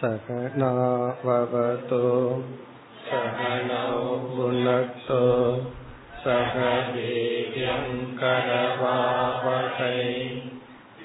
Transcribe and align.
सहनाववतो 0.00 1.98
सहनौ 3.08 3.96
भुनक्तो 4.28 5.18
सह 6.22 6.54
वीर्यङ्करवावहै 6.94 7.68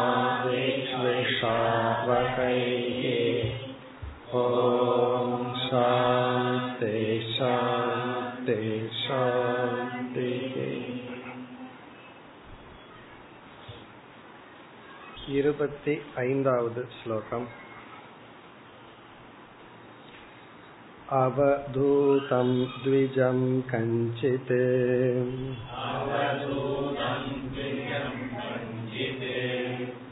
இருपति 15.46 15.94
ऐन्दावद् 16.20 16.78
श्लोकम् 16.98 17.46
अवधूतं 21.18 22.48
द्विजं 22.84 23.40
कञ्चित् 23.72 24.52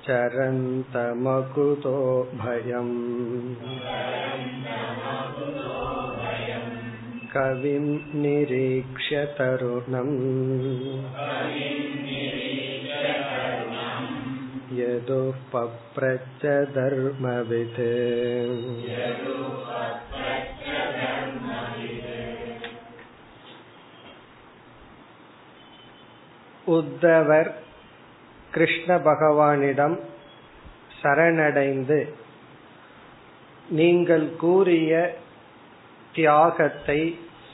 चरन्तमकुतो 0.05 1.95
भयम् 2.43 2.93
कविं 7.33 7.85
निरीक्ष्य 8.21 9.25
तरुणम् 9.39 10.15
यदुः 14.72 15.38
पप्रच्च 15.52 16.42
धर्मवित् 16.74 17.82
உத்தவர் 26.66 27.50
கிருஷ்ண 28.52 28.90
பகவானிடம் 28.98 29.96
சரணடைந்து 31.02 32.00
நீங்கள் 33.70 34.26
கூறிய 34.36 34.92
தியாகத்தை 36.14 37.00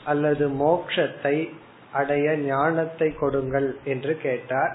அல்லது 0.03 0.45
மோக்ஷத்தை 0.59 1.35
அடைய 1.91 2.27
ஞானத்தை 2.45 3.09
கொடுங்கள் 3.13 3.69
என்று 3.83 4.13
கேட்டார் 4.17 4.73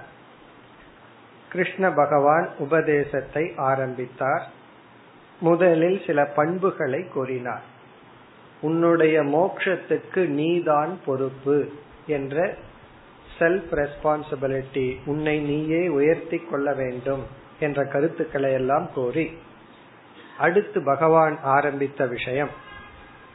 கிருஷ்ண 1.56 1.92
பகவான் 1.92 2.48
உபதேசத்தை 2.58 3.46
ஆரம்பித்தார். 3.58 4.46
முதலில் 5.40 5.98
சில 6.06 6.20
பண்புகளை 6.36 7.02
கூறினார். 7.14 7.66
உன்னுடைய 8.62 9.16
மோக்ஷத்துக்கு 9.24 10.22
நீதான் 10.40 10.94
பொறுப்பு 11.06 11.58
என்ற 12.08 12.54
செல்ஃப் 13.40 13.72
ரெஸ்பான்சிபிலிட்டி 13.72 14.86
உன்னை 15.06 15.40
நீயே 15.40 15.82
உயர்த்தி 15.88 16.38
கொள்ள 16.38 16.74
வேண்டும் 16.74 17.24
என்ற 17.60 17.84
கருத்துக்களை 17.86 18.52
எல்லாம் 18.52 18.88
கூறி 18.94 19.26
அடுத்து 20.38 20.80
பகவான் 20.84 21.36
ஆரம்பித்த 21.44 22.06
விஷயம் 22.06 22.54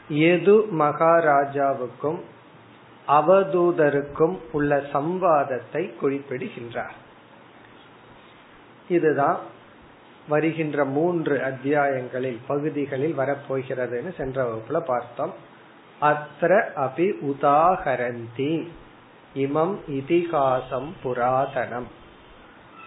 எது 0.07 0.55
மகாராஜாவுக்கும் 0.79 2.19
அவதூதருக்கும் 3.07 4.35
உள்ள 4.51 4.75
சம்வாதத்தை 4.93 5.83
குறிப்பிடுகின்றார். 5.95 6.97
இதுதான் 8.91 9.39
வருகின்ற 10.27 10.85
மூன்று 10.85 11.41
அத்தியாயங்களில் 11.45 12.39
பகுதிகளில் 12.47 13.17
வரப்போகிறதுன்னு 13.17 14.15
சென்ற 14.17 14.43
வகுப்புல 14.43 14.79
பார்த்தோம். 14.79 15.33
அத்திர 16.01 16.63
அபி 16.75 17.13
உதாகரந்தி 17.21 18.67
இமம் 19.35 19.79
இதிகாசம் 19.87 20.93
புராதனம். 21.03 21.87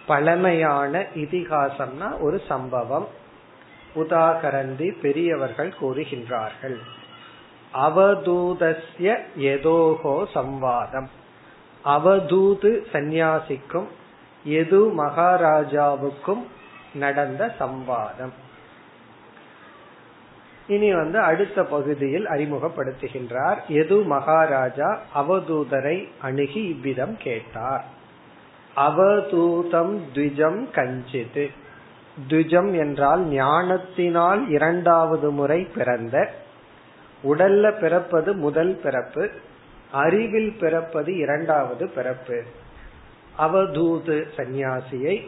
பழமையான 0.05 1.05
இதிகாசம்னா 1.15 2.21
ஒரு 2.21 2.41
சம்பவம். 2.47 3.07
உதாகரந்தி 3.95 4.99
பெரியவர்கள் 5.01 5.73
கூறுகின்றார்கள். 5.81 6.77
அவதூதஸ்ய 7.73 9.19
எதோகோ 9.37 10.25
சம்வாதம். 10.33 11.07
அவதூது 11.85 12.85
சந்நியாசிக்கும் 12.93 13.87
எது 14.45 15.03
மகாராஜாவுக்கும் 15.03 16.43
நடந்த 16.93 17.53
சம்வாதம் 17.59 18.33
இனி 20.67 20.93
வந்து 20.93 21.19
அடுத்த 21.19 21.63
பகுதியில் 21.63 22.25
அறிமுகப்படுத்துகின்றார். 22.25 23.57
எது 23.67 24.01
மகாராஜா 24.03 24.99
அவதூதரை 25.15 26.07
அணுகி 26.21 26.63
இவ்விதம் 26.67 27.17
கேட்டார். 27.17 27.85
அவதூதம் 28.75 29.99
த்விஜம் 30.13 30.65
கஞ்சிது. 30.75 31.51
த்விஜம் 32.29 32.77
என்றால் 32.77 33.25
ஞானத்தினால் 33.25 34.49
இரண்டாவது 34.49 35.31
முறை 35.31 35.67
பிறந்த 35.75 36.33
உடல்ல 37.23 37.79
பிறப்பது 37.79 38.33
முதல் 38.33 38.79
பிறப்பு 38.83 39.31
அறிவில் 39.91 40.57
பிறப்பது 40.59 41.17
இரண்டாவது 41.17 41.89
பிறப்பு. 41.89 42.43
அவதூது 43.39 44.25
சந்நியாசியை 44.37 45.27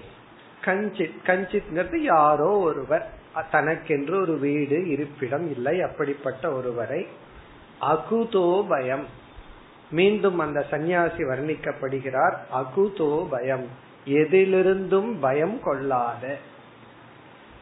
கஞ்சித் 0.65 1.15
கஞ்சித்ங்கிறது 1.25 1.95
யாரோ 1.95 2.57
ஒருவர். 2.57 3.15
தனக்கென்று 3.51 4.21
ஒரு 4.21 4.37
வீடு 4.37 4.87
இருப்பிடம் 4.87 5.51
இல்லை 5.51 5.81
அப்படிப்பட்ட 5.81 6.51
ஒருவரை 6.51 7.07
அகுதோ 7.81 8.65
பயம். 8.69 9.05
மீண்டும் 9.91 10.39
அந்த 10.39 10.65
சந்நியாசி 10.69 11.23
வர்ணிக்கப்படுகிறார் 11.23 12.33
அகுதோ 12.53 13.27
பயம். 13.29 13.65
எதிலிருந்தும் 14.07 15.15
பயம் 15.19 15.59
கொள்ளாத. 15.61 16.37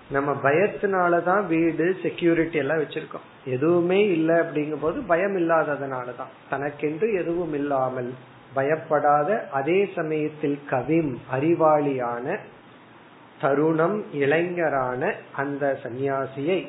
நம்ம 0.10 0.32
பயத்தினாலதான் 0.32 1.46
வீடு 1.46 1.98
செக்யூரிட்டி 2.04 2.58
எல்லாம் 2.58 2.78
வச்சிருக்கோம். 2.78 3.26
எதுவுமே 3.46 4.08
இல்லை 4.08 4.36
அப்படிங்கும் 4.36 4.82
போது 4.82 5.02
பயம் 5.02 5.38
இல்லாததுனாலதான். 5.38 6.32
தனக்கென்று 6.50 7.14
எதுவும் 7.14 7.54
இல்லாமல். 7.54 8.14
பயப்படாத 8.56 9.30
அதே 9.52 9.80
சமயத்தில் 9.96 10.60
கவிம் 10.70 11.14
அறிவாளியான 11.34 12.38
தருணம் 13.42 13.98
இளைஞரான 14.14 15.02
அந்த 15.36 15.64
சந்நியாசியை 15.84 16.60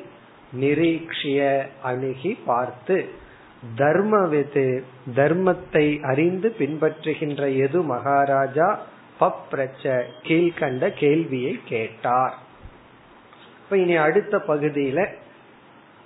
நிரீக்ஷிய 0.61 1.39
அணுகி 1.83 2.31
பார்த்து 2.45 2.97
தர்மவிது 3.77 4.67
தர்மத்தை 5.15 5.85
அறிந்து 6.01 6.49
பின்பற்றுகின்ற 6.59 7.41
எது 7.57 7.79
மகாராஜா? 7.83 8.67
பப்ரச்ச 9.19 9.83
கீழ்கண்ட 10.23 10.89
கேள்வியை 10.99 11.53
கேட்டார். 11.65 12.35
இப்ப 13.63 13.77
இனி 13.77 13.95
அடுத்த 13.97 14.37
பகுதியில 14.47 14.99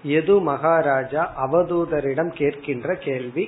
எது 0.03 0.35
மகாராஜா? 0.41 1.23
அவதூதரிடம் 1.45 2.31
கேட்கின்ற 2.37 2.95
கேள்வி 2.99 3.45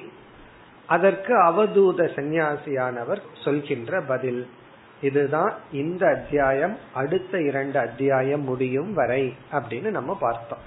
அதற்கு 0.95 1.33
அவதூத 1.49 2.01
சந்நியாசியானவர் 2.17 3.21
சொல்கின்ற 3.43 4.01
பதில். 4.11 4.43
இதுதான் 5.01 5.53
இந்த 5.81 6.03
அத்தியாயம் 6.15 6.75
அடுத்த 6.93 7.41
இரண்டு 7.49 7.77
அத்தியாயம் 7.79 8.43
முடியும் 8.49 8.91
வரை 8.99 9.23
அப்படின்னு 9.51 9.89
நம்ம 9.97 10.11
பார்த்தோம். 10.25 10.63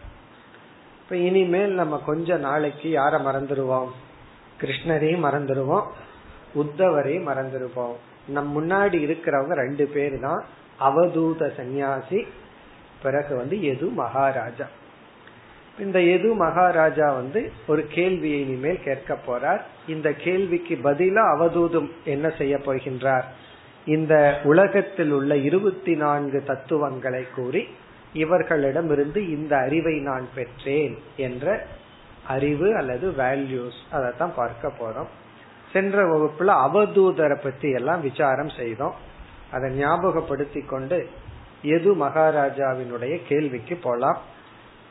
இப்ப 1.01 1.17
இனிமேல் 1.29 1.75
நம்ம 1.81 2.01
கொஞ்ச 2.07 2.37
நாளைக்கு 2.47 2.89
யார 2.99 3.15
மறந்துடுவோம் 3.29 3.91
கிருஷ்ணரையும் 4.61 5.27
மறந்துடுவோம் 5.27 5.87
உத்தவரையும் 6.63 7.29
மறந்துடுவோம் 7.31 7.97
நம் 8.35 8.51
முன்னாடி 8.57 8.99
இருக்கிறவங்க 9.07 9.55
ரெண்டு 9.63 9.85
பேர் 9.95 10.17
தான் 10.21 10.43
அவதூத 10.87 11.43
சந்நியாசி 11.57 12.21
பிறகு 13.03 13.33
வந்து 13.41 13.57
எது 13.73 13.87
மகாராஜா. 14.03 14.67
இந்த 15.79 16.01
எது 16.01 16.35
மகாராஜா 16.35 17.13
வந்து 17.13 17.53
ஒரு 17.67 17.87
கேள்வியை 17.87 18.41
இனிமேல் 18.41 18.83
கேட்க 18.83 19.19
போறார். 19.27 19.61
இந்த 19.89 20.13
கேள்விக்கு 20.13 20.79
பதிலா 20.85 21.23
அவதூதும் 21.37 21.91
என்ன 22.05 22.31
செய்ய 22.31 22.57
போகின்றார்? 22.57 23.23
இந்த 23.87 24.41
உலகத்தில் 24.45 25.11
உள்ள 25.11 25.37
இருபத்தி 25.37 25.97
நான்கு 25.97 26.43
தத்துவங்களை 26.43 27.27
கூறி 27.35 27.69
இவர்களிடமிருந்து 28.13 29.29
இந்த 29.29 29.57
அறிவை 29.57 29.99
நான் 29.99 30.29
பெற்றேன் 30.35 30.99
என்ற 31.17 31.67
அறிவு 32.27 32.77
அல்லது 32.77 33.11
வேல்யூஸ் 33.11 33.79
அதைத்தான் 33.91 34.35
பார்க்க 34.35 34.73
போறோம். 34.79 35.07
சென்ற 35.73 36.03
வகுப்புல 36.03 36.51
அவதூதரை 36.69 37.39
பத்தி 37.43 37.71
எல்லாம் 37.71 38.01
விசாரம் 38.01 38.49
செய்தோம். 38.49 38.95
அதை 39.53 39.75
ஞாபகப்படுத்தி 39.75 40.61
கொண்டு 40.61 41.09
எது 41.63 41.95
மகாராஜாவினுடைய 41.95 43.21
கேள்விக்கு 43.29 43.77
போலாம். 43.77 44.35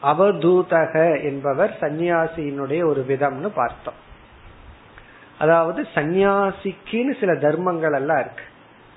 அவதூதக 0.03 1.23
என்பவர் 1.23 1.77
சந்நியாசியினுடைய 1.81 2.85
ஒரு 2.85 3.05
விதம்னு 3.07 3.47
பார்த்தோம். 3.55 4.03
அதாவது 5.39 5.87
சந்நியாசிக்குன்னு 5.95 7.19
சில 7.19 7.35
தர்மங்கள் 7.35 7.93
எல்லாம் 7.93 8.19
இருக்கு. 8.19 8.43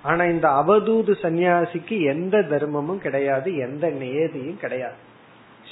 ஆனா 0.03 0.25
இந்த 0.25 0.49
அவதூது 0.49 1.15
சந்நியாசிக்கு 1.23 2.00
எந்த 2.00 2.39
தர்மமும் 2.39 2.99
கிடையாது 2.99 3.56
எந்த 3.56 3.89
நியதியும் 3.89 4.56
கிடையாது. 4.56 5.06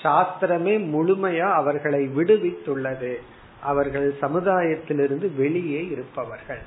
சாஸ்திரமே 0.02 0.78
முழுமையா 0.78 1.52
அவர்களை 1.52 2.08
விடுவித்துள்ளது. 2.08 3.14
அவர்கள் 3.62 4.14
சமுதாயத்திலிருந்து 4.20 5.36
வெளியே 5.36 5.86
இருப்பவர்கள். 5.86 6.60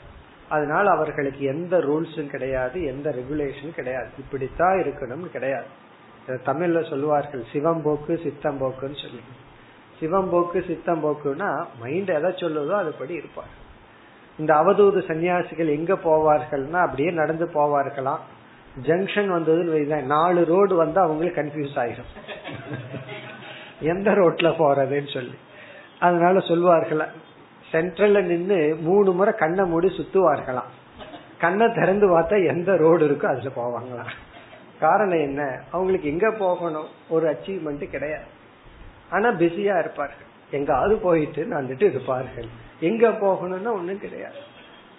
அதனால் 0.50 0.88
அவர்களுக்கு 0.88 1.46
எந்த 1.46 1.78
ரூல்ஸும் 1.78 2.30
கிடையாது 2.30 2.84
எந்த 2.84 3.10
ரெகுலேஷனும் 3.10 3.76
கிடையாது. 3.76 4.08
இப்படித்தான் 4.18 4.78
இருக்கணும்னு 4.78 5.30
கிடையாது. 5.30 5.66
தமிழ்ல 6.34 6.90
சொல்லுவார்கள் 6.90 7.44
சிவம்போக்கு 7.54 8.14
சித்தம்போக்குன்னு 8.26 9.00
சொல்லி 9.04 9.22
சிவம்போக்கு 10.00 10.60
சித்தம்போக்குன்னா 10.70 11.66
மைண்ட் 11.80 12.10
எதை 12.10 12.31
சொல்லுதோ 12.31 12.76
அதுபடி 12.81 13.10
இருப்பார். 13.10 13.54
இந்த 14.40 14.54
அவதூது 14.54 15.00
சன்னியாசிகள் 15.08 15.76
எங்க 15.78 15.94
போவார்கள்னா 15.94 16.80
அப்படியே 16.86 17.12
நடந்து 17.12 17.46
போவார்களாம். 17.46 18.24
ஜங்ஷன் 18.84 19.30
வந்ததுன்னு 19.36 20.04
நாலு 20.04 20.46
ரோடு 20.46 20.76
வந்து 20.76 21.00
அவங்களுக்கு 21.00 21.42
கன்ஃபியூஸ் 21.42 21.78
ஆயிரும். 21.84 22.12
எந்த 23.80 24.12
ரோட்ல 24.12 24.50
போறதுன்னு 24.60 25.14
சொல்லி. 25.14 25.36
அதனால 26.00 26.40
சொல்லுவார்களா 26.40 27.08
சென்ட்ரல்ல 27.72 28.22
நின்று 28.22 28.78
மூணு 28.81 29.12
முறை 29.12 29.34
கண்ணை 29.34 29.66
மூடி 29.66 29.88
சுத்துவார்களாம். 29.88 30.70
கண்ணை 31.40 31.68
திறந்து 31.74 32.20
பார்த்தா 32.20 32.48
எந்த 32.48 32.78
ரோடு 32.78 33.08
இருக்கோ 33.08 33.26
அதுல 33.26 33.50
போவாங்களாம். 33.56 34.14
காரணம் 34.80 35.20
என்ன? 35.20 35.60
அவங்களுக்கு 35.72 36.10
எங்க 36.10 36.31
போகணும்? 36.31 36.88
ஒரு 37.10 37.31
அச்சீவ்மெண்ட் 37.31 37.90
கிடையாது. 37.90 38.24
ஆனா 39.10 39.30
பிஸியா 39.30 39.80
இருப்பார்கள். 39.80 40.28
எங்காவது 40.52 40.96
போயிட்டு 40.96 41.46
நடந்துட்டு 41.46 41.84
இருப்பார்கள். 41.84 42.46
எங்க 42.80 43.10
போகணும்னா 43.10 43.72
ஒண்ணும் 43.72 44.00
கிடையாது. 44.00 44.36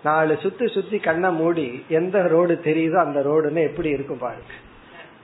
நாலு 0.05 0.37
சுத்தி 0.37 0.69
சுத்தி 0.69 0.99
கண்ணை 0.99 1.32
மூடி 1.32 1.85
எந்த 1.88 2.23
ரோடு 2.23 2.61
தெரியுதோ 2.65 2.97
அந்த 2.97 3.21
ரோடுன்னு 3.21 3.62
எப்படி 3.62 3.88
இருக்கும் 3.88 4.19
பாருங்க. 4.19 4.53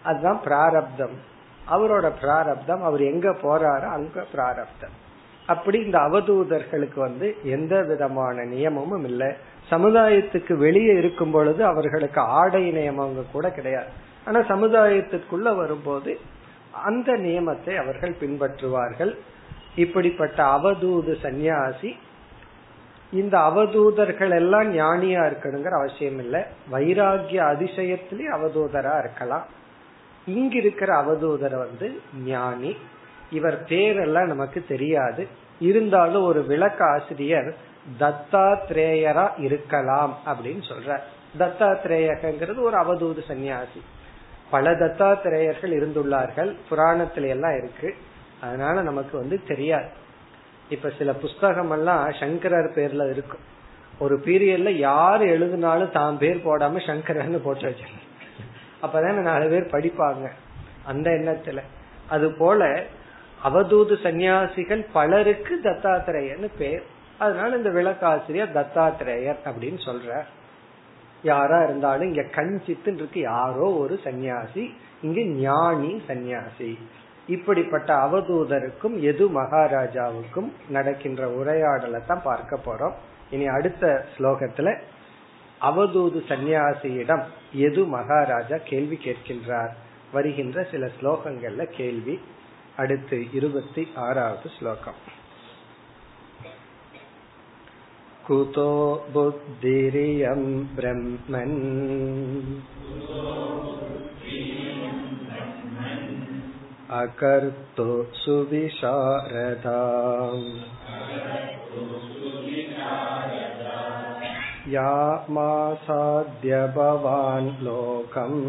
அதுதான் 0.03 0.41
பிராரப்தம். 0.43 1.35
அவரோட 1.70 2.12
பிராரப்தம் 2.20 2.82
அவர் 2.82 3.00
எங்க 3.00 3.31
போறாரோ 3.31 3.88
அங்க 3.88 4.25
பிராரப்தம். 4.32 5.05
அப்படி 5.47 5.79
இந்த 5.79 5.99
அவதூதர்களுக்கு 5.99 6.99
வந்து 6.99 7.37
எந்த 7.43 7.82
விதமான 7.82 8.43
நியமமும் 8.43 9.05
இல்லை. 9.05 9.32
சமுதாயத்துக்கு 9.70 10.53
வெளியே 10.53 10.94
இருக்கும் 10.94 11.31
பொழுது 11.31 11.64
அவர்களுக்கு 11.64 12.20
ஆடை 12.20 12.73
நியமங்க 12.73 13.25
கூட 13.32 13.50
கிடையாது. 13.50 14.05
ஆனா 14.26 14.40
சமுதாயத்திற்குள்ள 14.40 15.56
வரும்போது 15.56 16.20
அந்த 16.84 17.12
நியமத்தை 17.12 17.76
அவர்கள் 17.76 18.17
பின்பற்றுவார்கள். 18.20 19.17
இப்படிப்பட்ட 19.76 20.44
அவதூது 20.44 21.20
சந்நியாசி 21.20 21.96
இந்த 23.12 23.38
அவதூதர்கள் 23.38 24.34
எல்லாம் 24.34 24.75
ஞானியா 24.75 25.23
இருக்கணுங்கிற 25.26 25.69
அவசியம் 25.69 26.19
இல்லை. 26.19 26.40
வைராகிய 26.73 27.38
அதிசயத்திலே 27.52 28.26
அவதூதரா 28.32 28.99
இருக்கலாம். 28.99 29.46
இங்க 30.26 30.56
இருக்கிற 30.56 30.94
அவதூதர் 30.94 31.58
வந்து 31.58 32.00
ஞானி. 32.25 32.76
இவர் 33.31 33.64
பேரெல்லாம் 33.69 34.26
நமக்கு 34.26 34.64
தெரியாது. 34.69 35.26
இருந்தாலும் 35.61 36.25
ஒரு 36.25 36.44
விளக்க 36.44 36.84
ஆசிரியர் 36.84 37.55
தத்தாத்ரேயரா 37.99 39.29
இருக்கலாம் 39.38 40.19
அப்படின்னு 40.26 40.62
சொல்ற 40.69 40.99
தத்தாத்ரேயங்கிறது 41.38 42.61
ஒரு 42.61 42.76
அவதூது 42.79 43.31
சன்னியாசி 43.31 43.81
பல 44.50 44.70
தத்தாத்திரேயர்கள் 44.70 45.72
இருந்துள்ளார்கள். 45.72 46.56
புராணத்தில 46.70 47.28
எல்லாம் 47.28 47.56
இருக்கு. 47.56 47.94
அதனால 48.40 48.82
நமக்கு 48.82 49.19
வந்து 49.19 49.40
தெரியாது. 49.48 49.88
இப்ப 50.69 50.93
சில 50.98 51.12
புஸ்தகம் 51.12 51.70
எல்லாம் 51.70 52.12
சங்கரர் 52.20 52.70
பேர்ல 52.70 53.10
இருக்கும். 53.10 53.54
ஒரு 53.98 54.16
பீரியட்ல 54.16 54.69
யார் 54.69 55.22
எழுதினாலும் 55.22 55.93
தான் 55.93 56.19
பேர் 56.19 56.37
போடாம 56.37 56.81
சங்கரன்னு 56.87 57.37
போட்டு 57.37 57.62
வச்சிருக்க 57.62 58.04
அப்பதானே 58.82 59.12
நாலு 59.12 59.48
பேர் 59.48 59.66
படிப்பாங்க. 59.66 60.31
அந்த 60.84 61.10
எண்ணத்துல. 61.10 61.60
அது 62.08 62.32
போல 62.32 62.84
அவதூது 63.44 64.02
சந்நியாசிகள் 64.02 64.87
பலருக்கு 64.93 65.60
தத்தாத்திரேயர்னு 65.62 66.48
பேர். 66.58 66.82
அதனால 67.19 67.56
இந்த 67.56 67.70
விளக்காசிரியர் 67.70 68.54
தத்தாத்திரேயர் 68.54 69.37
அப்படின்னு 69.44 69.78
சொல்ற 69.87 70.25
யாரா 71.26 71.62
இருந்தாலும் 71.62 72.06
இங்க 72.06 72.23
கஞ்சித்துன்னு 72.23 72.94
இருக்கு. 72.94 73.20
யாரோ 73.20 73.67
ஒரு 73.73 74.00
சந்நியாசி. 74.05 74.75
இங்கு 75.02 75.26
ஞானி 75.26 76.02
சந்நியாசி. 76.06 76.78
இப்படிப்பட்ட 77.26 77.94
அவதூதருக்கும் 77.94 79.00
எது 79.00 79.43
மகாராஜாவுக்கும் 79.43 80.52
நடக்கின்ற 80.69 81.28
உரையாடலை 81.28 82.00
தான் 82.06 82.23
பார்க்க 82.23 82.58
போறோம். 82.67 82.94
இனி 83.31 83.46
அடுத்த 83.46 84.06
ஸ்லோகத்துல 84.19 84.78
அவதூது 85.61 86.19
சந்நியாசியிடம் 86.28 87.25
எது 87.52 87.84
மகாராஜா 87.84 88.56
கேள்வி 88.64 88.99
கேட்கின்றார்? 89.05 89.72
வருகின்ற 90.12 90.67
சில 90.70 90.88
ஸ்லோகங்கள்ல 91.00 91.64
கேள்வி. 91.64 92.20
அடுத்து 92.76 93.26
இருபத்தி 93.32 93.88
ஆறாவது 93.94 94.50
ஸ்லோகம். 94.58 95.00
कुतो 98.28 98.72
बुद्धिरियं 99.13 100.42
ब्रह्मन् 100.75 101.57
अकर्तु 107.00 107.88
सुविशारदा 108.16 109.80
या 114.74 114.92
मासाद्य 115.30 116.57
भवान् 116.75 117.50
लोकम् 117.66 118.42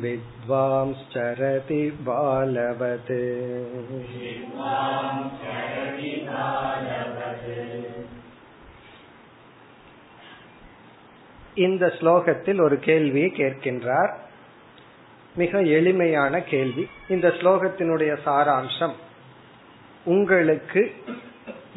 विद्वांश्चरति 0.00 1.82
बालवत् 2.00 3.14
இந்த 11.56 11.84
ஸ்லோகத்தில் 11.98 12.58
ஒரு 12.60 12.76
கேள்வியை 12.78 13.30
கேட்கின்றார் 13.32 14.12
மிக 15.34 15.60
எளிமையான 15.70 16.40
கேள்வி 16.44 16.84
இந்த 17.08 17.28
ஸ்லோகத்தினுடைய 17.38 18.12
சாராம்சம் 18.24 18.94
உங்களுக்கு 20.06 20.82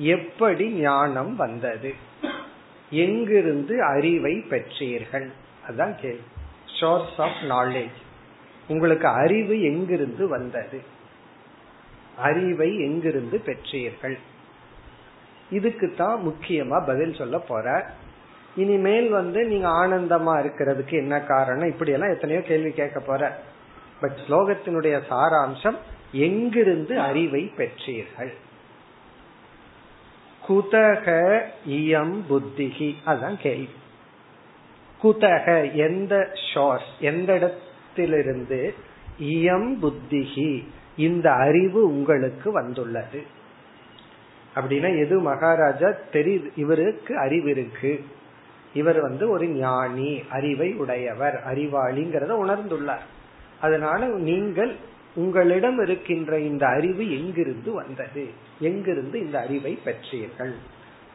எப்படி 0.10 0.66
ஞானம் 0.80 1.36
வந்தது 1.36 1.92
எங்கிருந்து 2.98 3.75
அறிவை 3.86 4.36
பெற்றீர்கள் 4.50 5.27
அதுதான் 5.65 5.96
கேள்வி 5.96 6.27
சோர்ஸ் 6.79 7.18
ஆஃப் 7.20 7.41
நாலேஜ் 7.48 7.98
உங்களுக்கு 8.68 9.09
அறிவு 9.09 9.62
எங்கிருந்து 9.62 10.28
வந்தது? 10.28 10.80
அறிவை 12.16 12.80
எங்கிருந்து 12.80 13.42
பெற்றீர்கள்? 13.47 14.18
இதுக்கு 15.50 15.94
தான் 15.97 16.23
முக்கியமா 16.26 16.87
பதில் 16.87 17.14
சொல்ல 17.14 17.38
போற. 17.38 17.90
இனிமேல் 18.56 19.11
வந்து 19.11 19.44
நீங்க 19.44 19.68
ஆனந்தமா 19.68 20.35
இருக்கிறதுக்கு 20.40 20.92
என்ன 20.92 21.21
காரணம்? 21.21 21.66
இப்படி 21.66 21.90
எல்லாம் 21.90 22.12
எத்தனையோ 22.12 22.42
கேள்வி 22.42 22.71
கேட்க 22.71 23.00
போற. 23.00 23.38
பட் 24.00 24.16
ஸ்லோகத்தினுடைய 24.28 25.02
சாராம்சம் 25.11 25.76
எங்கிருந்து 26.12 27.00
அறிவை 27.00 27.52
பெற்றீர்கள்? 27.56 28.33
குதக 30.49 31.40
இயம் 31.68 32.21
புத்திகி 32.30 32.94
அதான் 33.06 33.37
கேள்வி. 33.37 33.68
குதக 35.02 35.75
எந்த 35.75 36.33
ஷோர்ஸ் 36.54 36.90
எந்த 37.00 37.59
இடத்திலிருந்து 37.97 38.75
இயம் 39.21 39.75
புத்திகி 39.83 40.65
இந்த 40.97 41.33
அறிவு 41.33 41.87
உங்களுக்கு 41.87 42.53
வந்துள்ளது. 42.53 43.23
அப்படின்னா 44.55 44.99
எது 44.99 45.21
மகாராஜா? 45.21 45.89
தெரியுது 46.13 46.51
இவருக்கு 46.57 47.19
அறிவு 47.19 47.51
இருக்கு. 47.51 48.05
இவர் 48.75 49.01
வந்து 49.01 49.29
ஒரு 49.29 49.47
ஞானி 49.47 50.23
அறிவை 50.31 50.75
உடையவர் 50.75 51.43
அறிவாளிங்கிறத 51.53 52.33
உணர்ந்துள்ளார். 52.45 53.05
அதனால 53.61 54.07
நீங்கள் 54.07 54.75
உங்களிடம் 55.15 55.83
இருக்கின்ற 55.83 56.39
இந்த 56.39 56.67
அறிவு 56.67 57.13
எங்கிருந்து 57.13 57.73
வந்தது? 57.73 58.29
எங்கிருந்து 58.61 59.21
இந்த 59.21 59.41
அறிவை 59.41 59.79
பெற்றீர்கள்? 59.85 60.53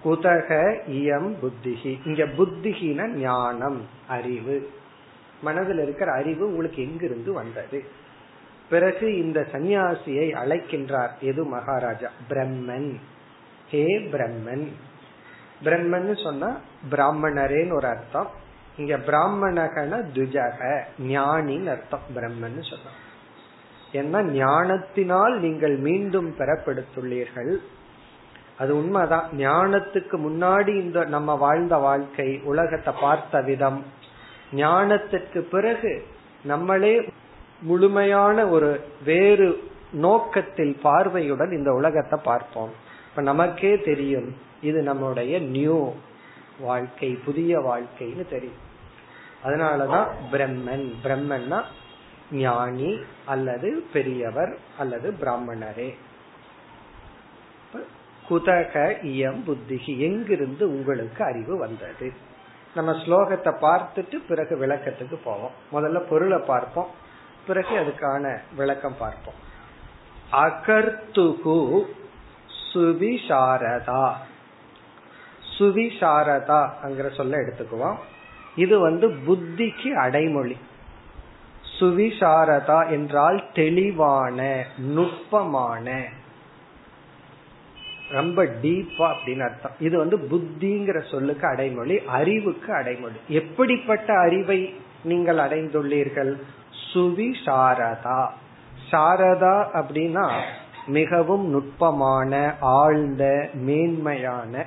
குதக 0.06 0.78
இயம் 0.92 1.34
புத்திகி 1.42 2.00
இங்க 2.06 2.24
புத்திகின 2.24 3.08
ஞானம் 3.08 3.82
அறிவு. 4.08 4.70
மனதில் 5.42 5.80
இருக்கிற 5.80 6.12
அறிவு 6.12 6.46
உங்களுக்கு 6.46 6.82
எங்கிருந்து 6.82 7.34
வந்தது? 7.34 7.84
பிறகு 8.70 9.18
இந்த 9.18 9.46
சந்நியாசியை 9.52 10.28
அழைக்கின்றார் 10.36 11.20
எது 11.20 11.44
மகாராஜா? 11.44 12.10
பிரம்மன். 12.30 12.96
ஹே 13.68 13.86
பிரம்மன். 13.86 14.68
பிரம்மன் 15.64 16.24
சொன்னா 16.24 16.60
பிராமணரேன்னு 16.92 17.74
ஒரு 17.74 17.88
அர்த்தம். 17.88 18.30
இங்க 18.78 18.98
பிராமணகன 18.98 20.06
துஜக 20.14 20.82
ஞானின்னு 21.08 21.70
அர்த்தம். 21.70 22.08
பிரம்மன் 22.16 22.72
சொன்னான் 22.72 23.08
ஏன்னா 23.94 24.32
ஞானத்தினால் 24.32 25.40
நீங்கள் 25.40 25.78
மீண்டும் 25.78 26.36
பெறப்படுத்துள்ளீர்கள். 26.38 27.58
அது 28.58 28.78
உண்மைதான். 28.78 29.30
ஞானத்துக்கு 29.38 30.16
முன்னாடி 30.18 30.82
இந்த 30.82 31.06
நம்ம 31.06 31.36
வாழ்ந்த 31.36 31.78
வாழ்க்கை 31.78 32.42
உலகத்தை 32.44 32.94
பார்த்த 33.02 33.42
விதம் 33.42 33.84
ஞானத்திற்கு 34.54 35.40
பிறகு 35.40 36.06
நம்மளே 36.44 37.10
முழுமையான 37.62 38.48
ஒரு 38.48 38.82
வேறு 39.06 39.72
நோக்கத்தில் 39.92 40.80
பார்வையுடன் 40.82 41.52
இந்த 41.52 41.74
உலகத்தை 41.74 42.20
பார்ப்போம். 42.24 42.72
இப்ப 43.10 43.22
நமக்கே 43.22 43.80
தெரியும் 43.80 44.36
இது 44.62 44.82
நம்முடைய 44.82 45.40
நியூ 45.40 45.94
வாழ்க்கை 46.60 47.10
புதிய 47.26 47.60
வாழ்க்கைன்னு 47.60 48.30
தெரியும். 48.30 48.68
அதனாலதான் 49.44 50.08
பிரம்மன். 50.32 50.92
பிரம்மன்னா 51.04 51.64
ஞானி 52.32 53.00
அல்லது 53.26 53.84
பெரியவர் 53.94 54.58
அல்லது 54.78 55.14
பிராமணரே. 55.22 55.94
குதக 58.30 58.98
இயம் 59.04 59.40
புத்திகி 59.48 59.98
எங்கிருந்து 59.98 60.68
உங்களுக்கு 60.68 61.24
அறிவு 61.24 61.58
வந்தது? 61.58 62.28
நம்ம 62.76 62.92
ஸ்லோகத்தை 62.92 63.54
பார்த்துட்டு 63.62 64.16
பிறகு 64.28 64.58
விளக்கத்துக்கு 64.58 65.18
போவோம். 65.24 65.52
முதல்ல 65.74 66.00
பொருளை 66.00 66.38
பார்ப்போம். 66.38 66.88
பிறகு 67.48 67.76
அதுக்கான 67.76 68.38
விளக்கம் 68.56 68.96
பார்ப்போம். 69.00 69.48
அகர்த்துகு 70.32 71.82
சுவிசாரதா. 72.74 74.12
சுவிசாரதா 75.58 76.70
அங்கிற 76.84 77.16
சொல்ல 77.16 77.38
எடுத்துக்குவோம். 77.38 77.96
இது 78.56 78.80
வந்து 78.80 79.08
புத்திக்கு 79.08 79.94
அடைமொழி. 79.94 80.58
சுவிசாரதா 81.80 82.90
என்றால் 82.90 83.52
தெளிவான 83.54 84.66
நுட்பமான 84.78 86.06
ரொம்ப 88.12 88.46
டீப்பா 88.46 89.14
அப்படின்னு 89.14 89.40
அர்த்தம். 89.40 89.72
இது 89.80 89.98
வந்து 89.98 90.18
புத்திங்கிற 90.18 91.10
சொல்லுக்கு 91.12 91.48
அடைமொழி 91.48 92.00
அறிவுக்கு 92.06 92.74
அடைமொழி. 92.74 93.16
எப்படிப்பட்ட 93.28 94.20
அறிவை 94.20 94.74
நீங்கள் 95.04 95.38
அடைந்துள்ளீர்கள்? 95.38 96.34
சுவிசாரதா 96.94 98.28
சாரதா. 98.92 99.66
அப்படின்னா 99.74 100.42
மிகவும் 100.88 101.50
நுட்பமான 101.50 102.56
ஆழ்ந்த 102.60 103.50
மேன்மையான. 103.54 104.66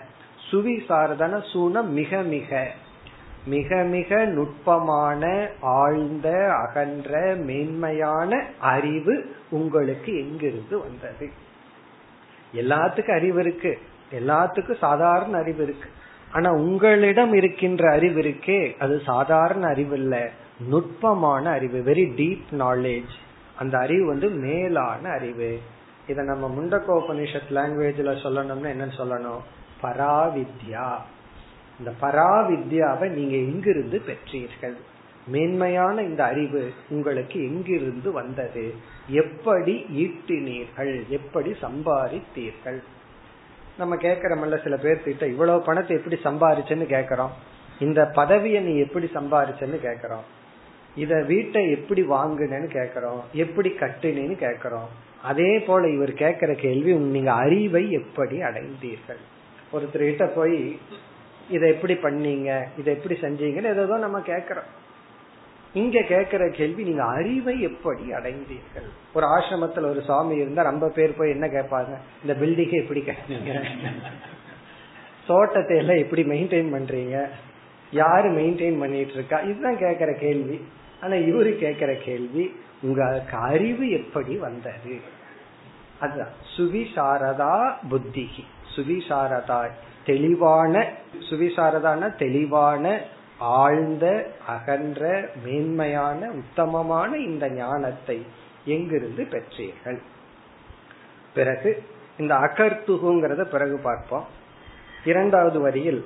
சுவிசாரதான 0.51 1.51
சூன 1.53 1.83
மிக 1.83 2.23
மிக. 2.23 2.71
மிக 3.47 3.83
மிக 3.83 4.25
நுட்பமான 4.25 5.49
ஆழ்ந்த 5.61 6.55
அகன்ற 6.55 7.35
மேன்மையான 7.35 8.47
அறிவு 8.59 9.37
உங்களுக்கு 9.51 10.19
எங்கிருந்து 10.19 10.79
வந்தது? 10.79 11.51
எல்லாத்துக்கும் 12.55 13.15
அறிவு 13.15 13.41
இருக்கு. 13.41 13.79
எல்லாத்துக்கும் 14.13 14.79
சாதாரண 14.79 15.39
அறிவு 15.39 15.63
இருக்கு. 15.63 15.89
ஆனா 16.33 16.53
உங்களிடம் 16.53 17.33
இருக்கின்ற 17.33 17.93
அறிவு 17.93 18.21
இருக்கே 18.21 18.79
அது 18.79 19.03
சாதாரண 19.07 19.67
அறிவு 19.67 19.97
இல்ல. 19.97 20.31
நுட்பமான 20.61 21.51
அறிவு 21.51 21.83
வெரி 21.87 22.13
டீப் 22.15 22.43
நாலேஜ் 22.59 23.11
அந்த 23.59 23.79
அறிவு 23.79 24.07
வந்து 24.07 24.29
மேலான 24.29 25.09
அறிவு. 25.09 25.61
இத 26.07 26.23
நம்ம 26.23 26.55
முண்டகோபனிஷத் 26.59 27.51
லாங்குவேஜ்ல 27.51 28.15
சொல்லணும்னா 28.15 28.69
என்னன்னு 28.69 28.93
சொல்லணும்? 28.99 29.41
பராவித்யா. 29.83 30.97
இந்த 31.79 31.93
பராவித்யாவை 32.01 33.09
நீங்க 33.09 33.37
எங்கிருந்து 33.37 34.03
பெற்றீர்கள்? 34.07 34.77
மேன்மையான 35.27 36.03
இந்த 36.03 36.25
அறிவு 36.25 36.73
உங்களுக்கு 36.89 37.43
எங்கிருந்து 37.43 38.13
வந்தது? 38.13 38.75
எப்படி 39.09 39.85
ஈட்டினீர்கள்? 39.97 41.09
எப்படி 41.09 41.51
சம்பாதித்தீர்கள்? 41.61 42.81
நம்ம 43.79 43.97
கேக்குறோம்ல 43.97 44.63
சில 44.63 44.77
பேர்த்திட்ட 44.77 45.27
இவ்வளவு 45.27 45.63
பணத்தை 45.63 45.97
எப்படி 45.97 46.17
சம்பாரிச்சேன்னு 46.25 46.87
கேக்குறோம் 46.97 47.31
இந்த 47.79 48.05
பதவியை 48.05 48.63
நீ 48.63 48.79
எப்படி 48.79 49.11
சம்பாரிச்சேன்னு 49.15 49.79
கேக்குறோம் 49.83 50.27
இத 50.95 51.23
வீட்டை 51.23 51.71
எப்படி 51.71 52.03
வாங்குனேன்னு 52.03 52.69
கேக்குறோம் 52.79 53.21
எப்படி 53.33 53.69
கட்டினேன்னு 53.69 54.37
கேக்குறோம் 54.47 54.91
அதே 55.23 55.59
போல 55.59 55.89
இவர் 55.89 56.11
கேக்குற 56.11 56.55
கேள்வி 56.55 56.95
நீங்க 56.95 57.33
அறிவை 57.33 57.91
எப்படி 57.91 58.43
அடைந்தீர்கள்? 58.43 59.23
ஒருத்தர் 59.73 60.05
கிட்ட 60.05 60.27
போய் 60.27 60.79
இதை 61.51 61.71
எப்படி 61.71 61.95
பண்ணீங்க? 61.95 62.65
இதை 62.79 62.95
எப்படி 62.95 63.15
செஞ்சீங்கன்னு 63.21 63.73
ஏதோ 63.75 63.97
நம்ம 63.97 64.21
கேக்குறோம் 64.21 64.71
இங்க 65.75 66.01
கேக்குற 66.01 66.51
கேள்வி 66.51 66.83
நீங்க 66.85 67.05
அறிவை 67.05 67.61
எப்படி 67.61 68.13
அடைந்தீர்கள்? 68.13 68.89
ஒரு 69.15 69.27
ஆசிரமத்துல 69.27 69.91
ஒரு 69.91 70.03
சுவாமி 70.03 70.37
இருந்தா 70.37 70.63
ரொம்ப 70.63 70.89
பேர் 70.89 71.17
போய் 71.17 71.31
என்ன 71.31 71.47
கேட்பாங்க? 71.47 71.97
இந்த 72.23 72.47
பில்டிங்கை 72.47 72.73
எப்படி 72.73 73.01
கட்டினீங்க 73.01 73.63
தோட்டத்தை 75.27 75.77
எல்லாம் 75.77 75.97
எப்படி 75.97 76.23
மெயின்டைன் 76.23 76.73
பண்றீங்க? 76.75 77.29
யாரு 77.93 78.31
மெயின்டைன் 78.31 78.79
பண்ணிட்டு 78.79 79.13
இருக்கா? 79.13 79.39
இதுதான் 79.39 79.77
கேக்குற 79.77 80.19
கேள்வி. 80.19 80.61
ஆனா 81.01 81.13
இவரு 81.13 81.53
கேக்குற 81.65 82.03
கேள்வி 82.05 82.55
உங்களுக்கு 82.83 83.37
அறிவு 83.37 83.91
எப்படி 83.91 84.37
வந்தது? 84.37 85.01
அதுதான். 86.01 86.33
சுவிசாரதா 86.57 87.73
புத்திகி 87.91 88.45
சுவிசாரதா 88.77 89.71
தெளிவான 90.05 90.93
சுவிசாரதான 91.31 92.17
தெளிவான 92.17 93.01
ஆழ்ந்த 93.43 94.35
அகன்ற 94.47 95.31
மேன்மையான 95.45 96.31
உத்தமமான 96.31 97.17
இந்த 97.17 97.49
ஞானத்தை 97.49 98.27
எங்கிருந்து 98.65 99.27
பெற்றீர்கள்? 99.31 100.01
பிறகு 101.35 101.83
இந்த 102.19 102.35
அகர்த்துகுங்கிறத 102.35 103.45
பிறகு 103.45 103.79
பார்ப்போம். 103.83 104.27
இரண்டாவது 105.05 105.61
வரியில் 105.61 106.05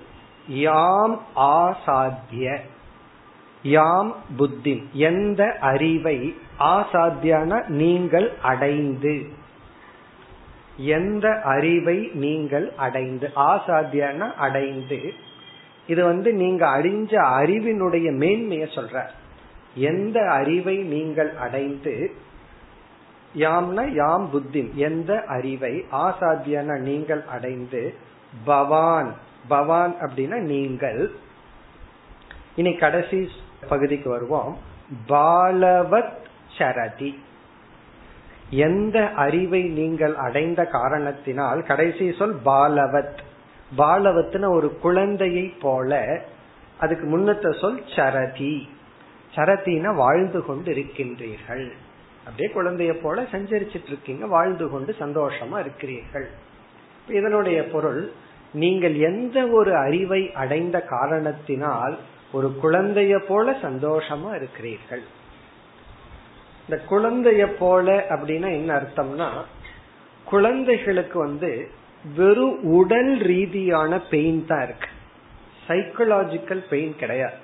யாம் 0.49 1.23
ஆசாத்திய 1.37 2.59
யாம் 3.63 4.15
புத்தி 4.37 4.89
எந்த 4.93 5.57
அறிவை 5.61 6.37
ஆசாத்தியான 6.59 7.69
நீங்கள் 7.69 8.33
அடைந்து 8.43 9.15
எந்த 10.77 11.41
அறிவை 11.45 12.11
நீங்கள் 12.13 12.73
அடைந்து 12.77 13.31
ஆசாத்தியான 13.35 14.35
அடைந்து 14.35 15.13
இது 15.87 16.05
வந்து 16.05 16.33
நீங்க 16.33 16.67
அழிஞ்ச 16.67 17.13
அறிவினுடைய 17.41 18.09
மேன்மைய 18.23 18.67
சொல்ற. 18.75 19.05
எந்த 19.75 20.31
அறிவை 20.31 20.77
நீங்கள் 20.77 21.37
அடைந்து 21.37 22.13
யாம்னா 23.37 23.95
யாம் 23.95 24.31
புத்தி 24.31 24.73
எந்த 24.75 25.25
அறிவை 25.27 25.85
ஆசாத்தியான 25.93 26.79
நீங்கள் 26.79 27.23
அடைந்து 27.23 27.95
பவான் 28.45 29.15
பவான் 29.49 29.95
அப்படின்னா 30.01 30.39
நீங்கள். 30.39 31.15
இனி 32.57 32.75
கடைசி 32.75 33.29
பகுதிக்கு 33.69 34.11
வருவோம். 34.11 34.59
பாலவத் 35.09 36.17
சரதி. 36.59 37.19
எந்த 38.51 39.11
அறிவை 39.11 39.63
நீங்கள் 39.63 40.15
அடைந்த 40.15 40.65
காரணத்தினால் 40.65 41.63
கடைசி 41.63 42.13
சொல் 42.13 42.37
பாலவத். 42.45 43.19
பாலவத்துன 43.79 44.51
ஒரு 44.57 44.69
குழந்தையை 44.79 45.47
போல 45.65 46.01
அதுக்கு 46.79 47.07
முன்னத்த 47.07 47.47
சொல் 47.61 47.83
சரதி. 47.97 48.55
சரதினா 49.35 49.91
வாழ்ந்து 49.95 50.41
கொண்டு 50.45 50.69
இருக்கின்றீர்கள் 50.75 51.67
அப்படியே 52.27 52.49
குழந்தைய 52.55 52.93
போல 53.03 53.23
சஞ்சரிச்சிட்டு 53.33 53.91
இருக்கீங்க 53.93 54.27
வாழ்ந்து 54.27 54.67
கொண்டு 54.71 54.95
சந்தோஷமா 54.99 55.57
இருக்கிறீர்கள். 55.59 56.29
இதனுடைய 57.09 57.59
பொருள் 57.69 58.13
நீங்கள் 58.53 58.97
எந்த 59.11 59.39
ஒரு 59.49 59.73
அறிவை 59.77 60.33
அடைந்த 60.33 60.77
காரணத்தினால் 60.81 61.95
ஒரு 62.33 62.49
குழந்தைய 62.63 63.15
போல 63.29 63.53
சந்தோஷமா 63.63 64.31
இருக்கிறீர்கள்? 64.35 65.05
இந்த 66.69 66.77
குழந்தைய 66.91 67.43
போல 67.59 68.07
அப்படின்னா 68.11 68.49
என்ன 68.59 68.71
அர்த்தம்னா 68.81 69.29
குழந்தைகளுக்கு 70.25 71.19
வந்து 71.19 71.51
வெறும் 72.15 72.63
உடல் 72.63 73.19
ரீதியான 73.19 74.01
பெயின் 74.01 74.47
தான் 74.47 74.63
இருக்கு. 74.63 74.89
சைக்கலாஜிக்கல் 75.69 76.63
பெயின் 76.69 76.97
கிடையாது. 76.97 77.35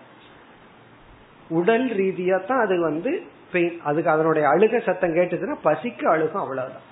உடல் 1.49 1.91
ரீதியா 1.91 2.47
தான் 2.47 2.61
அது 2.61 2.81
வந்து 2.81 3.23
பெயின் 3.53 3.81
அதுக்கு 3.85 4.11
அதனுடைய 4.11 4.49
அழுக 4.49 4.83
சத்தம் 4.83 5.15
கேட்டுச்சுன்னா 5.15 5.57
பசிக்கு 5.65 6.05
அழுகும் 6.15 6.45
அவ்வளவுதான். 6.45 6.87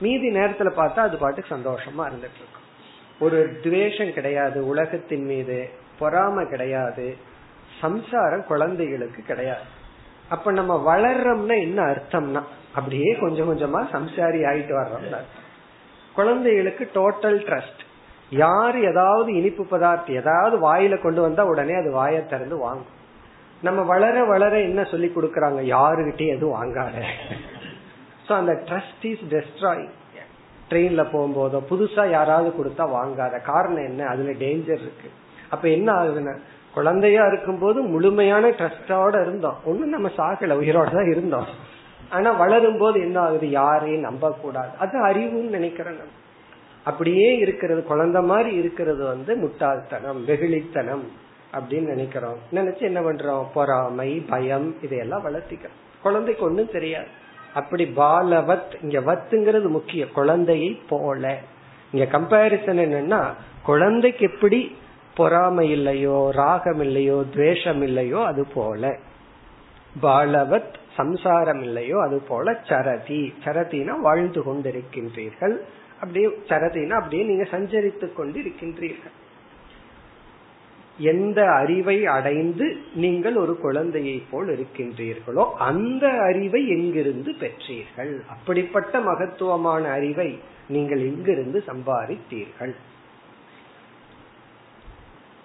மீதி 0.00 0.30
நேரத்துல 0.30 0.70
பார்த்தா 0.76 1.00
அது 1.08 1.16
பாட்டுக்கு 1.16 1.54
சந்தோஷமா 1.54 2.02
இருந்துட்டு 2.08 2.40
இருக்கும். 2.40 2.66
ஒரு 3.18 3.58
துவேஷம் 3.62 4.12
கிடையாது 4.12 4.66
உலகத்தின் 4.66 5.24
மீது 5.24 5.68
பொறாம 6.00 6.48
கிடையாது 6.48 7.16
சம்சாரம் 7.80 8.44
குழந்தைகளுக்கு 8.46 9.22
கிடையாது. 9.22 9.66
அப்ப 10.28 10.52
நம்ம 10.52 10.96
வளர்றோம்னா 10.96 11.60
என்ன 11.60 11.82
அர்த்தம்னா 11.82 12.42
அப்படியே 12.74 13.14
கொஞ்சம் 13.14 13.48
கொஞ்சமா 13.50 13.80
சம்சாரி 13.92 14.40
ஆயிட்டு 14.50 14.74
வர்றோம்னு 14.80 15.18
அர்த்தம். 15.20 15.41
குழந்தைகளுக்கு 16.14 16.84
டோட்டல் 16.94 17.38
ட்ரஸ்ட் 17.48 17.82
யார் 18.30 18.76
ஏதாவது 18.80 19.34
இனிப்பு 19.34 19.64
பதார்த்தம் 19.64 20.16
ஏதாவது 20.16 20.56
வாயில 20.66 21.00
கொண்டு 21.00 21.20
வந்தா 21.20 21.44
உடனே 21.44 21.74
அது 21.74 21.90
வாயை 21.90 22.26
திறந்து 22.26 22.56
வாங்கும். 22.56 23.00
நம்ம 23.62 23.82
வளர 23.82 24.24
வளர 24.24 24.60
என்ன 24.60 24.84
சொல்லி 24.84 25.12
கொடுக்கறாங்க? 25.16 25.60
யாருகிட்டயும் 25.76 26.34
எதுவும் 26.36 26.56
வாங்காத. 26.58 27.02
சோ 28.28 28.32
அந்த 28.32 28.52
ட்ரஸ்ட் 28.52 29.04
இஸ் 29.10 29.26
டெஸ்ட்ராய் 29.30 29.84
ட்ரெயின்ல 30.70 31.02
போகும்போதோ 31.12 31.58
புதுசா 31.70 32.10
யாராவது 32.10 32.50
கொடுத்தா 32.58 32.84
வாங்காத. 32.98 33.42
காரணம் 33.42 33.84
என்ன? 33.84 34.06
அதுல 34.06 34.30
டேஞ்சர் 34.30 34.82
இருக்கு. 34.84 35.10
அப்ப 35.50 35.68
என்ன 35.68 35.88
ஆகுதுன்னா 35.92 36.34
குழந்தையா 36.74 37.26
இருக்கும்போது 37.26 37.82
முழுமையான 37.82 38.48
ட்ரஸ்டோட 38.48 39.20
இருந்தோம். 39.20 39.58
ஒண்ணு 39.66 39.84
நம்ம 39.96 40.08
சாகல. 40.16 40.56
உயிரோட 40.62 40.90
தான் 40.90 41.10
இருந்தோம். 41.10 41.48
ஆனா 42.12 42.30
வளரும் 42.30 42.78
போது 42.78 43.00
என்ன 43.00 43.20
ஆகுது? 43.20 43.50
யாரையும் 43.50 44.00
நம்ப 44.00 44.30
கூடாது 44.32 44.68
அது 44.78 45.06
அறிவுன்னு 45.06 45.48
நினைக்கிறேன் 45.48 45.96
நம்ம. 45.96 46.12
அப்படியே 46.84 47.36
இருக்கிறது 47.36 47.82
குழந்தை 47.82 48.22
மாதிரி 48.22 48.56
இருக்கிறது 48.56 49.04
வந்து 49.04 49.36
முட்டாள்தனம் 49.36 50.26
வெகுளித்தனம் 50.26 51.04
அப்படின்னு 51.54 51.86
நினைக்கிறோம். 51.86 52.38
நினைச்சு 52.52 52.80
என்ன 52.80 53.00
பண்றோம்? 53.00 53.46
பொறாமை 53.54 54.10
பயம் 54.28 54.82
இதையெல்லாம் 54.82 55.24
வளர்த்திக்கிறோம். 55.26 55.78
குழந்தைக்கு 56.02 56.44
ஒண்ணும் 56.44 56.72
தெரியாது. 56.72 57.06
அப்படி 57.54 57.84
பாலவத் 57.96 58.74
இங்க 58.82 59.00
வத்துங்கிறது 59.00 59.68
முக்கிய 59.68 60.08
குழந்தையை 60.08 60.80
போல. 60.88 61.38
இங்க 61.92 62.18
கம்பாரிசன் 62.18 62.80
என்னன்னா 62.84 63.20
குழந்தைக்கு 63.62 64.30
எப்படி 64.32 64.76
பொறாமை 65.14 65.70
இல்லையோ 65.70 66.28
ராகம் 66.32 66.80
இல்லையோ 66.80 67.22
துவேஷம் 67.30 67.82
இல்லையோ 67.82 68.24
அது 68.24 68.46
போல. 68.54 68.96
பாலவத் 70.00 70.80
சம்சாரம் 70.96 71.62
இல்லையோ 71.62 71.96
அது 72.02 72.18
போல 72.28 72.54
சரதி. 72.68 73.22
சரதினா 73.44 73.94
வாழ்ந்து 74.00 74.42
கொண்டிருக்கின்றீர்கள். 74.42 75.56
அப்படியே 76.00 76.28
சரதினா 76.48 76.94
அப்படியே 77.00 77.24
நீங்க 77.24 77.44
சஞ்சரித்து 77.50 78.06
கொண்டு 78.12 78.38
இருக்கின்றீர்கள் 78.42 79.16
எந்த 80.98 81.40
அறிவை 81.52 82.06
அடைந்து 82.06 82.66
நீங்கள் 82.94 83.36
ஒரு 83.36 83.54
குழந்தையை 83.58 84.16
போல் 84.30 84.48
இருக்கின்றீர்களோ 84.48 85.44
அந்த 85.68 86.04
அறிவை 86.28 86.60
எங்கிருந்து 86.68 87.30
பெற்றீர்கள்? 87.40 88.12
அப்படிப்பட்ட 88.26 89.00
மகத்துவமான 89.00 89.84
அறிவை 89.90 90.28
நீங்கள் 90.68 91.02
எங்கிருந்து 91.08 91.58
சம்பாதித்தீர்கள்? 91.66 92.74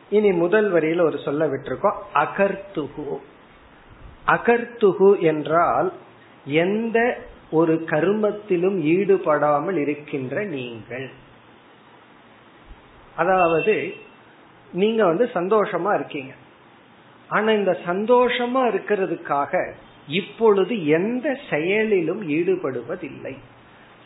இனி 0.10 0.32
முதல் 0.32 0.70
வரியில 0.74 1.02
ஒரு 1.02 1.18
சொல்ல 1.18 1.46
விட்டிருக்கோம். 1.48 1.98
அகர்த்துகு 2.14 3.08
அகர்த்துகு 4.28 5.20
என்றால் 5.20 5.94
எந்த 6.46 7.18
ஒரு 7.52 7.84
கருமத்திலும் 7.86 8.82
ஈடுபடாமல் 8.82 9.78
இருக்கின்ற 9.78 10.44
நீங்கள். 10.44 11.10
அதாவது 13.16 13.94
நீங்க 14.72 15.06
வந்து 15.06 15.30
சந்தோஷமா 15.34 15.94
இருக்கீங்க. 15.94 16.34
ஆனா 17.28 17.52
இந்த 17.52 17.80
சந்தோஷமா 17.86 18.62
இருக்கிறதுக்காக 18.68 19.72
இப்பொழுது 20.08 20.88
எந்த 20.88 21.40
செயலிலும் 21.50 22.30
ஈடுபடுவதில்லை. 22.30 23.38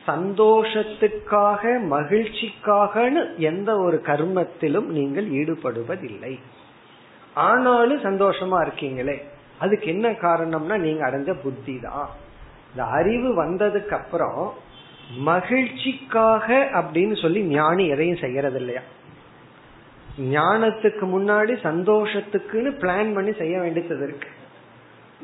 சந்தோஷத்துக்காக 0.08 1.80
மகிழ்ச்சிக்காக 1.90 3.12
எந்த 3.38 3.78
ஒரு 3.78 4.02
கர்மத்திலும் 4.06 4.86
நீங்கள் 4.86 5.30
ஈடுபடுவதில்லை. 5.30 6.40
ஆனாலும் 7.34 8.04
சந்தோஷமா 8.04 8.68
இருக்கீங்களே. 8.68 9.18
அதுக்கு 9.62 9.88
என்ன 9.88 10.08
காரணம்னா 10.26 10.76
நீங்க 10.78 11.02
அடைஞ்ச 11.10 11.32
புத்தி 11.44 11.80
தான் 11.80 12.08
இந்த 12.72 12.84
அறிவு 12.98 13.30
வந்ததுக்கு 13.44 13.94
அப்புறம் 14.00 14.42
மகிழ்ச்சிக்காக 15.30 16.48
அப்படின்னு 16.80 17.16
சொல்லி 17.22 17.42
ஞானி 17.56 17.86
எதையும் 17.88 18.24
செய்யறது 18.26 18.60
இல்லையா 18.60 18.84
ஞானத்துக்கு 20.36 21.06
முன்னாடி 21.16 21.54
சந்தோஷத்துக்குன்னு 21.64 22.72
பிளான் 22.82 23.14
பண்ணி 23.14 23.32
செய்ய 23.34 23.60
வேண்டியது 23.60 24.04
இருக்கு. 24.04 24.30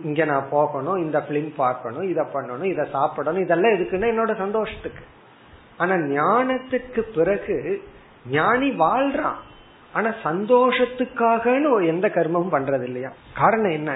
இங்க 0.03 0.25
நான் 0.25 0.49
போகணும் 0.49 0.97
இந்த 0.97 1.17
பிலிம் 1.29 1.51
பார்க்கணும் 1.55 2.09
இதை 2.09 2.23
பண்ணணும் 2.33 2.69
இதை 2.73 2.85
சாப்பிடணும் 2.91 3.43
இதெல்லாம் 3.45 3.75
எதுக்குன்னா 3.75 4.11
என்னோட 4.13 4.33
சந்தோஷத்துக்கு. 4.37 5.03
ஆனா 5.77 5.95
ஞானத்துக்கு 5.95 7.01
பிறகு 7.15 7.57
ஞானி 8.29 8.69
வாழ்றான். 8.83 9.39
ஆனா 9.93 10.09
சந்தோஷத்துக்காகன்னு 10.23 11.71
எந்த 11.87 12.07
கர்மமும் 12.07 12.55
பண்றது 12.55 12.83
இல்லையா 12.83 13.11
காரணம் 13.33 13.71
என்ன? 13.71 13.91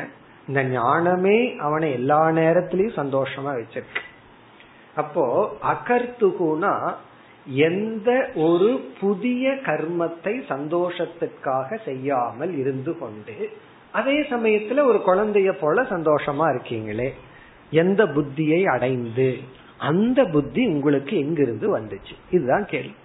இந்த 0.51 0.63
ஞானமே 0.63 1.55
அவனை 1.57 1.91
எல்லா 1.91 2.29
நேரத்திலயும் 2.29 2.97
சந்தோஷமா 3.01 3.51
வச்சிருக்கு. 3.51 4.01
அப்போ 4.95 5.25
அகர்த்துகுனா 5.63 6.93
எந்த 7.45 8.29
ஒரு 8.35 8.85
புதிய 8.99 9.51
கர்மத்தை 9.51 10.33
சந்தோஷத்துக்காக 10.49 11.77
செய்யாமல் 11.85 12.57
இருந்து 12.57 12.97
கொண்டு 12.97 13.49
அதே 13.91 14.21
சமயத்துல 14.21 14.83
ஒரு 14.83 15.01
குழந்தைய 15.07 15.51
போல 15.51 15.81
சந்தோஷமா 15.81 16.45
இருக்கீங்களே 16.53 17.09
எந்த 17.71 18.05
புத்தியை 18.05 18.65
அடைந்து 18.65 19.37
அந்த 19.77 20.25
புத்தி 20.25 20.65
உங்களுக்கு 20.65 21.17
எங்கிருந்து 21.17 21.79
வந்துச்சு? 21.79 22.15
இதுதான் 22.31 22.65
கேள்வி. 22.65 22.95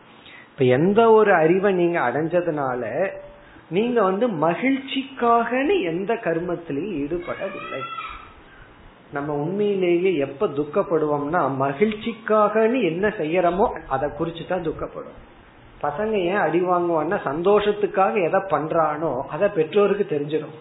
இப்ப 0.51 0.65
எந்த 0.65 1.11
ஒரு 1.11 1.33
அறிவை 1.35 1.73
நீங்க 1.73 1.99
அடைஞ்சதுனால 2.01 2.83
நீங்க 3.69 4.03
வந்து 4.03 4.27
மகிழ்ச்சிக்காக 4.29 5.51
எந்த 5.83 6.15
கர்மத்திலையும் 6.15 6.99
ஈடுபடவில்லை. 7.03 7.81
நம்ம 9.13 9.33
உண்மையிலேயே 9.35 10.11
எப்ப 10.17 10.47
துக்கப்படுவோம்னா 10.47 11.41
மகிழ்ச்சிக்காகன்னு 11.65 12.79
என்ன 12.91 13.09
செய்யறோமோ 13.19 13.67
அதை 13.89 14.09
குறிச்சுதான் 14.19 14.67
துக்கப்படுவோம் 14.69 15.23
பசங்க 15.83 16.15
ஏன் 16.31 16.43
அடி 16.45 16.61
வாங்குவான்னா 16.61 17.17
சந்தோஷத்துக்காக 17.31 18.15
எதை 18.29 18.41
பண்றானோ 18.55 19.11
அதை 19.35 19.49
பெற்றோருக்கு 19.49 20.07
தெரிஞ்சிடும். 20.11 20.57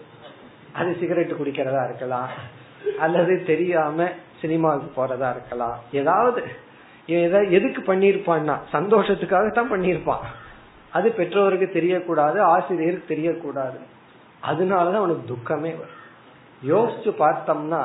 அது 0.72 0.96
சிகரெட் 1.00 1.38
குடிக்கிறதா 1.40 1.82
இருக்கலாம் 1.84 2.30
அல்லது 2.98 3.44
தெரியாம 3.44 4.08
சினிமாவுக்கு 4.40 4.90
போறதா 4.96 5.28
இருக்கலாம். 5.36 5.76
ஏதாவது 5.92 6.42
எதுக்கு 7.58 7.80
பண்ணிருப்பான்னா 7.92 8.56
சந்தோஷத்துக்காக 8.72 9.52
தான் 9.52 9.72
பண்ணிருப்பான் 9.72 10.26
அது 10.96 11.08
பெற்றோருக்கு 11.18 11.68
தெரியக்கூடாது 11.74 12.38
ஆசிரியருக்கு 12.54 13.14
தெரியக்கூடாது. 13.14 13.78
அதனாலதான் 14.50 15.02
அவனுக்கு 15.02 15.24
துக்கமே 15.32 15.72
வரும். 15.80 15.94
யோசிச்சு 16.72 17.10
பார்த்தோம்னா 17.22 17.82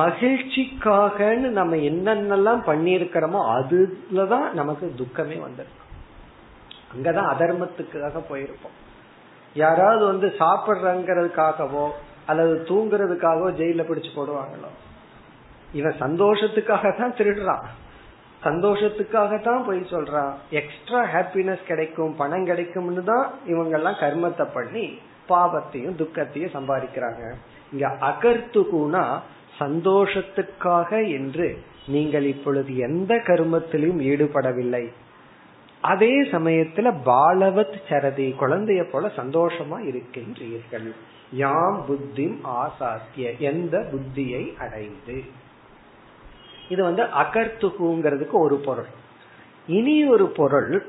மகிழ்ச்சிக்காகன்னு 0.00 1.48
நம்ம 1.58 1.76
என்னென்னலாம் 1.88 2.62
பண்ணிருக்கிறோமோ 2.68 3.40
அதுலதான் 3.56 4.46
நமக்கு 4.52 4.86
துக்கமே 5.00 5.36
வந்திருக்கும் 5.46 5.82
அங்கதான் 6.92 7.30
அதர்மத்துக்காக 7.32 8.20
போயிருப்போம். 8.30 8.76
யாராவது 9.54 10.02
வந்து 10.06 10.28
சாப்பிடுறங்கிறதுக்காகவோ 10.38 11.86
அல்லது 12.26 12.54
தூங்குறதுக்காகவோ 12.68 13.48
ஜெயில 13.60 13.82
பிடிச்சு 13.88 14.10
போடுவாங்களோ 14.14 14.70
இவன் 15.72 16.00
சந்தோஷத்துக்காக 16.00 16.92
தான் 16.98 17.16
திருடுறான். 17.18 17.66
சந்தோஷத்துக்காக 18.44 19.40
தான் 19.40 19.64
போய் 19.64 19.80
சொல்றான் 19.90 20.32
எக்ஸ்ட்ரா 20.50 21.00
ஹாப்பினஸ் 21.12 21.64
கிடைக்கும் 21.66 22.14
பணம் 22.16 22.44
கிடைக்கும்னு 22.44 23.04
தான் 23.04 23.26
இவங்க 23.46 23.76
எல்லாம் 23.76 24.00
கர்மத்தை 24.00 24.46
பண்ணி 24.52 24.86
பாவத்தையும் 25.28 25.94
துக்கத்தையும் 25.94 26.54
சம்பாதிக்கிறாங்க. 26.54 27.22
இங்க 27.72 27.86
அகர்த்துகுனா 28.00 29.04
சந்தோஷத்துக்காக 29.60 30.90
என்று 31.10 31.46
நீங்கள் 31.86 32.24
இப்பொழுது 32.24 32.76
எந்த 32.76 33.14
கருமத்திலையும் 33.14 34.02
ஈடுபடவில்லை. 34.02 34.84
அதே 35.82 36.14
சமயத்துல 36.22 36.90
பாலவத் 37.04 37.78
சரதி 37.88 38.34
குழந்தைய 38.40 38.82
போல 38.90 39.10
சந்தோஷமா 39.16 39.78
இருக்கின்றீர்கள். 39.90 40.88
யாம் 41.32 41.80
புத்தி 41.86 42.26
ஆசாத்திய 42.60 43.38
எந்த 43.38 43.78
புத்தியை 43.92 44.44
அடைந்து? 44.58 45.16
இது 46.68 46.82
வந்து 46.82 47.02
அகர்த்துகுங்கிறதுக்கு 47.02 48.36
ஒரு 48.38 48.56
பொருள். 48.56 48.86
இனி 49.66 50.06
ஒரு 50.06 50.26
பொருள் 50.26 50.86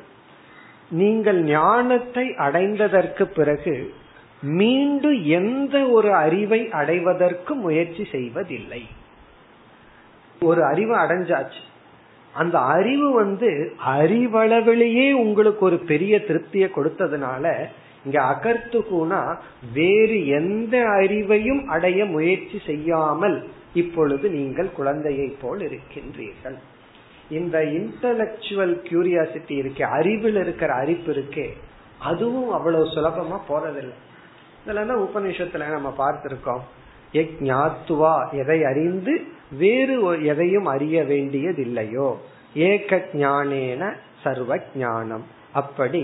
நீங்கள் 0.89 1.43
ஞானத்தை 1.43 2.29
அடைந்ததற்கு 2.29 3.23
பிறகு 3.23 3.93
மீண்டும் 4.41 5.23
எந்த 5.23 5.87
ஒரு 5.87 6.13
அறிவை 6.13 6.69
அடைவதற்கு 6.71 7.55
முயற்சி 7.55 8.07
செய்வதில்லை. 8.11 8.87
ஒரு 10.41 10.63
அறிவு 10.63 10.95
அடைஞ்சாச்சு. 10.95 11.63
அந்த 12.33 12.59
அறிவு 12.59 13.11
வந்து 13.11 13.73
அறிவளவிலேயே 13.85 15.11
உங்களுக்கு 15.11 15.65
ஒரு 15.65 15.77
பெரிய 15.77 16.17
திருப்தியை 16.17 16.69
கொடுத்ததுனால 16.75 17.53
இங்க 18.05 18.21
அகர்த்துகுனா 18.21 19.35
வேறு 19.73 20.27
எந்த 20.27 20.77
அறிவையும் 20.77 21.65
அடைய 21.65 22.05
முயற்சி 22.05 22.61
செய்யாமல் 22.65 23.47
இப்பொழுது 23.81 24.25
நீங்கள் 24.37 24.71
குழந்தையை 24.79 25.27
போல் 25.41 25.63
இருக்கின்றீர்கள். 25.67 26.57
இந்த 27.37 27.57
இன்டலக்சுவல் 27.77 28.75
கியூரியாசிட்டி 28.87 29.55
இருக்கே 29.61 29.85
அறிவில் 29.97 30.39
இருக்கிற 30.41 30.71
அறிப்பு 30.73 31.11
இருக்கே 31.13 31.47
அதுவும் 31.99 32.51
அவ்வளவு 32.51 32.85
சுலபமா 32.95 33.37
போறதில்லை. 33.49 33.97
இதெல்லாம் 34.63 35.03
உபநிஷத்துல 35.05 35.69
நம்ம 35.75 35.89
பார்த்திருக்கோம். 35.97 36.63
ஞாத்துவா 37.49 38.13
எதை 38.41 38.59
அறிந்து 38.63 39.13
வேறு 39.59 39.95
எதையும் 40.25 40.67
அறிய 40.73 41.03
வேண்டியதில்லையோ 41.03 42.09
ஏக 42.69 42.97
ஞானேன 43.13 43.91
சர்வ 44.23 44.57
ஞானம். 44.75 45.25
அப்படி 45.53 46.01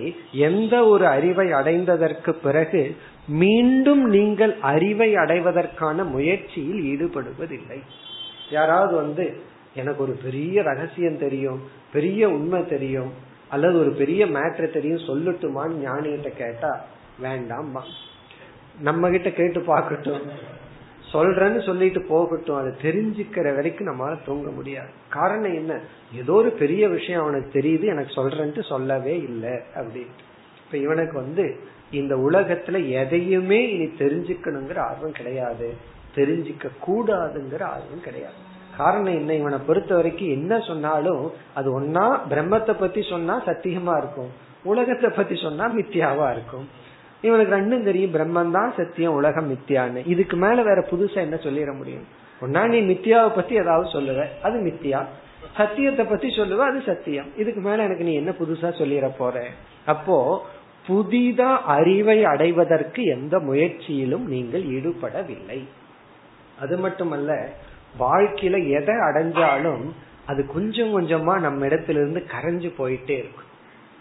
எந்த 0.48 0.76
ஒரு 0.92 1.06
அறிவை 1.08 1.48
அடைந்ததற்கு 1.60 2.32
பிறகு 2.44 2.82
மீண்டும் 3.28 4.10
நீங்கள் 4.10 4.60
அறிவை 4.60 5.16
அடைவதற்கான 5.16 6.04
முயற்சியில் 6.04 6.82
ஈடுபடுவதில்லை. 6.82 7.82
யாராவது 8.50 8.96
வந்து 8.96 9.42
எனக்கு 9.76 10.04
ஒரு 10.04 10.12
பெரிய 10.24 10.62
ரகசியம் 10.62 11.18
தெரியும் 11.18 11.62
பெரிய 11.94 12.30
உண்மை 12.30 12.66
தெரியும் 12.66 13.12
அல்லது 13.50 13.80
ஒரு 13.80 13.92
பெரிய 13.92 14.26
மேட்ரு 14.26 14.70
தெரியும் 14.70 15.08
சொல்லட்டுமான்னு 15.08 15.88
ஞானிகிட்ட 15.88 16.30
கேட்டா 16.38 16.86
வேண்டாம் 17.20 17.84
நம்ம 18.80 19.10
கிட்ட 19.10 19.32
கேட்டு 19.32 19.60
பார்க்கட்டும். 19.62 20.22
சொல்றேன்னு 21.14 21.66
சொல்லிட்டு 21.66 22.02
போகட்டும். 22.02 22.58
அதை 22.58 22.72
தெரிஞ்சுக்கிற 22.82 23.56
வரைக்கும் 23.56 23.88
நம்மளால 23.88 24.20
தூங்க 24.26 24.50
முடியாது. 24.50 24.90
காரணம் 25.10 25.54
என்ன? 25.54 25.80
ஏதோ 26.16 26.34
ஒரு 26.34 26.50
பெரிய 26.50 26.88
விஷயம் 26.88 27.22
அவனுக்கு 27.22 27.60
தெரியுது 27.60 27.84
எனக்கு 27.84 28.26
சொல்றேன்ட்டு 28.26 28.64
சொல்லவே 28.64 29.18
இல்லை 29.18 29.50
அப்படின்ட்டு. 29.50 30.24
இப்ப 30.72 30.84
இவனுக்கு 30.84 31.16
வந்து 31.18 31.56
இந்த 31.92 32.16
உலகத்துல 32.16 32.90
எதையுமே 32.90 33.70
இனி 33.70 33.84
தெரிஞ்சுக்கணுங்கிற 33.84 34.78
ஆர்வம் 34.78 35.12
கிடையாது. 35.12 35.74
தெரிஞ்சுக்க 36.16 36.70
கூடாதுங்கிற 36.88 37.64
ஆர்வம் 37.64 38.04
கிடையாது. 38.04 38.34
காரணம் 38.78 39.14
என்ன? 39.14 39.36
இவனை 39.36 39.58
பொறுத்த 39.68 39.96
வரைக்கும் 39.96 40.30
என்ன 40.30 40.60
சொன்னாலும் 40.60 41.32
அது 41.54 41.82
ஒன்னா 41.82 42.20
பிரம்மத்தை 42.30 42.80
பத்தி 42.80 43.02
சொன்னா 43.02 43.46
சத்தியமா 43.46 43.98
இருக்கும். 43.98 44.30
உலகத்தை 44.64 45.10
பத்தி 45.10 45.36
சொன்னா 45.36 45.68
மித்தியாவா 45.74 46.32
இருக்கும். 46.32 46.70
இவனுக்கு 47.22 47.56
ரெண்டும் 47.56 47.84
தெரியும். 47.84 48.14
பிரம்மன் 48.14 48.52
தான் 48.52 48.74
சத்தியம் 48.78 49.14
உலகம் 49.14 49.52
மித்தியான்னு 49.54 50.02
இதுக்கு 50.06 50.38
மேல 50.38 50.62
வேற 50.62 50.88
புதுசா 50.92 51.16
என்ன 51.16 51.36
சொல்லிட 51.36 51.78
முடியும்? 51.78 52.08
ஒன்னா 52.42 52.68
நீ 52.68 52.94
மித்தியாவை 52.94 53.36
பத்தி 53.36 53.56
ஏதாவது 53.56 53.90
சொல்லுவ. 53.90 54.26
அது 54.42 54.60
மித்தியா 54.60 55.06
சத்தியத்தை 55.58 56.06
பத்தி 56.06 56.28
சொல்லுவ 56.28 56.58
அது 56.58 56.82
சத்தியம். 56.86 57.26
இதுக்கு 57.38 57.62
மேல 57.62 57.84
எனக்கு 57.84 58.04
நீ 58.04 58.14
என்ன 58.14 58.32
புதுசா 58.32 58.70
சொல்லிட 58.82 59.12
போற? 59.18 59.46
அப்போ 59.86 60.46
புதிதா 60.88 61.58
அறிவை 61.58 62.26
அடைவதற்கு 62.26 63.04
எந்த 63.04 63.38
முயற்சியிலும் 63.40 64.26
நீங்கள் 64.26 64.64
ஈடுபடவில்லை. 64.64 65.68
அது 66.60 66.78
மட்டுமல்ல 66.78 67.50
வாழ்க்கையில 68.00 68.70
எதை 68.70 68.96
அடைஞ்சாலும் 68.96 69.92
அது 70.26 70.46
கொஞ்சம் 70.46 71.02
கொஞ்சமா 71.02 71.40
நம்ம 71.40 71.66
இடத்திலிருந்து 71.66 72.26
கரைஞ்சு 72.28 72.72
போயிட்டே 72.78 73.10
இருக்கும். 73.10 73.50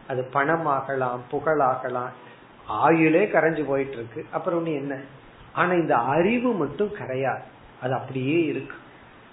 அது 0.08 0.28
பணமாகலாம் 0.32 1.20
புகழாகலாம் 1.32 2.10
ஆயுளே 2.68 3.22
கரைஞ்சு 3.26 3.64
போயிட்டு 3.64 3.92
இருக்கு 3.92 4.26
அப்புறம் 4.30 4.58
ஒன்று 4.58 4.72
என்ன? 4.72 4.98
ஆனா 5.52 5.72
இந்த 5.72 5.96
அறிவு 5.96 6.52
மட்டும் 6.52 6.94
கரையாது. 6.94 7.42
அது 7.82 7.94
அப்படியே 7.94 8.44
இருக்கு. 8.44 8.74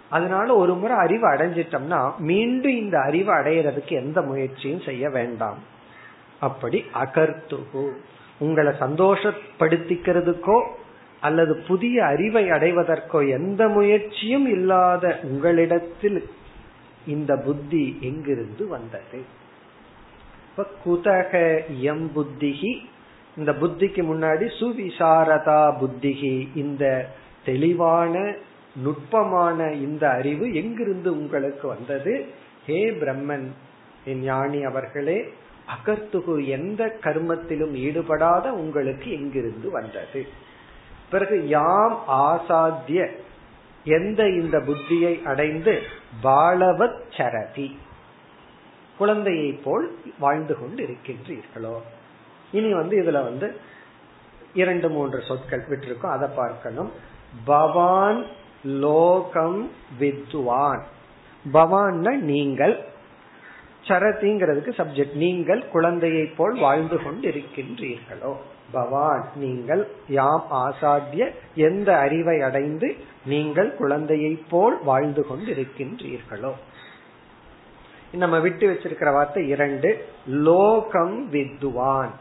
அதனால 0.09 0.55
ஒரு 0.55 0.75
முறை 0.75 0.97
அறிவு 0.97 1.33
அடைஞ்சிட்டோம்னா 1.33 2.17
மீண்டும் 2.17 2.77
இந்த 2.77 2.99
அறிவு 2.99 3.33
அடையிறதுக்கு 3.33 3.89
எந்த 3.89 4.21
முயற்சியும் 4.21 4.81
செய்ய 4.81 5.09
வேண்டாம். 5.09 5.75
அப்படி 6.39 6.83
அகர்த்துகு. 6.93 7.91
உங்களை 8.39 8.73
சந்தோஷப்படுத்திக்கிறதுக்கோ 8.79 10.67
அல்லது 11.21 11.63
புதிய 11.67 12.05
அறிவை 12.05 12.49
அடைவதற்கோ 12.49 13.29
எந்த 13.29 13.67
முயற்சியும் 13.67 14.47
இல்லாத 14.47 15.19
உங்களிடத்தில் 15.23 16.29
இந்த 17.07 17.35
புத்தி 17.35 17.97
எங்கிருந்து 18.01 18.67
வந்தது? 18.67 19.21
குதக 20.85 21.61
எம் 21.79 22.11
புத்திகி. 22.15 22.77
இந்த 23.37 23.51
புத்திக்கு 23.51 24.01
முன்னாடி 24.11 24.45
சுவிசாரதா 24.59 25.77
புத்திகி. 25.77 26.47
இந்த 26.55 27.09
தெளிவான 27.45 28.35
நுட்பமான 28.75 29.71
இந்த 29.71 30.09
அறிவு 30.09 30.53
எங்கிருந்து 30.53 31.11
உங்களுக்கு 31.11 31.67
வந்தது? 31.67 32.25
ஹே 32.65 32.89
பிரம்மன் 32.89 33.47
ஞானி 34.05 34.63
அவர்களே 34.63 35.33
அகர்த்துகு 35.75 36.47
எந்த 36.47 36.97
கர்மத்திலும் 37.01 37.73
ஈடுபடாத 37.73 38.51
உங்களுக்கு 38.51 39.11
எங்கிருந்து 39.11 39.69
வந்தது. 39.69 40.27
பிறகு 41.09 41.47
யாம் 41.47 42.03
ஆசாத்திய 42.09 43.11
எந்த 43.83 44.29
இந்த 44.29 44.57
புத்தியை 44.57 45.23
அடைந்து 45.23 45.81
பாலவத் 46.23 47.01
சரதி 47.17 47.79
குழந்தையை 48.97 49.51
போல் 49.51 49.95
வாழ்ந்து 50.19 50.59
கொண்டு 50.59 50.83
இருக்கின்றீர்களோ 50.83 51.75
இனி 52.51 52.73
வந்து 52.73 53.01
இதுல 53.01 53.11
வந்து 53.11 53.55
இரண்டு 54.53 54.89
மூன்று 54.89 55.21
சொற்கள் 55.21 55.67
விட்டிருக்கோம் 55.67 56.15
அதை 56.15 56.29
பார்க்கணும். 56.35 56.91
பவான் 57.45 58.25
லோகம் 58.63 59.71
வித்வான் 59.99 60.83
பவான்னா 61.53 62.13
நீங்கள். 62.15 62.95
சரதிங்கிறதுக்கு 63.87 64.71
சப்ஜெக்ட் 64.77 65.15
நீங்கள் 65.15 65.69
குழந்தையை 65.69 66.25
போல் 66.25 66.59
வாழ்ந்து 66.59 66.97
கொண்டிருக்கின்றீர்களோ. 66.97 68.33
பவான் 68.71 69.25
நீங்கள் 69.35 69.87
யாம் 70.07 70.45
ஆசாத்திய 70.51 71.31
எந்த 71.55 71.97
அறிவை 71.97 72.41
அடைந்து 72.41 72.95
நீங்கள் 73.25 73.75
குழந்தையை 73.75 74.43
போல் 74.49 74.83
வாழ்ந்து 74.83 75.25
கொண்டிருக்கின்றீர்களோ. 75.29 76.51
நம்ம 78.11 78.39
விட்டு 78.39 78.71
வச்சிருக்கிற 78.71 79.11
வார்த்தை 79.13 79.47
இரண்டு. 79.47 80.05
லோகம் 80.27 81.29
வித்வான் 81.29 82.13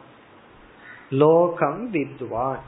லோகம் 1.10 1.92
வித்வான் 1.92 2.62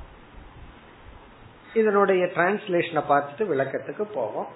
இதனுடைய 1.75 2.27
டிரான்ஸ்லேஷனை 2.27 3.03
பார்த்துட்டு 3.09 3.45
விளக்கத்துக்கு 3.53 4.05
போவோம். 4.15 4.47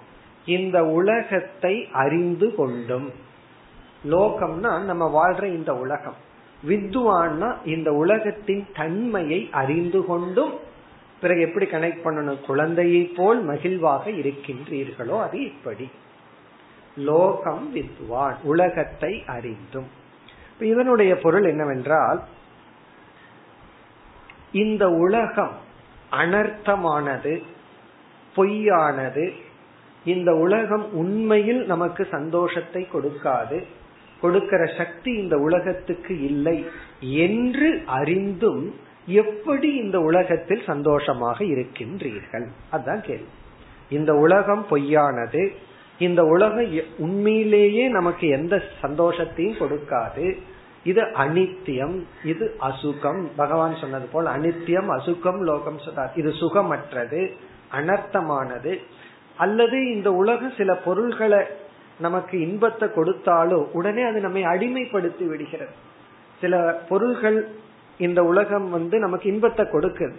இந்த 0.45 0.85
உலகத்தை 0.85 1.87
அறிந்து 1.91 2.55
கொண்டும். 2.55 3.13
லோகம்னா 4.09 4.81
நம்ம 4.81 5.03
வாழ்ற 5.07 5.43
இந்த 5.43 5.75
உலகம். 5.75 6.15
வித்வான்னா 6.67 7.55
இந்த 7.65 7.93
உலகத்தின் 7.93 8.67
தன்மையை 8.75 9.49
அறிந்து 9.51 10.05
கொண்டும் 10.05 10.53
பிறகு 11.21 11.41
எப்படி 11.41 11.65
கனெக்ட் 11.65 12.05
பண்ணணும்? 12.05 12.45
குழந்தையை 12.45 13.03
போல் 13.03 13.49
மகிழ்வாக 13.49 14.09
இருக்கின்றீர்களோ 14.09 15.21
அது 15.21 15.43
இப்படி. 15.43 15.89
லோகம் 16.97 17.71
வித்வான் 17.73 18.37
உலகத்தை 18.43 19.23
அறிந்தும். 19.27 19.87
இதனுடைய 20.59 21.17
பொருள் 21.17 21.43
என்னவென்றால் 21.43 22.23
இந்த 24.51 24.89
உலகம் 24.89 25.53
அனர்த்தமானது 26.11 27.43
பொய்யானது 28.35 29.31
இந்த 30.05 30.35
உலகம் 30.35 30.93
உண்மையில் 30.93 31.65
நமக்கு 31.65 32.07
சந்தோஷத்தை 32.11 32.87
கொடுக்காது 32.93 33.63
கொடுக்கிற 34.23 34.65
சக்தி 34.77 35.11
இந்த 35.11 35.35
உலகத்துக்கு 35.37 36.13
இல்லை 36.23 36.65
என்று 36.99 37.69
அறிந்தும் 37.85 38.75
எப்படி 39.05 39.69
இந்த 39.73 39.99
உலகத்தில் 39.99 40.61
சந்தோஷமாக 40.65 41.43
இருக்கின்றீர்கள்? 41.43 42.45
அதுதான் 42.69 43.03
கேள்வி. 43.03 43.27
இந்த 43.89 44.11
உலகம் 44.15 44.65
பொய்யானது 44.69 45.41
இந்த 45.99 46.25
உலகம் 46.25 46.67
உண்மையிலேயே 46.97 47.87
நமக்கு 47.87 48.27
எந்த 48.27 48.63
சந்தோஷத்தையும் 48.81 49.59
கொடுக்காது. 49.59 50.37
இது 50.83 51.01
அனித்தியம் 51.01 52.03
இது 52.23 52.55
அசுகம். 52.61 53.21
பகவான் 53.35 53.75
சொன்னது 53.81 54.07
போல் 54.11 54.25
அனித்தியம் 54.25 54.89
அசுகம் 54.97 55.41
லோகம் 55.41 55.79
சொன்னார். 55.79 56.11
இது 56.15 56.29
சுகமற்றது 56.29 57.21
அனர்த்தமானது. 57.71 58.77
அல்லது 59.37 59.77
இந்த 59.93 60.13
உலகம் 60.13 60.57
சில 60.57 60.75
பொருள்களை 60.75 61.45
நமக்கு 62.03 62.35
இன்பத்தை 62.47 62.87
கொடுத்தாலும் 62.91 63.65
உடனே 63.73 64.03
அது 64.03 64.19
நம்மை 64.19 64.43
அடிமைப்படுத்தி 64.43 65.25
விடுகிறது. 65.27 65.73
சில 66.41 66.53
பொருள்கள் 66.89 67.39
இந்த 68.05 68.19
உலகம் 68.23 68.67
வந்து 68.69 68.95
நமக்கு 68.99 69.27
இன்பத்தை 69.29 69.63
கொடுக்குது. 69.65 70.15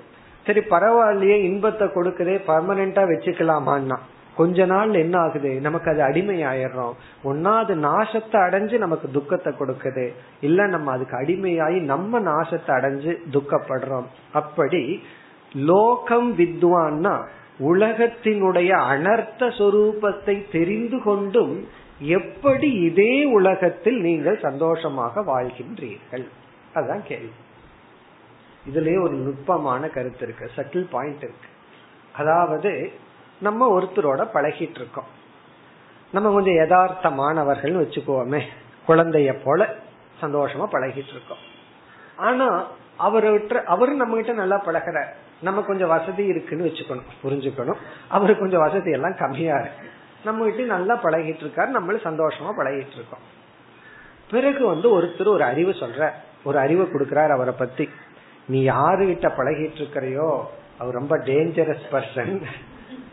சரி 0.46 0.60
பரவாயில்லையே 0.70 1.36
இன்பத்தை 1.50 1.86
கொடுக்குதே 1.88 2.34
பர்மனண்டா 2.48 3.02
வச்சுக்கலாமான்னா? 3.10 3.98
கொஞ்ச 4.36 4.64
நாள் 4.64 4.92
என்ன 4.94 5.16
ஆகுது? 5.18 5.50
நமக்கு 5.66 5.88
அது 5.90 6.00
அடிமை 6.02 6.36
ஆயிடுறோம் 6.44 6.94
ஒன்னா 7.24 7.52
அது 7.62 7.74
நாசத்தை 7.86 8.38
அடைஞ்சு 8.46 8.76
நமக்கு 8.78 9.06
துக்கத்தை 9.10 9.52
கொடுக்குது. 9.52 10.06
இல்ல 10.40 10.66
நம்ம 10.66 10.90
அதுக்கு 10.90 11.16
அடிமையாகி 11.22 11.78
நம்ம 11.92 12.20
நாசத்தை 12.20 12.72
அடைஞ்சு 12.78 13.12
துக்கப்படுறோம். 13.32 14.08
அப்படி 14.32 14.82
லோகம் 15.70 16.28
வித்வான்னா 16.38 17.14
உலகத்தினுடைய 17.58 18.68
அனர்த்த 18.68 19.46
சொரூபத்தை 19.46 20.50
தெரிந்து 20.52 21.02
கொண்டும் 21.02 21.68
எப்படி 21.98 22.72
இதே 22.72 23.24
உலகத்தில் 23.24 24.00
நீங்கள் 24.00 24.38
சந்தோஷமாக 24.38 25.20
வாழ்கின்றீர்கள்? 25.20 26.28
அதுதான் 26.74 27.02
கேள்வி. 27.04 27.32
இதுலயே 28.68 29.02
ஒரு 29.02 29.12
நுட்பமான 29.12 29.88
கருத்து 29.88 30.26
இருக்கு 30.26 30.50
சட்டில் 30.56 30.90
பாயிண்ட் 30.90 31.22
இருக்கு. 31.22 31.48
அதாவது 32.12 32.92
நம்ம 33.40 33.80
ஒருத்தரோட 33.80 34.28
பழகிட்டு 34.34 34.74
இருக்கோம். 34.74 35.22
நம்ம 36.12 36.32
கொஞ்சம் 36.32 36.54
யதார்த்தமானவர்கள் 36.54 37.76
வச்சுக்கோமே 37.76 38.42
குழந்தைய 38.88 39.36
போல 39.44 39.74
சந்தோஷமா 40.20 40.66
பழகிட்டு 40.72 41.08
இருக்கோம். 41.08 41.42
ஆனா 42.16 42.66
அவர்கிட்ட 42.98 43.62
அவரும் 43.62 43.96
நம்ம 43.96 44.14
கிட்ட 44.14 44.32
நல்லா 44.32 44.64
பழகிறார். 44.64 45.14
நம்ம 45.44 45.62
கொஞ்சம் 45.68 45.92
வசதி 45.94 46.24
இருக்குன்னு 46.32 46.68
வச்சுக்கணும் 46.68 47.10
புரிஞ்சுக்கணும். 47.24 47.80
அவருக்கு 48.08 48.42
கொஞ்சம் 48.42 48.64
வசதி 48.66 48.90
எல்லாம் 48.90 49.16
கம்மியா 49.18 49.56
இருக்கு. 49.62 49.86
நம்ம 50.24 50.44
கிட்ட 50.44 50.62
நல்லா 50.74 50.94
பழகிட்டு 51.02 51.42
இருக்காரு 51.44 51.70
நம்மளும் 51.76 52.06
சந்தோஷமா 52.08 52.50
பழகிட்டு 52.58 52.96
இருக்கோம். 52.98 53.24
பிறகு 54.30 54.62
வந்து 54.66 54.88
ஒருத்தர் 54.96 55.34
ஒரு 55.36 55.44
அறிவு 55.44 55.72
சொல்ற 55.80 56.10
ஒரு 56.44 56.58
அறிவு 56.58 56.84
கொடுக்கிறார் 56.84 57.34
அவரை 57.36 57.54
பத்தி. 57.58 57.86
நீ 58.46 58.58
யாருகிட்ட 58.68 59.26
பழகிட்டு 59.38 59.80
இருக்கிறையோ 59.82 60.28
அவர் 60.78 60.98
ரொம்ப 61.00 61.14
டேஞ்சரஸ் 61.28 61.84
பர்சன் 61.92 62.34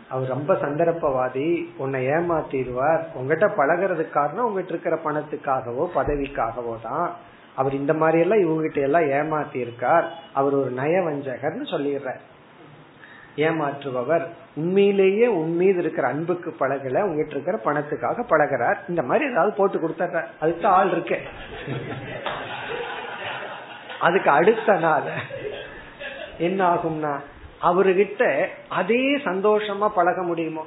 அவர் 0.08 0.32
ரொம்ப 0.36 0.52
சந்தர்ப்பவாதி. 0.54 1.48
உன்னை 1.76 2.00
ஏமாத்திடுவார். 2.06 3.02
உங்ககிட்ட 3.14 3.46
பழகிறதுக்கு 3.60 4.16
காரணம் 4.18 4.46
உங்ககிட்ட 4.46 4.72
இருக்கிற 4.74 4.96
பணத்துக்காகவோ 5.04 5.84
பதவிக்காகவோ 5.94 6.74
தான். 6.82 7.08
அவர் 7.56 7.74
இந்த 7.74 7.94
மாதிரி 7.94 8.20
எல்லாம் 8.20 8.38
இவங்ககிட்ட 8.38 8.82
எல்லாம் 8.82 9.02
ஏமாத்தி 9.02 9.56
இருக்கார் 9.56 10.12
அவர் 10.32 10.54
ஒரு 10.54 10.72
நயவஞ்சகர்னு 10.76 11.66
சொல்லிடுறார். 11.70 12.20
ஏமாற்றுபவர். 13.36 14.26
உண்மையிலேயே 14.54 15.26
உன் 15.26 15.56
மீது 15.56 15.78
இருக்கிற 15.78 16.08
அன்புக்கு 16.08 16.54
பழகல 16.60 17.02
உங்ககிட்ட 17.02 17.30
இருக்கிற 17.30 17.58
பணத்துக்காக 17.64 18.24
பழகிறார். 18.28 18.76
இந்த 18.88 19.02
மாதிரி 19.02 19.30
ஏதாவது 19.30 19.56
போட்டு 19.56 19.78
கொடுத்துற 19.78 20.24
அதுக்கு 20.40 20.68
ஆள் 20.68 20.90
இருக்க. 20.90 21.18
அதுக்கு 24.00 24.30
அடுத்த 24.30 24.72
நாள். 24.72 25.02
என்ன 26.38 26.74
ஆகும்னா 26.74 27.18
அவர்கிட்ட 27.62 28.46
அதே 28.68 29.16
சந்தோஷமா 29.16 29.88
பழக 29.88 30.22
முடியுமோ? 30.22 30.66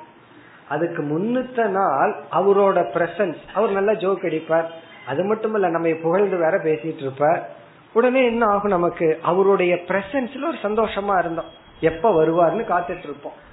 அதுக்கு 0.70 1.04
முன்னுத்த 1.04 1.66
நாள் 1.68 2.16
அவரோட 2.32 2.78
பிரசன்ஸ் 2.94 3.38
அவர் 3.54 3.72
நல்லா 3.72 3.92
ஜோக் 3.92 4.24
அடிப்பார். 4.24 4.66
அது 5.08 5.24
மட்டும் 5.24 5.54
இல்ல 5.54 5.70
நம்ம 5.70 5.90
புகழ்ந்து 5.90 6.38
வேற 6.38 6.58
பேசிட்டு 6.58 6.98
இருப்ப. 6.98 7.48
உடனே 7.94 8.26
என்ன 8.26 8.46
ஆகும் 8.46 8.72
நமக்கு? 8.72 9.20
அவருடைய 9.22 9.76
பிரசன்ஸ்ல 9.76 10.48
ஒரு 10.48 10.58
சந்தோஷமா 10.64 11.20
இருந்தோம். 11.20 11.46
எப்ப 11.80 12.24
வருவார்னு 12.24 12.64
காத்துட்டு 12.64 13.04
இருப்போம். 13.04 13.44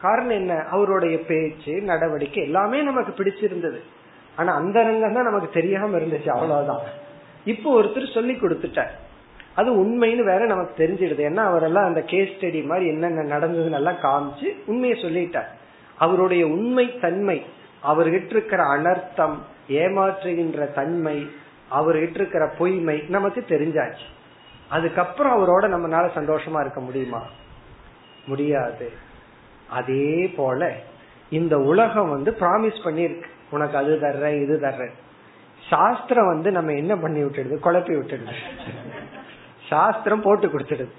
காரணம் 0.00 0.30
என்ன? 0.30 0.54
அவருடைய 0.70 1.18
பேச்சு 1.18 1.72
நடவடிக்கை 1.72 2.42
எல்லாமே 2.42 2.80
நமக்கு 2.80 3.22
பிடிச்சிருந்தது. 3.22 3.78
ஆனா 4.36 4.54
அந்த 4.54 4.80
ரங்கம் 4.80 5.14
தான் 5.14 5.24
நமக்கு 5.24 5.48
தெரியாம 5.48 5.98
இருந்துச்சு. 5.98 6.28
அவ்வளவுதான். 6.28 6.80
இப்போ 7.44 7.82
ஒருத்தர் 7.82 8.14
சொல்லி 8.14 8.32
கொடுத்துட்டார். 8.32 8.90
அது 9.54 9.84
உண்மைன்னு 9.84 10.24
வேற 10.24 10.46
நமக்கு 10.46 10.84
தெரிஞ்சிடுது. 10.84 11.20
ஏன்னா 11.20 11.36
அவரெல்லாம் 11.36 11.84
அந்த 11.84 12.00
கேஸ் 12.00 12.28
ஸ்டடி 12.28 12.64
மாதிரி 12.64 12.86
என்னென்ன 12.86 13.38
நடந்ததுன்னு 13.38 13.70
எல்லாம் 13.70 13.94
காமிச்சு 14.02 14.56
உண்மையை 14.66 15.02
சொல்லிட்டார். 15.02 15.46
அவருடைய 15.98 16.46
உண்மை 16.46 16.98
தன்மை 17.00 17.46
அவர்கிட்ட 17.86 18.26
இருக்கிற 18.26 18.62
அனர்த்தம் 18.62 19.38
ஏமாற்றுகின்ற 19.68 20.72
தன்மை 20.72 21.30
அவர்கிட்ட 21.70 22.14
இருக்கிற 22.14 22.54
பொய்மை 22.58 23.04
நமக்கு 23.08 23.44
தெரிஞ்சாச்சு. 23.48 24.04
அதுக்கப்புறம் 24.68 25.38
அவரோட 25.38 25.62
நம்மளால 25.62 26.08
சந்தோஷமா 26.14 26.60
இருக்க 26.60 26.80
முடியுமா? 26.80 27.22
முடியாது. 28.26 28.92
அதே 29.68 30.32
போல 30.36 30.72
இந்த 31.30 31.58
உலகம் 31.58 32.10
வந்து 32.10 32.30
ப்ராமிஸ் 32.30 32.78
பண்ணிருக்கு 32.84 33.24
உனக்கு 33.50 33.76
அது 33.76 33.98
தர்ற 34.02 34.42
இது 34.42 34.60
தர்றேன். 34.62 34.92
சாஸ்திரம் 35.68 36.26
வந்து 36.26 36.50
நம்ம 36.50 36.72
என்ன 36.72 36.96
பண்ணி 36.96 37.24
விட்டுடுது? 37.24 37.58
குழப்பி 37.58 37.94
விட்டுடுது. 37.96 38.32
சாஸ்திரம் 39.68 40.22
போட்டு 40.22 40.46
கொடுத்துடுது. 40.46 40.90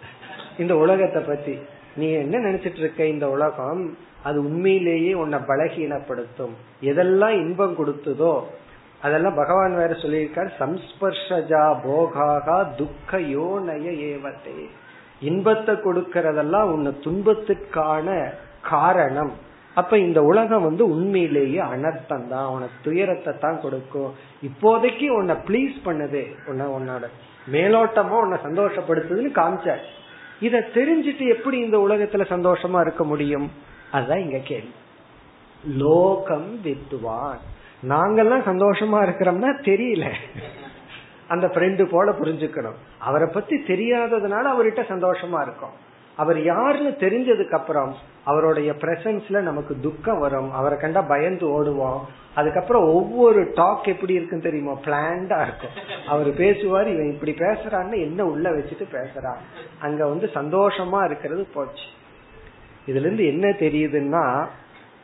இந்த 0.57 0.75
உலகத்தை 0.75 1.21
பத்தி. 1.21 1.59
நீ 1.95 2.11
என்ன 2.11 2.37
நினைச்சிட்டு 2.37 2.77
இருக்க? 2.77 3.05
இந்த 3.05 3.29
உலகம் 3.29 3.97
அது 4.27 4.37
உண்மையிலேயே 4.47 5.13
உன்னை 5.21 5.39
பலகீனப்படுத்தும். 5.49 6.53
எதெல்லாம் 6.89 7.35
இன்பம் 7.43 7.77
கொடுத்ததோ 7.79 8.33
அதெல்லாம் 9.05 9.39
பகவான் 9.39 9.73
வேற 9.79 9.93
சொல்லியிருக்கார் 10.03 10.51
சம்ஸ்பர்ஷஜா 10.59 11.63
போகாகா 11.85 12.57
துக்க 12.81 13.19
யோனய 13.35 13.87
ஏவத்தே 14.11 14.53
இன்பத்தை 15.29 15.73
கொடுக்கறதெல்லாம் 15.87 16.69
உன்னை 16.75 16.91
துன்பத்துக்கான 17.05 18.07
காரணம். 18.69 19.33
அப்ப 19.79 19.97
இந்த 20.05 20.19
உலகம் 20.29 20.65
வந்து 20.67 20.83
உண்மையிலேயே 20.93 21.59
அனர்த்தம் 21.73 22.25
தான் 22.33 22.49
உனக்கு 22.55 22.77
துயரத்தை 22.87 23.33
தான் 23.43 23.61
கொடுக்கும். 23.65 24.11
இப்போதைக்கு 24.47 25.07
உன்னை 25.19 25.35
ப்ளீஸ் 25.47 25.77
பண்ணுது 25.87 26.23
உன்னை 26.49 26.65
உன்னோட 26.77 27.05
மேலோட்டமா 27.55 28.17
உன்னை 28.25 28.39
சந்தோஷப்படுத்துதுன்னு 28.47 29.31
காமிச்ச 29.39 29.77
இத 30.47 30.65
தெரிஞ்சுட்டு 30.77 31.25
எப்படி 31.35 31.57
இந்த 31.65 31.77
உலகத்துல 31.85 32.23
சந்தோஷமா 32.35 32.79
இருக்க 32.85 33.03
முடியும்? 33.11 33.47
அதுதான் 33.93 34.19
இங்க 34.19 34.37
கேள்வி. 34.37 34.73
லோகம் 35.77 36.61
வித்துவான். 36.63 37.37
நாங்கெல்லாம் 37.89 38.45
சந்தோஷமா 38.45 39.03
இருக்கிறோம்னா 39.03 39.53
தெரியல. 39.61 40.13
அந்த 41.27 41.47
ஃப்ரெண்டு 41.47 41.85
போல 41.85 42.11
புரிஞ்சுக்கணும். 42.11 42.75
அவரை 42.99 43.29
பத்தி 43.33 43.55
தெரியாததுனால 43.55 44.45
அவர்கிட்ட 44.45 44.83
சந்தோஷமா 44.89 45.41
இருக்கும். 45.41 45.91
அவர் 46.17 46.43
யாருன்னு 46.43 46.89
தெரிஞ்சதுக்கு 46.89 47.53
அப்புறம் 47.53 47.95
அவருடைய 48.23 48.71
பிரசன்ஸ்ல 48.71 49.39
நமக்கு 49.39 49.79
துக்கம் 49.79 50.19
வரும். 50.19 50.53
அவரை 50.53 50.77
கண்டா 50.77 51.01
பயந்து 51.01 51.47
ஓடுவோம். 51.47 51.99
அதுக்கப்புறம் 52.35 52.83
ஒவ்வொரு 52.83 53.51
டாக் 53.55 53.87
எப்படி 53.87 54.13
இருக்குன்னு 54.13 54.43
தெரியுமா? 54.43 54.71
பிளான்டா 54.71 55.41
இருக்கும். 55.41 55.69
அவர் 56.07 56.33
பேசுவார் 56.33 56.87
இவன் 56.87 57.11
இப்படி 57.11 57.31
பேசுறான்னு 57.31 58.01
என்ன 58.01 58.25
உள்ள 58.25 58.49
வச்சுட்டு 58.49 58.83
பேசுறான். 58.91 59.37
அங்க 59.79 60.07
வந்து 60.07 60.29
சந்தோஷமா 60.33 61.05
இருக்கிறது 61.05 61.47
போச்சு. 61.53 61.83
இதுல 62.87 63.05
இருந்து 63.05 63.25
என்ன 63.25 63.47
தெரியுதுன்னா 63.49 64.25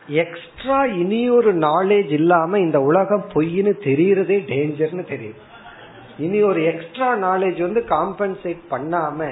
எக்ஸ்ட்ரா 0.08 0.86
இனியொரு 0.86 1.52
நாலேஜ் 1.58 2.12
இல்லாம 2.12 2.60
இந்த 2.60 2.82
உலகம் 2.82 3.26
பொய்ன்னு 3.34 3.74
தெரியறதே 3.84 4.38
டேஞ்சர்னு 4.52 5.06
தெரியுது. 5.14 5.40
இனி 6.18 6.42
ஒரு 6.42 6.62
எக்ஸ்ட்ரா 6.64 7.10
நாலேஜ் 7.18 7.60
வந்து 7.62 7.82
காம்பன்சேட் 7.90 8.64
பண்ணாம 8.72 9.30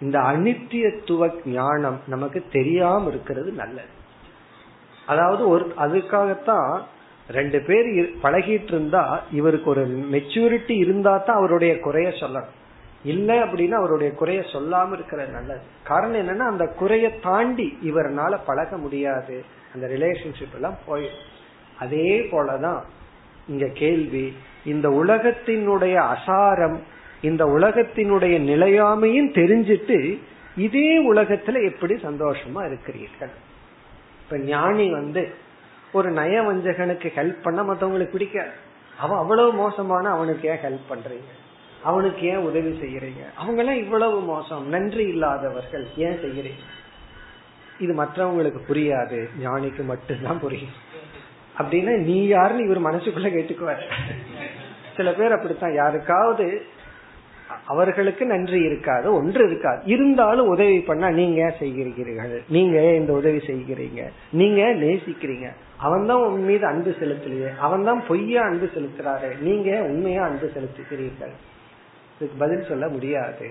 இந்த 0.00 0.18
அனித்தியத்துவ 0.18 1.28
ஞானம் 1.44 1.98
நமக்கு 2.06 2.44
தெரியாம 2.52 3.08
இருக்கிறது 3.08 3.52
நல்லது. 3.52 3.92
அதாவது 5.06 5.48
ஒரு 5.48 5.64
அதுக்காகத்தான் 5.78 6.82
ரெண்டு 7.28 7.58
பேர் 7.60 7.88
பழகிட்டு 8.22 8.72
இருந்தா 8.74 9.22
இவருக்கு 9.32 9.70
ஒரு 9.70 9.84
மெச்சூரிட்டி 10.12 10.76
இருந்தா 10.78 11.16
தான் 11.16 11.36
அவருடைய 11.36 11.78
குறைய 11.80 12.08
சொல்லணும். 12.20 12.52
இல்ல 13.04 13.44
அப்படின்னா 13.44 13.70
அவருடைய 13.70 14.12
குறைய 14.12 14.40
சொல்லாம 14.40 14.92
இருக்கிறது 14.92 15.32
நல்லது. 15.32 15.60
காரணம் 15.84 16.28
என்னன்னா 16.28 16.50
அந்த 16.50 16.66
குறைய 16.66 17.10
தாண்டி 17.10 17.78
இவரால 17.84 18.38
பழக 18.46 18.76
முடியாது. 18.76 19.44
அந்த 19.74 19.86
ரிலேஷன்ஷிப் 19.86 20.54
எல்லாம் 20.54 20.76
போயிடும். 20.88 21.22
அதே 21.78 22.20
போலதான் 22.20 22.82
இங்க 23.48 23.68
கேள்வி 23.74 24.36
இந்த 24.64 24.88
உலகத்தினுடைய 24.88 26.14
அசாரம் 26.14 26.78
இந்த 27.20 27.44
உலகத்தினுடைய 27.44 28.40
நிலையாமையும் 28.40 29.32
தெரிஞ்சிட்டு 29.32 30.18
இதே 30.56 31.12
உலகத்துல 31.12 31.72
எப்படி 31.72 31.94
சந்தோஷமா 31.94 32.66
இருக்கிறீர்கள்? 32.66 33.30
இப்ப 34.24 34.38
ஞானி 34.38 34.90
வந்து 34.90 35.34
ஒரு 35.92 36.12
நயவஞ்சகனுக்கு 36.12 37.12
ஹெல்ப் 37.16 37.42
பண்ண 37.42 37.62
மத்தவங்களுக்கு 37.62 38.10
பிடிக்காது. 38.10 38.50
அவன் 38.98 39.18
அவ்வளவு 39.18 39.52
மோசமான 39.52 40.08
அவனுக்கு 40.08 40.48
ஏன் 40.48 40.56
ஹெல்ப் 40.56 40.92
பண்றீங்க? 40.92 41.43
அவனுக்கு 41.84 42.26
ஏன் 42.26 42.36
உதவி 42.36 42.68
செய்யறீங்க? 42.68 43.34
அவங்க 43.36 43.62
எல்லாம் 43.62 43.78
இவ்வளவு 43.78 44.20
மோசம். 44.20 44.68
நன்றி 44.68 45.04
இல்லாதவர்கள் 45.04 45.86
ஏன் 45.96 46.18
செய்யறீங்க? 46.18 46.62
இது 47.78 48.04
மற்றவங்களுக்கு 48.04 48.60
புரியாது. 48.68 49.28
ஞானிக்கு 49.44 49.84
மட்டும்தான் 49.84 50.40
புரியும். 50.40 50.74
அப்படின்னா 51.58 51.96
நீ 51.96 52.26
யாருன்னு 52.26 52.64
இவர் 52.64 52.94
மனசுக்குள்ள 52.94 53.26
கேட்டுக்குவார். 53.26 53.82
சில 54.96 55.12
பேர் 55.12 55.32
அப்படித்தான். 55.32 55.74
யாருக்காவது 55.74 56.62
அவர்களுக்கு 57.66 58.26
நன்றி 58.26 58.60
இருக்காது 58.60 59.14
ஒன்று 59.14 59.46
இருக்காது. 59.46 59.82
இருந்தாலும் 59.84 60.46
உதவி 60.46 60.80
பண்ணா 60.80 61.10
நீங்க 61.10 61.54
செய்கிறீர்கள்? 61.60 62.42
நீங்க 62.48 62.94
இந்த 62.94 63.12
உதவி 63.12 63.36
செய்கிறீங்க? 63.36 64.10
நீங்க 64.32 64.62
நேசிக்கிறீங்க? 64.62 65.52
அவன் 65.76 66.06
தான் 66.06 66.22
உன் 66.22 66.44
மீது 66.44 66.66
அன்பு 66.66 66.90
செலுத்தலையே. 66.90 67.56
அவன் 67.56 67.84
தான் 67.84 68.06
பொய்யா 68.06 68.42
அன்பு 68.42 68.70
செலுத்துறாரு. 68.74 69.40
நீங்க 69.40 69.82
உண்மையா 69.82 70.24
அன்பு 70.24 70.52
செலுத்துகிறீர்கள்? 70.54 71.32
இதுக்கு 72.16 72.38
பதில் 72.38 72.68
சொல்ல 72.68 72.88
முடியாது. 72.88 73.46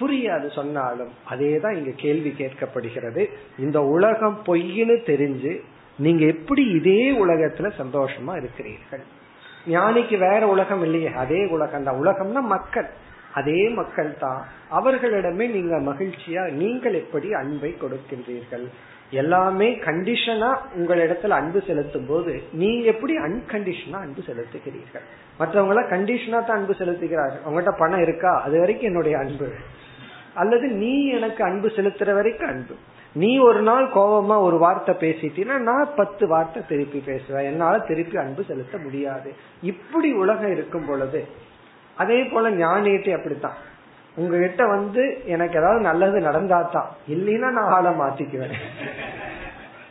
புரியாது 0.00 0.46
சொன்னாலும் 0.50 1.10
அதே 1.24 1.58
தான் 1.58 1.76
இங்க 1.76 1.90
கேள்வி 1.96 2.30
கேட்கப்படுகிறது. 2.30 3.28
இந்த 3.58 3.82
உலகம் 3.82 4.42
பொய்னு 4.46 4.96
தெரிஞ்சு 5.06 5.60
நீங்க 5.98 6.24
எப்படி 6.24 6.62
இதே 6.70 7.12
உலகத்துல 7.12 7.70
சந்தோஷமா 7.78 8.36
இருக்கிறீர்கள்? 8.36 9.04
ஞானிக்கு 9.66 10.18
வேற 10.18 10.46
உலகம் 10.46 10.82
இல்லையே 10.82 11.12
அதே 11.12 11.44
உலகம் 11.44 11.84
தான். 11.84 12.00
உலகம்னா 12.04 12.42
மக்கள். 12.42 12.88
அதே 13.34 13.68
மக்கள் 13.68 14.18
தான். 14.18 14.46
அவர்களிடமே 14.70 15.46
நீங்க 15.50 15.76
மகிழ்ச்சியா 15.76 16.52
நீங்கள் 16.52 16.94
எப்படி 16.94 17.34
அன்பை 17.34 17.76
கொடுக்கின்றீர்கள்? 17.82 18.66
எல்லாமே 19.12 19.74
கண்டிஷனா 19.74 20.56
உங்களிடத்துல 20.78 21.28
அன்பு 21.28 21.62
செலுத்தும் 21.66 22.06
போது 22.06 22.42
நீ 22.52 22.82
எப்படி 22.82 23.16
அன்கண்டிஷனா 23.16 23.92
அன்பு 23.92 24.22
செலுத்துகிறீர்கள்? 24.26 25.06
மற்றவங்கள 25.38 25.80
கண்டிஷனா 25.90 26.30
தான் 26.30 26.58
அன்பு 26.58 26.72
செலுத்துகிறார்கள். 26.72 27.42
உங்ககிட்ட 27.44 27.70
பணம் 27.78 28.02
இருக்கா? 28.02 28.42
அது 28.42 28.58
வரைக்கும் 28.58 28.86
என்னுடைய 28.86 29.18
அன்பு. 29.18 29.52
அல்லது 30.34 30.68
நீ 30.68 31.06
எனக்கு 31.06 31.44
அன்பு 31.44 31.68
செலுத்துற 31.68 32.14
வரைக்கும் 32.14 32.48
அன்பு. 32.48 32.74
நீ 33.12 33.38
ஒரு 33.38 33.62
நாள் 33.62 33.86
கோபமா 33.86 34.40
ஒரு 34.40 34.58
வார்த்தை 34.58 34.94
பேசிட்டீன்னா 34.94 35.58
நான் 35.58 35.88
பத்து 35.96 36.28
வார்த்தை 36.28 36.62
திருப்பி 36.68 37.02
பேசுவேன். 37.06 37.44
என்னால 37.44 37.78
திருப்பி 37.78 38.16
அன்பு 38.16 38.44
செலுத்த 38.44 38.78
முடியாது. 38.78 39.32
இப்படி 39.62 40.12
உலகம் 40.12 40.52
இருக்கும் 40.52 40.86
பொழுது 40.86 41.24
அதே 41.96 42.24
போல 42.24 42.50
ஞானியத்தை 42.50 43.16
அப்படித்தான். 43.16 43.70
உங்ககிட்ட 44.16 44.66
வந்து 44.66 45.22
எனக்கு 45.26 45.58
ஏதாவது 45.58 45.80
நல்லது 45.80 46.20
நடந்தாதான் 46.20 46.86
இல்லைன்னா 47.08 47.50
நான் 47.50 47.70
ஆளை 47.70 47.90
மாத்திக்குவேன். 47.90 48.52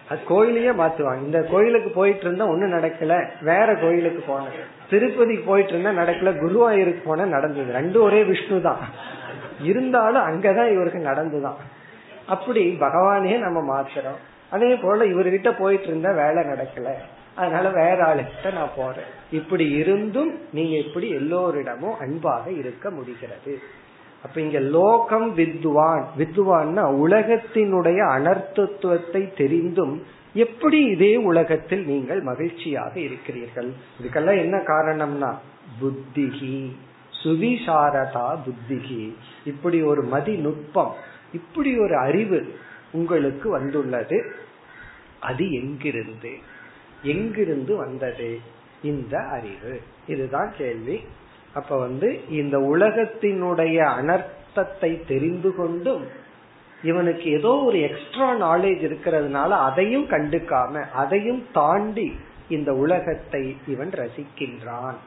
அது 0.09 0.23
கோயிலையே 0.23 0.69
மாத்துவாங்க. 0.69 1.21
இந்த 1.21 1.41
கோயிலுக்கு 1.41 1.89
போயிட்டு 1.89 2.21
இருந்தா 2.21 2.47
ஒண்ணு 2.47 2.81
நடக்கல. 2.81 3.27
வேற 3.41 3.75
கோயிலுக்கு 3.75 4.33
போனேன். 4.33 4.89
திருப்பதிக்கு 4.89 5.43
போயிட்டு 5.45 5.79
இருந்தா 5.79 6.03
நடக்கல. 6.03 6.33
குருவாயூருக்கு 6.35 7.01
போன 7.03 7.25
நடந்தது. 7.25 7.73
ரெண்டும் 7.79 8.03
ஒரே 8.03 8.23
விஷ்ணு 8.23 8.61
தான். 8.61 8.77
இருந்தாலும் 9.61 10.21
அங்கதான் 10.21 10.71
இவருக்கு 10.71 10.99
நடந்துதான். 10.99 11.55
அப்படி 12.27 12.77
பகவானே 12.79 13.39
நம்ம 13.39 13.81
மாத்துறோம். 13.81 14.19
அதே 14.49 14.75
போல 14.75 15.05
இவர்கிட்ட 15.05 15.57
போயிட்டு 15.59 15.87
இருந்தா 15.87 16.11
வேலை 16.11 16.43
நடக்கல. 16.43 16.93
அதனால 17.35 17.69
வேற 17.69 17.95
ஆளுகிட்ட 17.95 18.53
நான் 18.53 18.69
போறேன். 18.75 19.05
இப்படி 19.31 19.69
இருந்தும் 19.69 20.39
நீங்க 20.51 20.77
இப்படி 20.77 21.09
எல்லோரிடமும் 21.09 21.99
அன்பாக 21.99 22.51
இருக்க 22.51 22.89
முடிகிறது? 22.89 23.59
அப்ப 24.23 24.41
இங்க 24.41 24.59
லோகம் 24.59 25.35
வித்வான் 25.35 26.07
வித்வான்னா 26.17 26.83
உலகத்தினுடைய 27.05 27.99
அனர்த்தத்துவத்தை 28.17 29.33
தெரிந்தும் 29.33 30.03
எப்படி 30.33 30.83
இதே 30.83 31.15
உலகத்தில் 31.15 31.85
நீங்கள் 31.85 32.21
மகிழ்ச்சியாக 32.21 32.99
இருக்கிறீர்கள்? 32.99 33.71
இதுக்கெல்லாம் 34.01 34.37
என்ன 34.37 34.57
காரணம்னா 34.57 35.33
புத்திகி 35.81 36.71
சுவிசாரதா 37.23 38.37
புத்திகி. 38.45 39.13
இப்படி 39.45 39.81
ஒரு 39.81 40.03
மதி 40.03 40.35
நுட்பம் 40.35 40.93
இப்படி 41.33 41.77
ஒரு 41.77 41.97
அறிவு 41.97 42.53
உங்களுக்கு 42.91 43.49
வந்துள்ளது. 43.49 44.31
அது 45.19 45.51
எங்கிருந்து? 45.51 46.31
எங்கிருந்து 47.03 47.75
வந்தது? 47.75 48.39
இந்த 48.83 49.19
அறிவு. 49.19 49.81
இதுதான் 50.07 50.53
கேள்வி. 50.57 51.01
அப்ப 51.53 51.77
வந்து 51.77 52.19
இந்த 52.29 52.57
உலகத்தினுடைய 52.57 53.77
அனர்த்தத்தை 53.99 55.07
தெரிந்து 55.07 55.55
கொண்டும் 55.55 56.03
இவனுக்கு 56.83 57.31
ஏதோ 57.31 57.49
ஒரு 57.49 57.79
எக்ஸ்ட்ரா 57.81 58.27
நாலேஜ் 58.35 58.83
இருக்கிறதுனால 58.89 59.49
அதையும் 59.49 60.09
கண்டுக்காம 60.09 60.83
அதையும் 60.93 61.47
தாண்டி 61.53 62.15
இந்த 62.47 62.73
உலகத்தை 62.73 63.57
இவன் 63.67 63.89
ரசிக்கின்றான். 63.89 64.97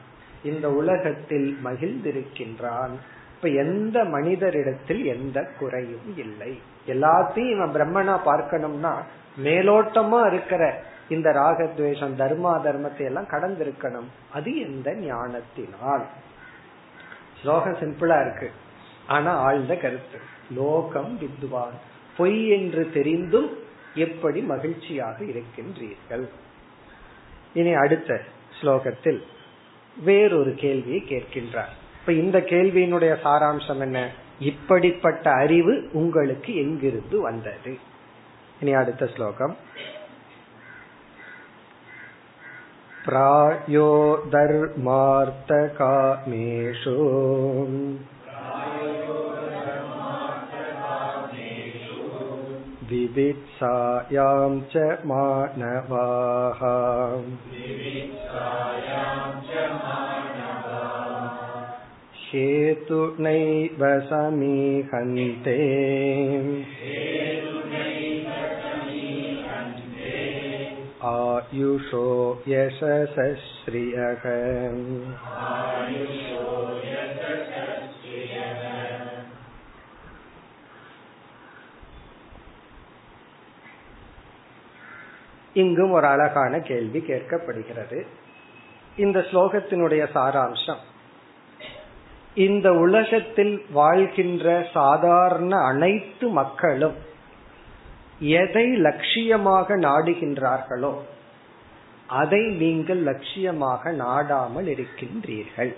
இந்த 0.43 0.71
உலகத்தில் 0.71 1.57
மகிழ்ந்திருக்கின்றான். 1.63 2.93
இப்ப 3.35 3.47
எந்த 3.47 4.03
மனிதரிடத்தில் 4.03 5.03
எந்த 5.05 5.47
குறையும் 5.59 6.17
இல்லை. 6.17 6.59
எல்லாத்தையும் 6.87 7.51
இவன் 7.51 7.73
பிரம்மனா 7.73 8.15
பார்க்கணும்னா 8.25 8.93
மேலோட்டமா 9.43 10.27
இருக்கிற 10.27 10.83
இந்த 11.09 11.29
ராகத்வேஷம் 11.31 12.15
தர்மா 12.15 12.53
தர்மத்தை 12.63 13.03
எல்லாம் 13.03 13.31
கடந்திருக்கணும். 13.31 14.09
அது 14.33 14.59
எந்த 14.61 14.93
ஞானத்தினால். 14.93 16.05
ஸ்லோகம் 17.41 17.77
சிம்பிளா 17.77 18.21
இருக்கு. 18.21 18.51
ஆனா 19.07 19.35
ஆழ்ந்த 19.35 19.75
கருத்து. 19.75 20.19
லோகம் 20.55 21.17
வித்வான் 21.17 21.73
பொய் 22.17 22.47
என்று 22.47 22.91
தெரிந்தும் 22.93 23.49
எப்படி 23.95 24.41
மகிழ்ச்சியாக 24.41 25.23
இருக்கின்றீர்கள்? 25.23 26.29
இனி 27.53 27.73
அடுத்த 27.73 28.21
ஸ்லோகத்தில் 28.61 29.21
வேறொரு 30.03 30.53
கேள்வியை 30.55 31.03
கேட்கின்றார். 31.09 31.73
இப்ப 31.99 32.11
இந்த 32.11 32.39
கேள்வியினுடைய 32.39 33.17
சாராம்சம் 33.23 33.79
என்ன? 33.79 34.09
இப்படிப்பட்ட 34.39 35.31
அறிவு 35.31 35.89
உங்களுக்கு 35.93 36.55
எங்கிருந்து 36.55 37.21
வந்தது? 37.21 37.77
இனி 38.61 38.73
அடுத்த 38.73 39.07
ஸ்லோகம். 39.07 39.55
प्रायो 43.04 43.90
धर्मार्थकामेषु 44.32 44.96
विवित्सायां 52.90 54.50
च 54.72 54.84
मानवाः 55.10 56.60
हेतुनैव 62.32 63.82
समीहन्ते 64.10 65.56
आयुषो 71.06 72.06
यशसश्रियः 72.46 74.24
இங்கும் 85.56 85.90
ஒரு 85.90 86.06
அழகான 86.06 86.60
கேள்வி 86.60 87.00
கேட்கப்படுகிறது 87.00 87.98
இந்த 88.96 89.18
ஸ்லோகத்தினுடைய 89.20 90.02
சாராம்சம் 90.14 90.82
இந்த 92.36 92.68
உலகத்தில் 92.76 93.54
வாழ்கின்ற 93.72 94.46
சாதாரண 94.72 95.52
அனைத்து 95.62 96.26
மக்களும் 96.32 96.96
எதை 98.19 98.81
லட்சியமாக 98.81 99.77
நாடுகின்றார்களோ 99.77 100.93
அதை 102.07 102.45
நீங்கள் 102.45 103.03
லட்சியமாக 103.03 103.91
நாடாமல் 103.91 104.65
இருக்கின்றீர்கள். 104.65 105.75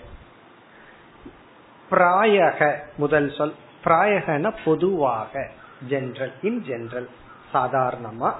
பிராயக 1.90 2.74
முதல் 2.96 3.30
சொல். 3.30 3.54
பிராயகன 3.84 4.54
பொதுவாக 4.64 5.48
ஜென்ரல் 5.88 6.32
இன் 6.40 6.64
ஜென்ரல் 6.68 7.08
சாதாரணமா. 7.52 8.32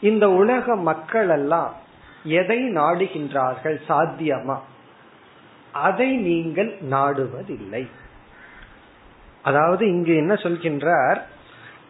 இந்த 0.00 0.30
உலக 0.30 0.76
மக்கள் 0.76 1.28
எல்லாம் 1.28 1.74
எதை 2.24 2.58
நாடுகின்றார்கள் 2.58 3.80
சாத்தியமா? 3.88 4.58
அதை 5.72 6.16
நீங்கள் 6.16 6.76
நாடுவதில்லை. 6.90 7.88
அதாவது 9.42 9.88
இங்கு 9.88 10.16
என்ன 10.16 10.34
சொல்கின்றார்? 10.34 11.22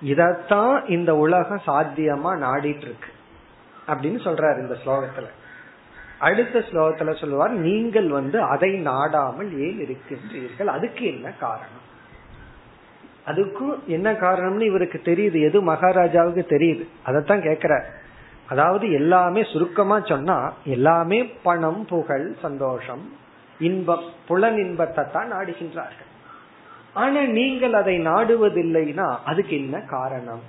இதத்தான் 0.04 0.90
இந்த 0.90 1.16
உலகம் 1.16 1.62
சாத்தியமா 1.66 2.32
நாடிட்டு 2.46 2.86
இருக்கு 2.88 3.10
அப்படின்னு 3.86 4.18
சொல்றாரு 4.26 4.60
இந்த 4.60 4.76
ஸ்லோகத்துல. 4.86 5.28
அடுத்த 6.18 6.58
ஸ்லோகத்துல 6.58 7.20
சொல்லுவார் 7.20 7.50
நீங்கள் 7.50 8.08
வந்து 8.08 8.42
அதை 8.42 8.70
நாடாமல் 8.78 9.58
ஏன் 9.60 9.78
இருக்கின்றீர்கள்? 9.84 10.64
அதுக்கு 10.64 11.06
என்ன 11.06 11.30
காரணம்? 11.30 11.90
அதுக்கும் 13.26 13.84
என்ன 13.86 14.12
காரணம்னு 14.12 14.60
இவருக்கு 14.60 15.00
தெரியுது 15.04 15.42
எது 15.42 15.62
மகாராஜாவுக்கு 15.62 16.56
தெரியுது. 16.56 16.86
அதைத்தான் 17.04 17.40
கேக்குற 17.40 17.82
அதாவது 18.48 18.92
எல்லாமே 18.92 19.42
சுருக்கமா 19.42 20.00
சொன்னா 20.00 20.52
எல்லாமே 20.64 21.24
பணம் 21.24 21.86
புகழ் 21.86 22.34
சந்தோஷம் 22.42 23.12
இன்பம் 23.58 24.04
புலன் 24.28 24.58
இன்பத்தை 24.58 25.04
தான் 25.12 25.32
நாடுகின்றார்கள். 25.32 26.10
ஆனா 26.94 27.20
நீங்கள் 27.20 27.72
அதை 27.72 27.98
நாடுவதில்லைன்னா 27.98 29.16
அதுக்கு 29.24 29.56
என்ன 29.56 29.80
காரணம்? 29.80 30.42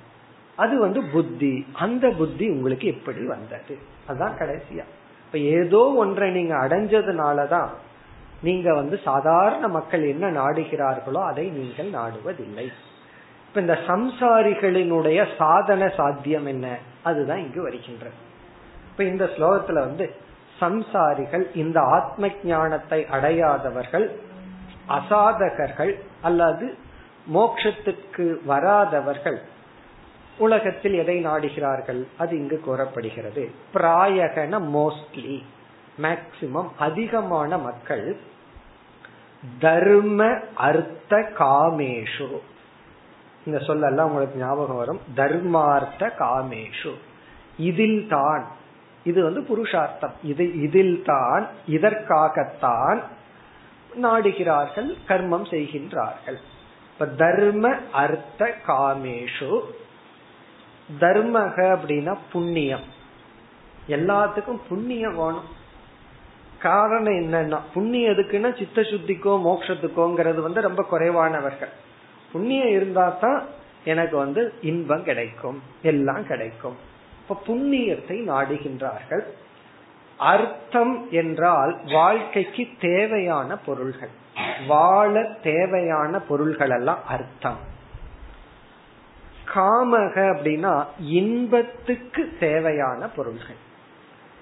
அது 0.55 0.79
வந்து 0.79 1.03
புத்தி. 1.03 1.65
அந்த 1.73 2.09
புத்தி 2.09 2.49
உங்களுக்கு 2.49 2.87
எப்படி 2.87 3.25
வந்தது? 3.25 3.77
அதுதான் 4.07 4.37
கடைசியா. 4.37 4.83
இப்ப 5.25 5.37
ஏதோ 5.37 5.93
ஒன்றை 5.97 6.31
நீங்க 6.31 6.55
அடைஞ்சதுனாலதான் 6.55 7.67
நீங்க 8.41 8.73
வந்து 8.73 8.99
சாதாரண 9.03 9.67
மக்கள் 9.67 10.03
என்ன 10.03 10.31
நாடுகிறார்களோ 10.31 11.25
அதை 11.25 11.49
நீங்கள் 11.49 12.01
நாடுவதில்லை. 12.01 12.67
இப்ப 13.47 13.61
இந்த 13.61 13.79
சம்சாரிகளினுடைய 13.87 15.27
சாதன 15.37 15.87
சாத்தியம் 15.87 16.45
என்ன? 16.45 16.77
அதுதான் 17.03 17.37
இங்கு 17.37 17.61
வருகின்ற. 17.61 18.07
இப்ப 18.91 19.03
இந்த 19.03 19.25
ஸ்லோகத்துல 19.25 19.73
வந்து 19.73 20.15
சம்சாரிகள் 20.59 21.55
இந்த 21.55 21.81
ஆத்ம 21.81 22.27
ஞானத்தை 22.43 23.07
அடையாதவர்கள் 23.07 24.31
அசாதகர்கள் 24.89 25.99
அல்லது 26.21 26.77
மோட்சத்துக்கு 27.33 28.37
வராதவர்கள் 28.47 29.37
உலகத்தில் 30.37 30.93
எதை 30.93 31.25
நாடுகிறார்கள்? 31.25 32.07
அது 32.17 32.37
இங்கு 32.37 32.59
கூறப்படுகிறது. 32.59 33.51
பிராயகன 33.73 34.61
மோஸ்ட்லி. 34.73 35.43
மேக்சிமம் 36.01 36.67
அதிகமான 36.77 37.57
மக்கள் 37.57 38.17
தர்ம 39.59 40.39
அர்த்த 40.53 41.17
காமேஷு. 41.17 42.39
இந்த 43.45 43.59
சொல்லெல்லாம் 43.59 44.03
உங்களுக்கு 44.03 44.39
ஞாபகம் 44.39 44.75
வரும். 44.75 44.99
தர்மார்த்த 45.15 46.11
காமேஷு. 46.19 46.93
இதில் 47.57 48.07
தான் 48.09 48.47
இது 49.03 49.23
வந்து 49.23 49.41
புருஷார்த்தம். 49.41 50.13
இது 50.23 50.61
இதில் 50.61 51.03
தான் 51.05 51.47
இதற்காகத்தான் 51.67 53.03
நாடுகிறார்கள் 54.01 54.97
கர்மம் 55.07 55.45
செய்கின்றார்கள். 55.49 56.37
இப்ப 56.93 57.05
தர்ம 57.05 57.75
அர்த்த 57.91 58.55
காமேஷு. 58.67 59.61
தர்மக 60.99 61.77
அப்படின்னா 61.77 62.17
புண்ணியம். 62.31 62.83
எல்லாத்துக்கும் 63.87 64.59
புண்ணியம் 64.69 65.15
வேணும். 65.15 65.61
காரணம் 66.59 67.13
என்னன்னா 67.13 67.59
புண்ணியம் 67.73 68.13
எதுக்குன்னா 68.13 68.57
சித்த 68.57 68.81
சுத்திக்கோ 68.81 69.41
மோட்சத்துக்கோங்கிறது 69.45 70.41
வந்து 70.41 70.61
ரொம்ப 70.61 70.83
குறைவானவர்கள். 70.83 71.69
புண்ணியம் 72.31 72.69
இருந்தா 72.69 73.09
தான் 73.09 73.45
எனக்கு 73.83 74.17
வந்து 74.17 74.53
இன்பம் 74.61 75.03
கிடைக்கும் 75.03 75.61
எல்லாம் 75.81 76.27
கிடைக்கும். 76.27 76.77
இப்ப 77.21 77.53
புண்ணியத்தை 77.53 78.29
நாடுகின்றார்கள். 78.29 79.23
அர்த்தம் 80.17 81.07
என்றால் 81.11 81.79
வாழ்க்கைக்கு 81.85 82.67
தேவையான 82.79 83.57
பொருள்கள். 83.57 84.09
வாழ 84.67 85.23
தேவையான 85.43 86.19
பொருள்கள் 86.19 86.69
எல்லாம் 86.69 86.99
அர்த்தம். 87.07 87.57
காமக 89.55 90.15
அப்படின்னா 90.15 90.85
இன்பத்துக்கு 90.99 92.33
தேவையான 92.39 93.07
பொருள்கள். 93.07 93.55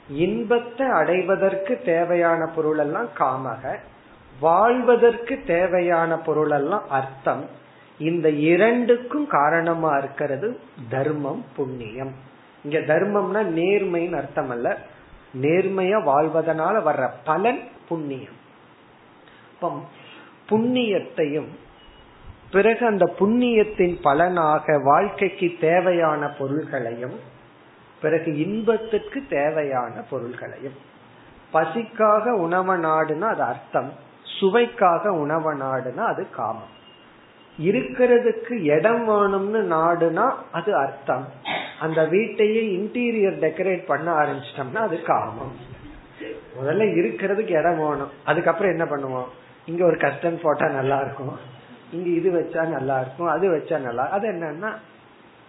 இன்பத்தை 0.09 0.87
அடைவதற்கு 0.87 1.81
தேவையான 1.85 2.45
பொருள் 2.45 2.77
எல்லாம் 2.77 3.07
காமக. 3.17 3.77
வாழ்வதற்கு 4.39 5.41
தேவையான 5.47 6.17
பொருள் 6.17 6.49
எல்லாம் 6.49 6.89
அர்த்தம். 6.89 7.45
இந்த 7.99 8.29
இரண்டுக்கும் 8.29 9.27
காரணமா 9.27 9.97
இருக்கிறது 9.97 10.59
தர்மம் 10.89 11.45
புண்ணியம். 11.55 12.13
இங்க 12.63 12.79
தர்மம்னா 12.79 13.59
நேர்மைன்னு 13.59 14.15
அர்த்தம் 14.15 14.49
அல்ல 14.49 14.77
நேர்மையா 15.33 15.97
வாழ்வதனால 16.03 16.75
வர்ற 16.87 17.09
பலன் 17.23 17.69
புண்ணியம். 17.89 18.39
புண்ணியத்தையும் 20.49 21.47
பிறகு 22.51 22.85
அந்த 22.85 23.13
புண்ணியத்தின் 23.19 24.01
பலனாக 24.01 24.79
வாழ்க்கைக்கு 24.83 25.55
தேவையான 25.59 26.27
பொருள்களையும் 26.27 27.19
பிறகு 28.01 28.37
இன்பத்திற்கு 28.37 29.23
தேவையான 29.29 30.01
பொருள்களையும். 30.09 30.77
பசிக்காக 31.53 32.29
உணவ 32.29 32.77
நாடுனா 32.77 33.21
அது 33.21 33.43
அர்த்தம் 33.43 33.93
சுவைக்காக 34.23 35.11
உணவ 35.11 35.53
நாடுனா 35.53 36.05
அது 36.05 36.29
காமம். 36.29 36.79
இருக்கிறதுக்கு 37.61 38.51
இடம் 38.51 39.09
வேணும்னு 39.09 39.75
நாடுனா 39.75 40.33
அது 40.51 40.75
அர்த்தம் 40.75 41.27
அந்த 41.81 42.05
வீட்டையே 42.05 42.61
இன்டீரியர் 42.77 43.39
டெக்கரேட் 43.43 43.85
பண்ண 43.85 44.07
ஆரம்பிச்சிட்டோம்னா 44.11 44.81
அது 44.87 45.01
காமம். 45.01 45.55
முதல்ல 46.57 46.83
இருக்கிறதுக்கு 46.99 47.49
இடம் 47.49 47.77
வேணும். 47.77 48.11
அதுக்கப்புறம் 48.25 48.71
என்ன 48.71 48.85
பண்ணுவோம்? 48.85 49.29
இங்க 49.65 49.85
ஒரு 49.85 49.97
கஸ்டம் 49.97 50.41
போட்டா 50.41 50.67
நல்லா 50.67 50.99
இருக்கும் 51.01 51.37
இங்க 51.91 52.09
இது 52.09 52.29
வச்சா 52.39 52.65
நல்லா 52.67 52.99
இருக்கும் 52.99 53.27
அது 53.27 53.49
வச்சா 53.49 53.77
நல்லா 53.79 54.09
அது 54.09 54.31
என்னன்னா 54.31 54.71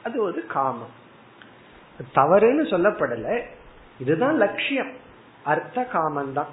அது 0.04 0.22
ஒரு 0.22 0.46
காமம். 0.46 0.94
தவறுன்னு 2.14 2.64
சொல்லப்படல. 2.72 3.42
இதுதான் 4.00 4.36
லட்சியம். 4.36 4.92
அர்த்த 5.44 5.84
காமம் 5.84 6.32
தான் 6.32 6.46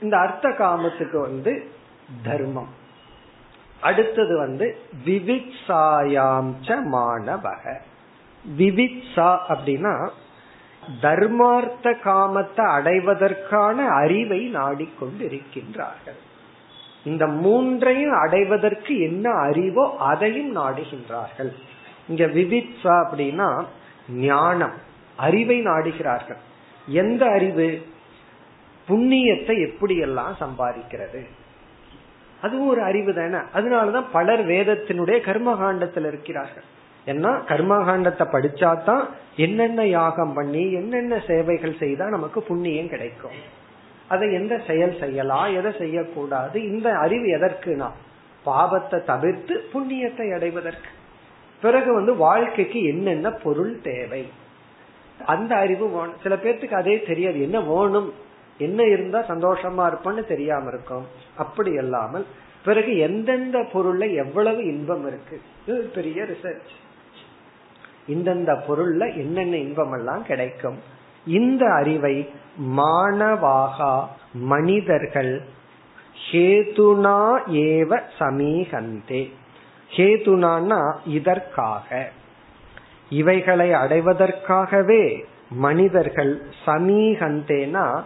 இந்த 0.00 0.16
அர்த்த 0.18 0.48
காமத்துக்கு 0.48 1.20
வந்து 1.20 1.70
தர்மம். 2.22 2.72
அடுத்தது 3.80 4.38
வந்து 4.38 4.76
விவித்சாயாம் 5.04 6.54
மாணவக 6.84 7.80
விவிச்சா 8.58 9.38
அப்படின்னா 9.48 10.08
தர்மார்த்த 11.02 11.94
காமத்தை 12.04 12.66
அடைவதற்கான 12.66 13.88
அறிவை 13.88 14.50
நாடிக்கொண்டிருக்கின்றார்கள். 14.54 16.18
இந்த 17.04 17.26
மூன்றையும் 17.26 18.12
அடைவதற்கு 18.12 19.00
என்ன 19.00 19.30
அறிவோ 19.30 19.96
அதையும் 19.98 20.56
நாடுகின்றார்கள். 20.56 21.52
இங்க 22.08 22.24
விவிச்சா 22.26 23.04
அப்படின்னா 23.04 23.64
ஞானம் 24.08 24.72
அறிவை 25.16 25.62
நாடுகிறார்கள். 25.62 26.38
எந்த 26.86 27.26
அறிவு? 27.26 27.86
புண்ணியத்தை 28.88 29.70
எப்படியெல்லாம் 29.70 30.34
சம்பாதிக்கிறது? 30.40 31.26
அதுவும் 32.42 32.68
ஒரு 32.68 32.82
அறிவு 32.82 33.14
தானே. 33.14 33.36
அதனாலதான் 33.54 34.04
பலர் 34.12 34.46
வேதத்தினுடைய 34.46 35.18
கர்மகாண்டத்தில் 35.20 36.06
இருக்கிறார்கள். 36.06 36.74
ஏன்னா 37.06 37.32
கர்மகாண்டத்தை 37.50 38.24
படிச்சாதான் 38.32 39.04
என்னென்ன 39.36 39.86
யாகம் 39.86 40.32
பண்ணி 40.32 40.72
என்னென்ன 40.72 41.22
சேவைகள் 41.26 41.76
செய்தா 41.76 42.08
நமக்கு 42.08 42.42
புண்ணியம் 42.42 42.88
கிடைக்கும். 42.88 43.38
அதை 44.08 44.32
எந்த 44.32 44.54
செயல் 44.66 44.98
செய்யலாம் 44.98 45.54
எதை 45.56 45.72
செய்யக்கூடாது 45.78 46.56
இந்த 46.72 46.88
அறிவு 47.04 47.26
எதற்குனா 47.36 47.88
பாவத்தை 48.44 48.98
தவிர்த்து 49.04 49.54
புண்ணியத்தை 49.72 50.34
அடைவதற்கு. 50.34 50.90
பிறகு 51.62 51.90
வந்து 51.92 52.12
வாழ்க்கைக்கு 52.16 52.80
என்னென்ன 52.84 53.30
பொருள் 53.30 53.80
தேவை? 53.80 54.22
அந்த 55.26 55.52
அறிவு 55.56 55.86
வேணும். 55.90 56.18
சில 56.22 56.34
பேர்த்துக்கு 56.34 56.76
அதே 56.80 57.02
தெரியாது. 57.02 57.38
என்ன 57.42 57.60
வேணும்? 57.60 58.10
என்ன 58.58 58.82
இருந்தா 58.84 59.20
சந்தோஷமா 59.28 59.84
இருப்போம்னு 59.86 60.24
தெரியாம 60.26 60.68
இருக்கும். 60.68 61.06
அப்படி 61.36 61.72
இல்லாமல் 61.72 62.26
பிறகு 62.64 62.92
எந்தெந்த 62.98 63.58
பொருள்ல 63.72 64.14
எவ்வளவு 64.14 64.60
இன்பம் 64.64 65.06
இருக்கு? 65.06 65.40
பெரிய 65.94 66.22
ரிசர்ச் 66.24 66.74
இந்தந்த 68.08 68.62
பொருள்ல 68.68 69.16
என்னென்ன 69.16 69.56
இன்பம் 69.56 69.92
எல்லாம் 69.92 70.24
கிடைக்கும்? 70.24 70.78
இந்த 71.26 71.72
அறிவை 71.72 72.30
மாணவாகா 72.76 74.06
மனிதர்கள் 74.34 75.42
ஹேதுனா 76.30 77.38
ஏவ 77.52 78.00
சமீகந்தே. 78.18 79.32
ஹேதுனான்னா 79.90 80.96
இதற்காக. 81.06 82.10
இவைகளை 83.10 83.70
அடைவதற்காகவே 83.70 85.24
மனிதர்கள் 85.50 86.42
சமீகந்தேனா 86.66 88.02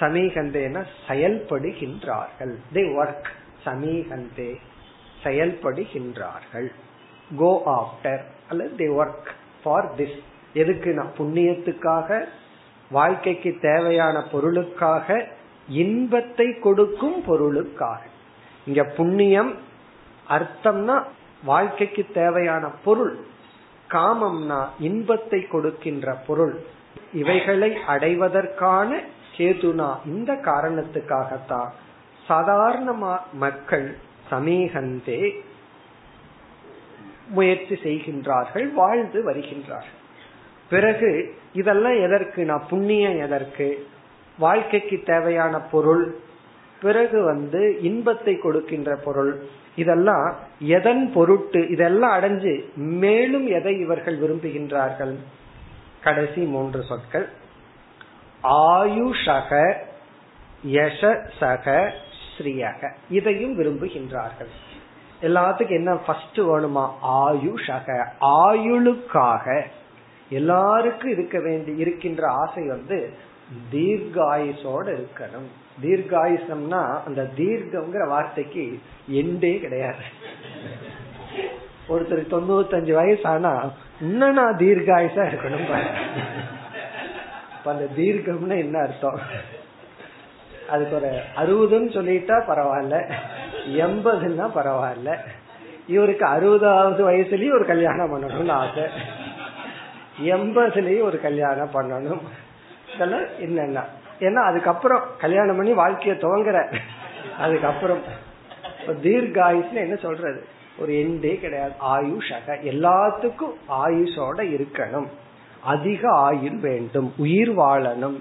சமீகந்தேன 0.00 0.84
செயல்படுகின்றார்கள். 1.08 2.54
தே 2.74 2.82
ஒர்க் 2.96 3.30
சமீகந்தே 3.64 4.56
செயல்படுகின்றார்கள். 5.24 6.68
கோ 7.36 7.62
ஆஃப்டர் 7.66 8.24
அல்லது 8.48 8.72
தே 8.76 9.04
ஒர்க் 9.04 9.30
ஃபார் 9.62 9.94
திஸ் 9.96 10.18
எதுக்கு 10.52 10.92
நான் 10.92 11.12
புண்ணியத்துக்காக 11.18 12.24
வாழ்க்கைக்கு 12.90 13.56
தேவையான 13.60 14.22
பொருளுக்காக 14.32 15.26
இன்பத்தை 15.68 16.58
கொடுக்கும் 16.58 17.22
பொருளுக்காக. 17.24 18.00
இங்க 18.66 18.84
புண்ணியம் 18.84 19.54
அர்த்தம்னா 20.28 21.02
வாழ்க்கைக்கு 21.44 22.06
தேவையான 22.14 22.68
பொருள். 22.84 23.18
காமம்னா 23.90 24.68
இன்பத்தை 24.78 25.40
கொடுக்கின்ற 25.46 26.12
பொருள். 26.12 26.54
இவைகளை 27.12 27.76
அடைவதற்கான 27.86 29.00
சேதுனா 29.36 29.96
இந்த 30.04 30.32
காரணத்துக்காகத்தான். 30.32 31.68
சாதாரண 32.26 33.18
மக்கள் 33.32 33.96
சமீகந்தே 34.30 35.20
முயற்சி 37.28 37.74
செய்கின்றார்கள் 37.74 38.72
வாழ்ந்து 38.72 39.32
வருகின்றார்கள். 39.32 39.94
பிறகு 40.70 41.34
இதெல்லாம் 41.52 42.02
எதற்கு? 42.02 42.44
நான் 42.44 42.66
புண்ணியம் 42.70 43.20
எதற்கு? 43.20 43.86
வாழ்க்கைக்கு 44.38 45.02
தேவையான 45.04 45.60
பொருள் 45.60 46.16
பிறகு 46.82 47.22
வந்து 47.22 47.82
இன்பத்தை 47.82 48.36
கொடுக்கின்ற 48.36 48.96
பொருள் 48.96 49.46
இதெல்லாம் 49.76 50.36
எதன் 50.58 51.12
பொருட்டு 51.12 51.68
இதெல்லாம் 51.68 52.20
அடைஞ்சு 52.20 52.74
மேலும் 52.74 53.46
எதை 53.46 53.78
இவர்கள் 53.78 54.18
விரும்புகின்றார்கள்? 54.18 55.14
கடைசி 56.02 56.40
மூன்று 56.40 56.82
சொற்கள். 56.82 57.28
ஆயுஷக 58.42 59.74
யசக 60.66 61.90
ஸ்ரீயக. 62.38 62.92
இதையும் 63.10 63.58
விரும்புகின்றார்கள். 63.58 64.65
எல்லாத்துக்கும் 65.22 65.70
என்ன 65.70 65.94
ஃபர்ஸ்ட் 65.94 66.40
வேணுமா? 66.40 66.90
ஆயுஷக. 67.04 68.06
ஆயுளுக்காக. 68.20 69.62
எல்லாருக்கும் 70.30 71.10
இருக்க 71.10 71.40
வேண்டி 71.40 71.76
இருக்கின்ற 71.76 72.28
ஆசை 72.28 72.68
வந்து 72.68 73.12
தீர்காயுசோட 73.72 75.00
இருக்கணும். 75.00 75.48
தீர்காயுசம்னா 75.82 77.04
அந்த 77.06 77.30
தீர்க்கங்கிற 77.36 78.08
வார்த்தைக்கு 78.08 78.80
எண்டே 79.10 79.60
கிடையாது. 79.60 80.02
ஒருத்தருக்கு 81.88 82.34
தொண்ணூத்தஞ்சு 82.34 82.92
வயசு 82.92 83.24
ஆனா 83.24 83.70
இன்னும் 84.00 84.32
நான் 84.32 84.56
தீர்காயுசா 84.56 85.26
இருக்கணும் 85.26 85.86
அந்த 87.64 87.86
தீர்க்கம்னா 87.96 88.56
என்ன 88.58 88.78
அர்த்தம்? 88.78 89.20
அதுக்கு 90.68 90.94
ஒரு 90.96 91.22
அறுபதுன்னு 91.36 91.88
சொல்லிட்டா 91.88 92.42
பரவாயில்ல. 92.48 93.14
எண்பதுன்னா 93.66 94.50
பரவாயில்ல. 94.54 95.16
இவருக்கு 95.86 96.26
அறுபதாவது 96.26 97.10
வயசுலயும் 97.10 97.54
ஒரு 97.54 97.66
கல்யாணம் 97.66 98.14
பண்ணணும்னு 98.14 98.50
ஆசை. 98.50 98.82
எண்பதுலயும் 100.22 101.02
ஒரு 101.02 101.20
கல்யாணம் 101.20 101.70
பண்ணணும். 101.70 102.20
இதெல்லாம் 102.94 103.24
என்னன்னா 103.24 103.84
ஏன்னா 104.20 104.42
அதுக்கப்புறம் 104.44 105.02
கல்யாணம் 105.18 105.56
பண்ணி 105.56 105.72
வாழ்க்கைய 105.72 106.12
துவங்குற. 106.12 106.78
அதுக்கப்புறம் 107.38 107.98
தீர்காயுஷ்னு 108.86 109.72
என்ன 109.72 109.96
சொல்றது? 109.96 110.46
ஒரு 110.78 110.92
எண்டே 110.92 111.40
கிடையாது. 111.40 111.72
ஆயுஷக 111.82 112.48
எல்லாத்துக்கும் 112.48 113.54
ஆயுஷோட 113.68 114.36
இருக்கணும். 114.36 115.06
அதிக 115.62 116.08
ஆயுள் 116.10 116.58
வேண்டும். 116.60 117.12
உயிர் 117.16 117.56
வாழணும். 117.56 118.20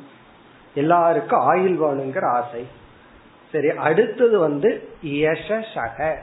எல்லாருக்கும் 0.73 1.39
ஆயுள் 1.39 1.77
வேணுங்கிற 1.77 2.25
ஆசை. 2.25 2.67
சரி 3.51 3.69
அடுத்தது 3.69 4.39
வந்து 4.39 4.89
யசக 5.05 6.13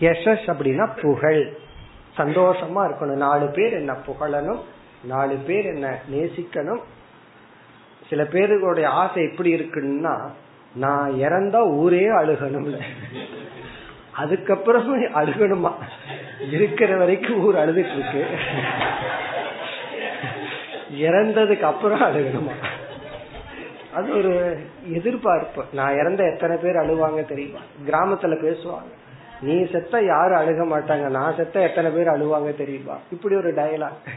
யசஸ் 0.00 0.44
அப்படின்னா 0.46 1.00
புகழ். 1.00 1.52
சந்தோஷமா 2.16 2.90
இருக்கணும். 2.90 3.16
நாலு 3.16 3.46
பேர் 3.46 3.72
என்ன 3.72 3.96
புகழணும்? 4.06 4.60
நாலு 5.04 5.34
பேர் 5.34 5.64
என்ன 5.64 5.98
நேசிக்கணும்? 6.12 6.80
சில 8.08 8.24
பேருடைய 8.24 8.88
ஆசை 8.88 9.30
எப்படி 9.30 9.54
இருக்குன்னா 9.54 10.30
நான் 10.74 11.10
இறந்தா 11.10 11.70
ஊரே 11.70 12.08
அழுகணும்ல. 12.08 12.80
அதுக்கப்புறம் 14.12 15.04
அழுகணுமா? 15.04 15.72
இருக்கிற 16.50 16.96
வரைக்கும் 16.96 17.38
ஊர் 17.38 17.54
அழுதுட்டு 17.54 17.94
இருக்கு. 17.94 18.26
இறந்ததுக்கு 20.96 21.60
அப்புறம் 21.60 22.00
அழுகணுமா? 22.00 22.71
அது 23.94 24.16
ஒரு 24.16 24.56
எதிர்பார்ப்பு. 24.88 25.64
நான் 25.72 25.96
இறந்த 25.96 26.24
எத்தனை 26.24 26.56
பேர் 26.56 26.74
அழுவாங்க 26.74 27.28
தெரியுமா? 27.28 27.58
கிராமத்துல 27.86 28.36
பேசுவாங்க. 28.46 28.92
நீ 29.40 29.66
செத்த 29.72 30.02
யாரும் 30.02 30.40
அழுக 30.40 30.76
மாட்டாங்க. 30.76 31.08
நான் 31.08 31.34
செத்த 31.36 31.60
எத்தனை 31.60 31.90
பேர் 31.90 32.06
அழுவாங்க 32.06 32.56
தெரியுமா? 32.56 32.96
இப்படி 33.12 33.36
ஒரு 33.36 33.52
டயலாக் 33.52 34.08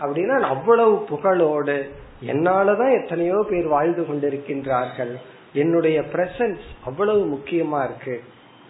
அப்படின்னா 0.00 0.40
அவ்வளவு 0.40 1.06
புகழோடு 1.10 1.88
என்னாலதான் 2.26 3.02
எத்தனையோ 3.02 3.46
பேர் 3.50 3.66
வாழ்ந்து 3.66 4.02
கொண்டிருக்கின்றார்கள். 4.02 5.14
என்னுடைய 5.52 6.00
பிரசன்ஸ் 6.00 6.66
அவ்வளவு 6.84 7.24
முக்கியமா 7.26 7.84
இருக்கு. 7.84 8.22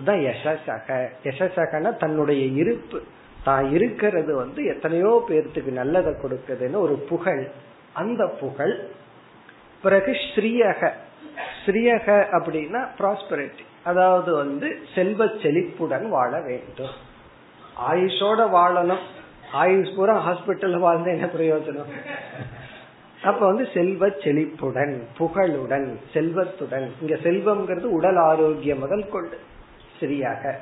தான் 0.05 0.17
யசசக. 0.17 1.09
யசசகனா 1.25 1.97
தன்னுடைய 1.97 2.47
இருப்பு. 2.47 3.03
தான் 3.45 3.71
இருக்கிறது 3.71 4.37
வந்து 4.37 4.65
எத்தனையோ 4.65 5.25
பேர்த்துக்கு 5.29 5.73
நல்லதை 5.73 6.13
கொடுக்குதுன்னு 6.13 6.77
ஒரு 6.77 6.95
புகழ். 7.09 7.49
அந்த 7.93 8.27
புகழ் 8.41 8.89
பிறகு 9.83 10.13
ஸ்ரீயக. 10.31 10.91
ஸ்ரீயக 11.63 12.07
அப்படின்னா 12.37 12.81
ப்ராஸ்பரிட்டி 12.99 13.65
அதாவது 13.85 14.31
வந்து 14.35 14.69
செல்வ 14.95 15.27
செழிப்புடன் 15.43 16.09
வாழ 16.09 16.41
வேண்டும். 16.41 16.95
ஆயுஷோட 17.91 18.41
வாழணும். 18.57 19.05
ஆயுஷ் 19.53 19.95
பூரா 19.97 20.15
ஹாஸ்பிட்டல் 20.29 20.79
வாழ்ந்த 20.79 21.11
என்ன 21.11 21.27
பிரயோஜனம்? 21.37 21.93
அப்ப 23.23 23.47
வந்து 23.47 23.69
செல்வ 23.75 24.09
செழிப்புடன் 24.25 24.95
புகழுடன் 25.17 26.01
செல்வத்துடன். 26.13 26.95
இங்க 27.01 27.15
செல்வம்ங்கிறது 27.15 27.89
உடல் 27.99 28.17
ஆரோக்கியம் 28.17 28.79
முதல் 28.79 29.09
கொண்டு. 29.09 29.39
சரியாக 30.01 30.61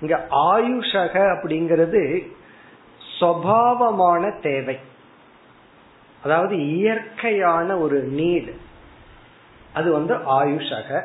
இங்க 0.00 0.26
ஆயுஷக 0.30 1.14
அப்படிங்கிறது 1.34 2.02
சுவாவமான 3.20 4.40
தேவை. 4.40 4.76
அதாவது 6.22 6.66
இயற்கையான 6.68 7.78
ஒரு 7.78 8.12
நீட் 8.16 8.52
அது 9.72 9.92
வந்து 9.92 10.14
ஆயுஷக. 10.14 11.02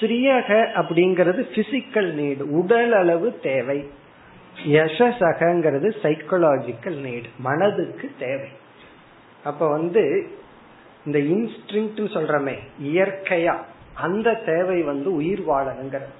ஸ்ரீயக 0.00 0.68
அப்படிங்கிறது 0.74 1.40
பிசிக்கல் 1.54 2.12
நீடு 2.12 2.50
உடல் 2.50 2.92
அளவு 2.92 3.38
தேவை. 3.42 3.90
யசசகங்கிறது 4.66 5.90
சைக்கலாஜிக்கல் 6.02 7.00
நீடு 7.00 7.28
மனதுக்கு 7.38 8.10
தேவை. 8.18 8.48
அப்ப 9.44 9.68
வந்து 9.68 10.30
இந்த 11.06 11.18
இன்ஸ்டிங் 11.18 11.88
சொல்றமே 11.96 12.58
இயற்கையா. 12.82 13.56
அந்த 13.94 14.34
தேவை 14.34 14.82
வந்து 14.82 15.14
உயிர் 15.14 15.48
வாழணுங்கிறது. 15.48 16.14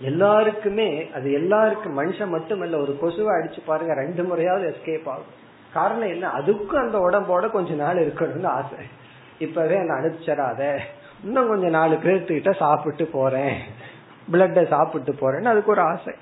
எல்லாருக்குமே 0.00 1.10
அது 1.14 1.32
எல்லாருக்கும் 1.32 1.98
மனுஷன் 1.98 2.28
மட்டுமல்ல 2.28 2.78
ஒரு 2.78 2.98
கொசுவை 2.98 3.34
அடிச்சு 3.34 3.58
பாருங்க 3.66 3.94
ரெண்டு 3.94 4.24
முறையாவது 4.24 4.76
எஸ்கேப் 4.76 5.08
ஆகும். 5.08 5.40
காரணம் 5.72 6.08
என்ன? 6.08 6.28
அதுக்கும் 6.28 6.78
அந்த 6.78 6.98
உடம்போட 6.98 7.50
கொஞ்ச 7.50 7.74
நாள் 7.74 8.08
இருக்கணும்னு 8.08 8.46
ஆசை. 8.46 8.78
இப்பவே 9.38 9.74
என்ன 9.74 9.94
அனுப்பிச்சிடாத. 9.94 10.78
இன்னும் 11.24 11.48
கொஞ்சம் 11.48 11.70
நாலு 11.70 11.94
பேர்த்துக்கிட்ட 11.94 12.56
சாப்பிட்டு 12.56 13.06
போறேன். 13.06 13.56
பிளட்ட 14.32 14.68
சாப்பிட்டு 14.68 15.12
போறேன்னு 15.12 15.44
அதுக்கு 15.44 15.70
ஒரு 15.70 15.80
ஆசை. 15.80 16.14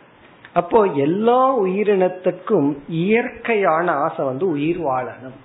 அப்போ 0.52 0.82
எல்லா 0.82 1.60
உயிரினத்துக்கும் 1.60 2.78
இயற்கையான 2.88 3.92
ஆசை 3.92 4.24
வந்து 4.24 4.46
உயிர் 4.46 4.80
வாழணும். 4.80 5.38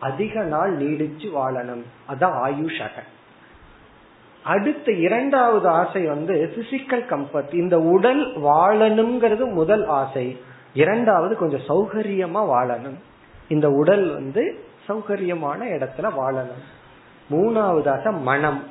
அதிக 0.00 0.42
நாள் 0.42 0.76
நீடிச்சு 0.76 1.30
வாழணும். 1.36 1.82
அதான் 2.08 2.36
ஆயுஷக 2.44 3.02
அடுத்த 4.42 4.92
இரண்டாவது 4.92 5.68
ஆசை 5.68 6.06
வந்து 6.06 6.52
பிசிக்கல் 6.56 7.06
கம்பர்ட் 7.06 7.54
இந்த 7.54 7.78
உடல் 7.78 8.36
வாழணுங்கிறது 8.36 9.52
முதல் 9.52 9.86
ஆசை. 9.86 10.40
இரண்டாவது 10.74 11.36
கொஞ்சம் 11.36 11.66
சௌகரியமா 11.68 12.38
வாழணும். 12.38 12.98
இந்த 13.48 13.70
உடல் 13.70 14.12
வந்து 14.12 14.64
சௌகரியமான 14.88 15.64
இடத்துல 15.64 16.10
வாழணும். 16.18 16.64
மூணாவதாக 17.30 18.20
மனம். 18.20 18.64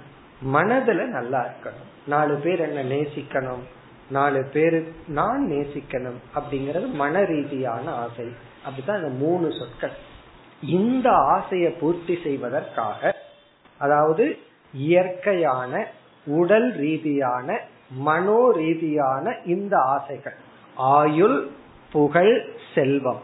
மனதுல 0.53 1.05
நல்லா 1.05 1.45
இருக்கணும். 1.45 2.07
நாலு 2.07 2.36
பேர் 2.36 2.59
என்ன 2.59 2.95
நேசிக்கணும். 2.95 3.59
நாலு 4.09 4.49
பேரு 4.53 4.93
நான் 5.07 5.47
நேசிக்கணும் 5.49 6.17
அப்படிங்கறது 6.36 6.91
மன 6.91 7.23
ரீதியான 7.23 7.91
ஆசை. 7.91 8.26
அப்படிதான் 8.65 8.95
இந்த 8.95 9.09
மூணு 9.09 9.51
சொற்கள். 9.51 9.91
இந்த 10.61 11.11
ஆசையை 11.11 11.71
பூர்த்தி 11.71 12.19
செய்வதற்காக 12.23 13.15
அதாவது 13.78 14.38
இயற்கையான 14.73 15.88
உடல் 16.26 16.73
ரீதியான 16.73 17.59
மனோ 17.89 18.51
ரீதியான 18.51 19.36
இந்த 19.45 19.78
ஆசைகள். 19.78 20.36
ஆயுள் 20.76 21.47
புகழ் 21.91 22.45
செல்வம். 22.76 23.21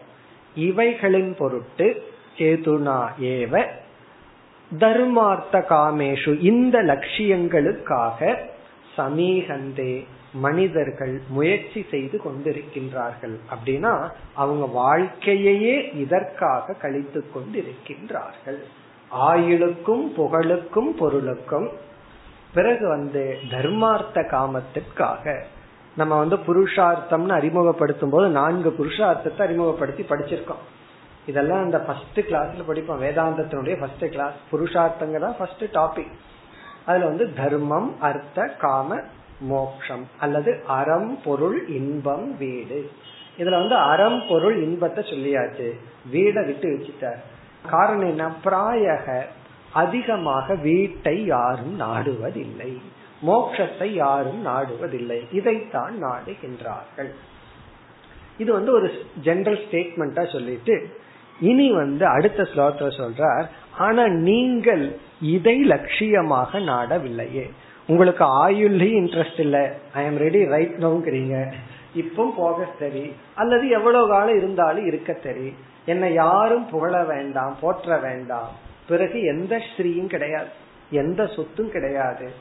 இவைகளின் 0.56 1.36
பொருட்டு 1.38 2.04
கேதுனா 2.38 3.10
ஏவ 3.20 3.66
தர்மார்த்த 4.80 5.66
காமேஷு 5.70 6.40
இந்த 6.40 6.84
லட்சியங்களுக்காக 6.84 8.36
சமீகந்தே 8.98 10.06
மனிதர்கள் 10.34 11.22
முயற்சி 11.30 11.86
செய்து 11.92 12.22
கொண்டிருக்கின்றார்கள். 12.26 13.36
அப்படின்னா 13.56 14.10
அவங்க 14.34 14.66
வாழ்க்கையையே 14.66 15.96
இதற்காக 15.96 16.74
கழித்து 16.74 17.26
கொண்டிருக்கின்றார்கள். 17.36 18.60
ஆயுளுக்கும் 19.20 20.06
புகழுக்கும் 20.18 20.96
பொருளுக்கும் 20.98 21.70
பிறகு 22.54 22.88
வந்து 22.88 23.38
தர்மார்த்த 23.50 24.22
காமத்திற்காக 24.22 25.44
நம்ம 25.96 26.18
வந்து 26.18 26.36
புருஷார்த்தம்னு 26.36 27.30
அறிமுகப்படுத்தும் 27.30 28.10
போது 28.10 28.30
நான்கு 28.30 28.76
புருஷார்த்தத்தை 28.80 29.42
அறிமுகப்படுத்தி 29.42 30.04
படிச்சிருக்கோம். 30.04 30.64
இதெல்லாம் 31.26 31.64
அந்த 31.64 31.80
ஃபர்ஸ்ட் 31.80 32.20
கிளாஸ்ல 32.20 32.64
படிப்போம். 32.68 33.02
வேதாந்தத்தினுடைய 33.02 33.80
ஃபர்ஸ்ட் 33.80 34.10
கிளாஸ் 34.10 34.34
புருஷார்த்தங்க 34.52 35.20
தான் 35.20 35.36
ஃபர்ஸ்ட் 35.38 35.64
டாபிக் 35.64 36.12
அதுல 36.86 37.06
வந்து 37.06 37.34
தர்மம் 37.34 38.02
அர்த்த 38.02 38.46
காம 38.46 39.00
மோக்ஷம். 39.40 40.08
அல்லது 40.20 40.64
அறம் 40.68 41.20
பொருள் 41.24 41.68
இன்பம் 41.68 42.38
வீடு. 42.38 42.92
இதுல 43.38 43.50
வந்து 43.50 43.76
அறம் 43.76 44.24
பொருள் 44.30 44.64
இன்பத்தை 44.64 45.04
சொல்லியாச்சு. 45.04 45.78
வீடை 46.12 46.46
விட்டு 46.46 46.68
வச்சுட்டார் 46.70 47.22
காரணம் 47.70 48.08
என்ன? 48.08 48.32
பிராயக 48.44 49.22
அதிகமாக 49.74 50.56
வீட்டை 50.56 51.26
யாரும் 51.26 51.80
நாடுவதில்லை. 51.80 52.78
மோட்சத்தை 53.28 53.86
யாரும் 53.86 54.46
நாடுவதில்லை. 54.46 55.20
இதைத்தான் 55.32 56.04
நாடுகின்றார்கள். 56.04 57.12
இது 58.38 58.54
வந்து 58.54 58.72
ஒரு 58.72 59.06
ஜெனரல் 59.22 59.60
ஸ்டேட்மெண்டா 59.72 60.32
சொல்லிட்டு 60.32 60.90
இனி 61.40 61.72
வந்து 61.72 62.06
அடுத்த 62.06 62.44
ஸ்லோகத்துல 62.44 62.92
சொல்றார் 63.00 63.46
ஆனா 63.78 64.08
நீங்கள் 64.08 64.98
இதை 65.22 65.68
லட்சியமாக 65.68 66.52
நாடவில்லையே. 66.54 67.50
உங்களுக்கு 67.88 68.26
ஆயுள்லயும் 68.26 69.00
இன்ட்ரெஸ்ட் 69.02 69.40
இல்ல. 69.40 69.74
ஐ 69.94 70.06
எம் 70.06 70.18
ரெடி 70.18 70.46
ரைட் 70.46 70.84
நோங்கிறீங்க 70.84 71.52
இப்போ 71.96 72.34
போக 72.38 72.68
சரி. 72.80 73.14
அல்லது 73.36 73.70
எவ்வளவு 73.70 74.08
காலம் 74.08 74.38
இருந்தாலும் 74.38 74.86
இருக்க 74.86 75.18
சரி. 75.24 75.54
என்னை 75.86 76.14
யாரும் 76.14 76.70
புகழ 76.70 77.04
வேண்டாம் 77.04 77.58
போற்ற 77.62 77.98
வேண்டாம். 77.98 78.50
பிறகு 78.88 79.22
எந்த 79.22 79.62
ஸ்ரீயும் 79.78 80.08
கிடையாது. 80.08 80.50
எந்த 80.92 81.26
சொத்தும் 81.26 81.72
கிடையாது. 81.72 82.32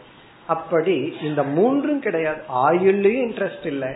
அப்படி 0.48 0.96
இந்த 1.22 1.42
மூன்றும் 1.54 2.00
கிடையாது 2.00 2.42
ஆயுள்லயும் 2.66 3.26
இன்ட்ரெஸ்ட் 3.26 3.66
இல்லை 3.66 3.92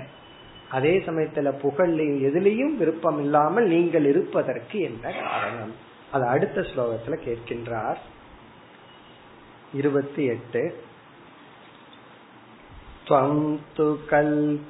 அதே 0.69 0.93
சமயத்துல 0.99 1.51
புகழ்லையும் 1.61 2.19
எதுலையும் 2.23 2.73
விருப்பம் 2.75 3.19
இல்லாமல் 3.19 3.67
நீங்கள் 3.67 4.05
இருப்பதற்கு 4.05 4.80
என்ன 4.82 5.05
காரணம் 5.21 5.73
அது 6.11 6.25
அடுத்த 6.25 6.61
ஸ்லோகத்துல 6.61 7.17
கேட்கின்றார் 7.25 7.99
இருபத்தி 9.73 10.23
எட்டு 10.25 10.61
त्वं 13.07 13.32
तु 13.75 13.86
कल्पकविर्दक्षः 14.09 14.69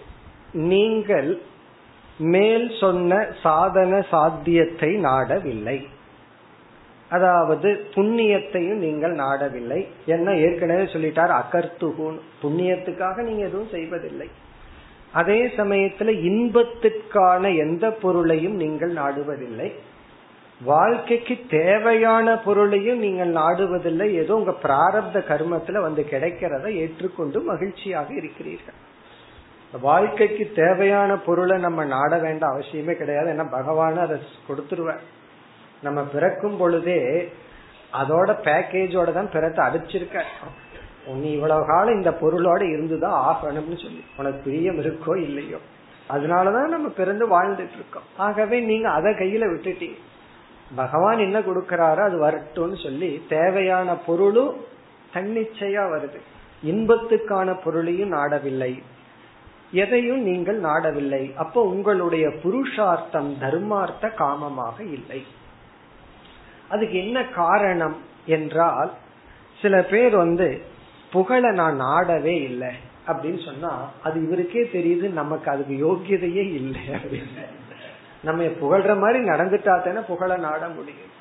நீங்கள் 0.53 1.41
மேல் 2.17 2.77
சொன்ன 2.79 3.27
சாதன 3.41 4.01
சாத்தியத்தை 4.09 4.95
நாடவில்லை. 4.95 5.87
அதாவது 7.09 7.85
புண்ணியத்தையும் 7.95 8.81
நீங்கள் 8.85 9.15
நாடவில்லை. 9.15 9.87
என்ன 10.05 10.35
ஏற்கனவே 10.35 10.81
சொல்லிட்டார் 10.81 11.33
அகர்த்துகுன். 11.41 12.19
புண்ணியத்துக்காக 12.43 13.21
நீங்க 13.21 13.43
எதுவும் 13.43 13.67
செய்வதில்லை. 13.71 14.29
அதே 15.11 15.45
சமயத்துல 15.45 16.09
இன்பத்துக்கான 16.29 17.57
எந்த 17.57 17.91
பொருளையும் 17.91 18.55
நீங்கள் 18.55 18.93
நாடுவதில்லை. 18.93 19.71
வாழ்க்கைக்கு 20.61 21.37
தேவையான 21.49 22.37
பொருளையும் 22.37 22.99
நீங்கள் 22.99 23.31
நாடுவதில்லை. 23.31 24.13
ஏதோ 24.13 24.35
உங்க 24.35 24.55
பிராரப்த 24.63 25.19
கர்மத்துல 25.31 25.81
வந்து 25.81 26.05
கிடைக்கிறத 26.11 26.75
ஏற்றுக்கொண்டு 26.75 27.41
மகிழ்ச்சியாக 27.41 28.13
இருக்கிறீர்கள். 28.13 28.75
வாழ்க்கைக்கு 29.79 30.51
தேவையான 30.55 31.17
பொருளை 31.17 31.59
நம்ம 31.59 31.85
நாட 31.85 32.17
வேண்ட 32.17 32.47
அவசியமே 32.47 32.93
கிடையாது. 32.93 33.31
ஏன்னா 33.31 33.49
பகவான் 33.51 33.97
அதை 33.97 34.17
கொடுத்துருவேன் 34.47 34.99
நம்ம 35.81 36.01
பிறக்கும் 36.03 36.57
பொழுதே 36.57 37.31
அதோட 37.93 38.35
பேக்கேஜோட 38.43 39.11
தான் 39.11 39.31
பிறத்தை 39.31 39.65
அடிச்சிருக்க 39.65 40.23
உன் 41.05 41.23
இவ்வளவு 41.23 41.65
காலம் 41.65 41.93
இந்த 41.93 42.09
பொருளோட 42.09 42.61
இருந்துதான் 42.61 43.13
ஆகணும்னு 43.13 43.81
சொல்லி. 43.81 44.03
உனக்கு 44.17 44.41
பிரியம் 44.43 44.79
இருக்கோ 44.79 45.17
இல்லையோ. 45.17 45.57
அதனாலதான் 46.09 46.67
நம்ம 46.67 46.89
பிறந்து 46.89 47.43
வாழ்ந்துட்டு 47.43 47.75
இருக்கோம். 47.75 48.03
ஆகவே 48.17 48.59
நீங்க 48.59 48.89
அதை 48.89 49.13
கையில 49.13 49.43
விட்டுட்டீங்க. 49.49 49.97
பகவான் 50.75 51.17
என்ன 51.17 51.39
கொடுக்கறாரோ 51.39 52.03
அது 52.03 52.27
வரட்டும்னு 52.27 52.83
சொல்லி 52.83 53.25
தேவையான 53.29 53.95
பொருளும் 53.95 54.55
தன்னிச்சையா 55.13 55.83
வருது. 55.93 56.19
இன்பத்துக்கான 56.65 57.61
பொருளையும் 57.63 58.13
நாடவில்லை. 58.13 58.81
எதையும் 59.71 60.21
நீங்கள் 60.21 60.59
நாடவில்லை. 60.59 61.35
அப்போ 61.35 61.59
உங்களுடைய 61.63 62.29
புருஷார்த்தம் 62.43 63.29
தர்மார்த்த 63.39 64.07
காமமாக 64.17 64.79
இல்லை. 64.79 65.21
அதுக்கு 66.69 66.97
என்ன 66.97 67.23
காரணம் 67.23 67.97
என்றால் 68.25 68.91
சில 69.61 69.81
பேர் 69.81 70.15
வந்து 70.15 70.61
புகழ 71.11 71.51
நான் 71.51 71.81
நாடவே 71.81 72.35
இல்லை. 72.41 72.71
அப்படின்னு 73.07 73.45
சொன்னா 73.45 73.71
அது 74.03 74.17
இவருக்கே 74.27 74.63
தெரியுது 74.77 75.09
நமக்கு 75.09 75.47
அதுக்கு 75.51 75.75
யோகியதையே 75.87 76.45
இல்லை 76.59 76.83
அப்படின்னு. 76.87 77.45
நம்ம 78.23 78.43
புகழ்ற 78.43 78.91
மாதிரி 78.99 79.19
நடந்துட்டா 79.25 79.75
தானே 79.83 79.99
புகழ 79.99 80.37
நாட 80.37 80.67
முடியும். 80.67 81.13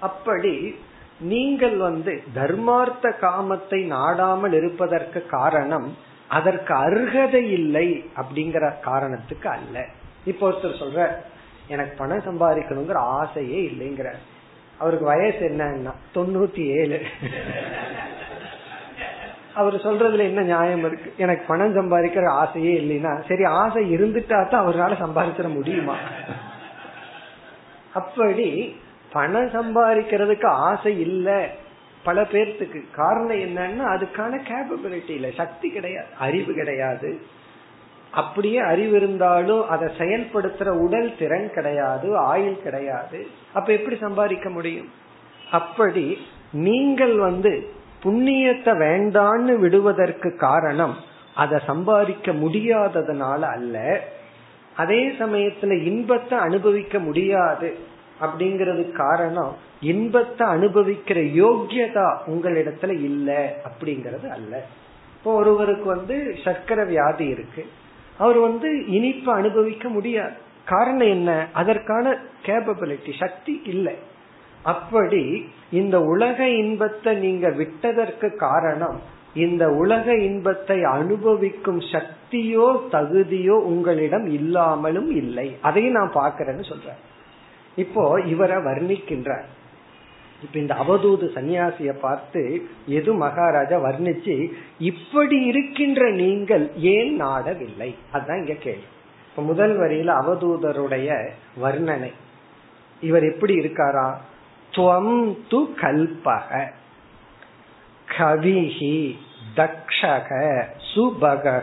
அப்படி 0.00 0.74
நீங்கள் 1.20 1.76
வந்து 1.76 2.22
தர்மார்த்த 2.34 3.08
காமத்தை 3.20 3.86
நாடாமல் 3.86 4.52
இருப்பதற்கு 4.52 5.26
காரணம் 5.26 5.96
அதற்கு 6.28 6.74
அருகதை 6.74 7.50
இல்லை 7.50 8.04
அப்படிங்கிற 8.16 8.80
காரணத்துக்கு 8.80 9.48
அல்ல. 9.48 9.76
இப்போ 10.24 10.50
ஒருத்தர் 10.50 10.80
சொல்ற 10.80 11.00
எனக்கு 11.68 11.96
பணம் 11.96 12.26
சம்பாதிக்கணுங்கிற 12.26 12.94
ஆசையே 12.94 13.70
இல்லைங்கிற 13.70 14.08
அவருக்கு 14.78 15.04
வயசு 15.04 15.48
என்னன்னா 15.48 15.92
தொண்ணூத்தி 16.14 16.62
ஏழு 16.80 16.98
அவர் 19.54 19.74
சொல்றதுல 19.74 20.18
என்ன 20.18 20.42
நியாயம் 20.42 20.84
இருக்கு? 20.84 21.14
எனக்கு 21.16 21.44
பணம் 21.46 21.74
சம்பாதிக்கிற 21.74 22.28
ஆசையே 22.32 22.80
இல்லைன்னா 22.80 23.24
சரி 23.28 23.44
ஆசை 23.44 23.96
இருந்துட்டா 23.96 24.48
தான் 24.48 24.62
அவரால் 24.62 25.02
சம்பாதிச்சிட 25.02 25.48
முடியுமா? 25.48 25.96
அப்படி 27.92 28.76
பணம் 29.12 29.50
சம்பாதிக்கிறதுக்கு 29.50 30.44
ஆசை 30.44 31.00
இல்லை 31.00 31.38
பல 32.04 32.22
பேர்த்துக்கு. 32.22 32.84
காரணம் 32.94 33.36
என்னன்னா 33.36 33.84
அதுக்கான 33.86 34.40
கேபபிலிட்டி 34.48 35.10
இல்லை. 35.10 35.32
சக்தி 35.36 35.70
கிடையாது. 35.70 36.06
அறிவு 36.18 36.52
கிடையாது. 36.52 37.20
அப்படியே 38.10 38.58
அறிவு 38.58 38.96
இருந்தாலும் 38.96 39.68
அதை 39.68 39.88
செயல்படுத்துற 39.98 40.68
உடல் 40.68 41.16
திறன் 41.18 41.50
கிடையாது 41.54 42.16
ஆயுள் 42.16 42.62
கிடையாது. 42.62 43.26
அப்ப 43.52 43.72
எப்படி 43.72 43.96
சம்பாதிக்க 43.96 44.50
முடியும்? 44.50 44.90
அப்படி 45.50 46.18
நீங்கள் 46.52 47.18
வந்து 47.18 47.68
புண்ணியத்தை 48.04 48.72
வேண்டான்னு 48.78 49.56
விடுவதற்கு 49.56 50.36
காரணம் 50.36 50.96
அதை 51.34 51.60
சம்பாதிக்க 51.66 52.32
முடியாததுனால 52.32 53.40
அல்ல. 53.40 54.00
அதே 54.76 55.08
சமயத்துல 55.08 55.82
இன்பத்தை 55.82 56.38
அனுபவிக்க 56.38 56.98
முடியாது. 56.98 57.76
அப்படிங்கறது 58.20 58.92
காரணம் 58.92 59.56
இன்பத்தை 59.80 60.46
அனுபவிக்கிற 60.46 61.20
யோக்கியதா 61.42 62.16
உங்களிடத்துல 62.26 62.88
இல்ல 62.88 63.56
அப்படிங்கறது 63.64 64.28
அல்ல. 64.28 64.64
இப்போ 65.16 65.34
ஒருவருக்கு 65.34 65.84
வந்து 65.84 66.36
சர்க்கரை 66.44 66.84
வியாதி 66.84 67.26
இருக்கு. 67.26 67.66
அவர் 68.18 68.38
வந்து 68.38 68.86
இனிப்பு 68.86 69.32
அனுபவிக்க 69.32 69.88
முடியாது. 69.88 70.32
காரணம் 70.64 71.08
என்ன? 71.08 71.46
அதற்கான 71.52 72.18
கேப்பபிலிட்டி 72.46 73.18
சக்தி 73.18 73.62
இல்லை. 73.64 73.94
அப்படி 74.62 75.48
இந்த 75.70 76.00
உலக 76.00 76.48
இன்பத்தை 76.48 77.14
நீங்க 77.14 77.50
விட்டதற்கு 77.50 78.36
காரணம் 78.36 79.00
இந்த 79.34 79.70
உலக 79.70 80.14
இன்பத்தை 80.14 80.84
அனுபவிக்கும் 80.84 81.80
சக்தியோ 81.80 82.78
தகுதியோ 82.92 83.50
உங்களிடம் 83.50 84.26
இல்லாமலும் 84.26 85.10
இல்லை. 85.10 85.56
அதையும் 85.60 85.92
நான் 85.92 86.12
பாக்கிறேன்னு 86.14 86.68
சொல்றேன். 86.68 87.12
இப்போ 87.76 88.20
இவரை 88.20 88.56
வர்ணிக்கின்றார். 88.56 89.44
இப்ப 90.42 90.58
இந்த 90.58 90.74
அவதூது 90.74 91.26
சன்னியாசிய 91.34 91.92
பார்த்து 91.92 92.66
எது 92.86 93.14
மகாராஜா 93.14 93.78
வர்ணிச்சு 93.78 94.52
இப்படி 94.78 95.44
இருக்கின்ற 95.44 96.10
நீங்கள் 96.10 96.70
ஏன் 96.76 97.22
நாடவில்லை? 97.22 97.94
அதுதான் 98.12 98.38
இங்க 98.38 98.54
கேள்வி. 98.54 98.82
இப்ப 99.30 99.42
முதல் 99.42 99.78
வரியில 99.78 100.22
அவதூதருடைய 100.22 101.28
வர்ணனை. 101.62 102.12
இவர் 103.00 103.24
எப்படி 103.24 103.58
இருக்காரா? 103.58 104.14
துவம் 104.72 105.36
து 105.50 105.64
கல்பக 105.80 106.68
கவிஹி 108.18 109.14
தக்ஷக 109.56 110.62
சுபக 110.94 111.56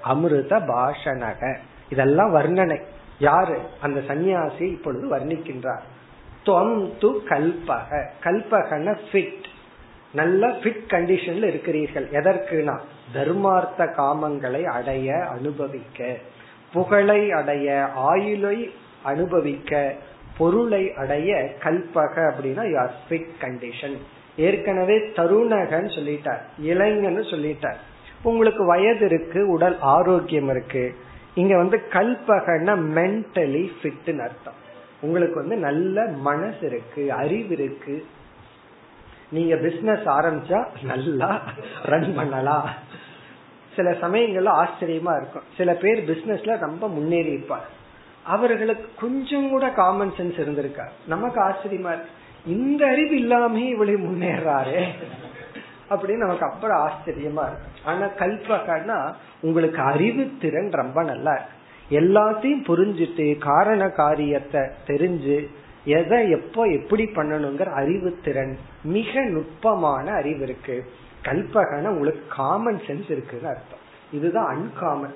அமிர்த 0.00 0.58
பாஷணக 0.58 1.56
இதெல்லாம் 1.88 2.34
வர்ணனை. 2.34 2.80
யாரு? 3.24 3.58
அந்த 3.80 4.00
சன்னியாசி 4.00 4.62
இப்பொழுது 4.62 5.16
வர்ணிக்கின்றார். 5.16 5.80
துவம் 6.46 6.90
து 7.00 7.18
கல்பக. 7.28 8.06
கல்பகன 8.24 8.98
ஃபிட் 9.12 9.44
நல்ல 10.12 10.48
ஃபிட் 10.48 10.84
கண்டிஷன்ல 10.88 11.44
இருக்கிறீர்கள். 11.44 12.08
எதற்குனா? 12.10 12.78
தர்மார்த்த 13.14 13.84
காமங்களை 13.98 14.64
அடைய 14.64 15.24
அனுபவிக்க. 15.24 16.16
புகழை 16.72 17.30
அடைய 17.30 17.86
ஆயுளை 17.94 18.70
அனுபவிக்க. 19.02 19.94
பொருளை 20.38 20.92
அடைய 20.92 21.52
கல்பக 21.62 22.16
அப்படின்னா 22.16 22.62
யூஆர் 22.72 22.94
ஃபிட் 23.08 23.30
கண்டிஷன் 23.40 23.96
ஏற்கனவே 24.36 24.98
தருணகன்னு 24.98 25.90
சொல்லிட்டார். 25.98 26.40
இளைஞன்னு 26.62 27.24
சொல்லிட்டார். 27.30 27.76
உங்களுக்கு 28.22 28.66
வயது 28.66 29.04
இருக்கு 29.04 29.48
உடல் 29.48 29.76
ஆரோக்கியம் 29.80 30.48
இருக்கு. 30.48 30.96
இங்க 31.34 31.56
வந்து 31.56 31.82
கல்பகன 31.90 32.76
மென்டலி 32.96 33.64
ஃபிட்னு 33.80 34.22
அர்த்தம். 34.22 34.60
உங்களுக்கு 35.00 35.34
வந்து 35.34 35.56
நல்ல 35.56 36.06
மனசு 36.06 36.66
இருக்கு 36.66 37.12
அறிவு 37.12 37.48
இருக்கு. 37.48 38.06
நீங்க 39.30 39.56
பிசினஸ் 39.56 40.04
ஆரம்பிச்சா 40.06 40.66
நல்லா 40.82 41.42
ரன் 41.84 42.14
பண்ணலாம். 42.14 42.70
சில 43.76 43.90
சமயங்கள்ல 43.90 44.50
ஆச்சரியமா 44.62 45.12
இருக்கும். 45.16 45.42
சில 45.56 45.72
பேர் 45.74 46.10
பிசினஸ்ல 46.10 46.58
ரொம்ப 46.58 46.88
முன்னேறி 46.88 47.30
இருப்பார் 47.30 47.68
அவர்களுக்கு 48.24 48.88
கொஞ்சம் 49.00 49.48
கூட 49.48 49.70
காமன் 49.70 50.12
சென்ஸ் 50.16 50.38
இருந்திருக்கார் 50.42 50.94
நமக்கு 51.06 51.40
ஆச்சரியமா 51.40 51.90
இருக்கு. 51.94 52.12
இந்த 52.46 52.86
அறிவு 52.86 53.16
இல்லாம 53.16 53.60
இவளை 53.60 53.94
முன்னேறாரு. 53.94 54.84
அப்படின்னு 55.90 56.16
நமக்கு 56.16 56.46
அப்புறம் 56.46 56.88
ஆச்சரியமா 56.88 57.46
இருக்கு. 57.46 57.56
ஆனா 57.84 58.06
கல்பகன்னா 58.06 59.14
உங்களுக்கு 59.40 59.80
அறிவு 59.82 60.30
திறன் 60.40 60.70
ரொம்ப 60.70 61.02
நல்லா 61.02 61.32
இருக்கு. 61.32 61.52
எல்லாத்தையும் 61.90 62.68
புரிஞ்சுட்டு 62.68 63.38
காரண 63.38 63.88
காரியத்தை 63.88 64.60
தெரிஞ்சு 64.86 65.46
எதை 65.84 66.30
எப்போ 66.30 66.64
எப்படி 66.64 67.04
பண்ணணுங்கிற 67.04 67.72
அறிவு 67.72 68.18
திறன் 68.24 68.58
மிக 68.82 69.20
நுட்பமான 69.20 70.12
அறிவு 70.12 70.40
இருக்கு. 70.40 70.84
கல்பகன 71.22 71.88
உங்களுக்கு 71.88 72.22
காமன் 72.28 72.80
சென்ஸ் 72.86 73.10
இருக்குன்னு 73.10 73.48
அர்த்தம். 73.48 73.82
இதுதான் 74.12 74.50
அன்காமன் 74.54 75.14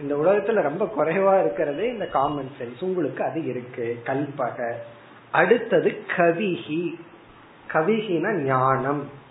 இந்த 0.00 0.14
உலகத்துல 0.14 0.62
ரொம்ப 0.62 0.92
குறைவா 0.98 1.40
இருக்கிறதே 1.40 1.88
இந்த 1.88 2.06
காமன் 2.06 2.50
சென்ஸ் 2.58 2.80
உங்களுக்கு 2.80 3.24
அது 3.24 3.44
இருக்கு. 3.44 4.02
கல்பக. 4.04 4.72
அடுத்தது 5.32 6.02
கவிஹி 6.16 6.94
கவிஹின 7.72 8.42
ஞானம். 8.42 9.24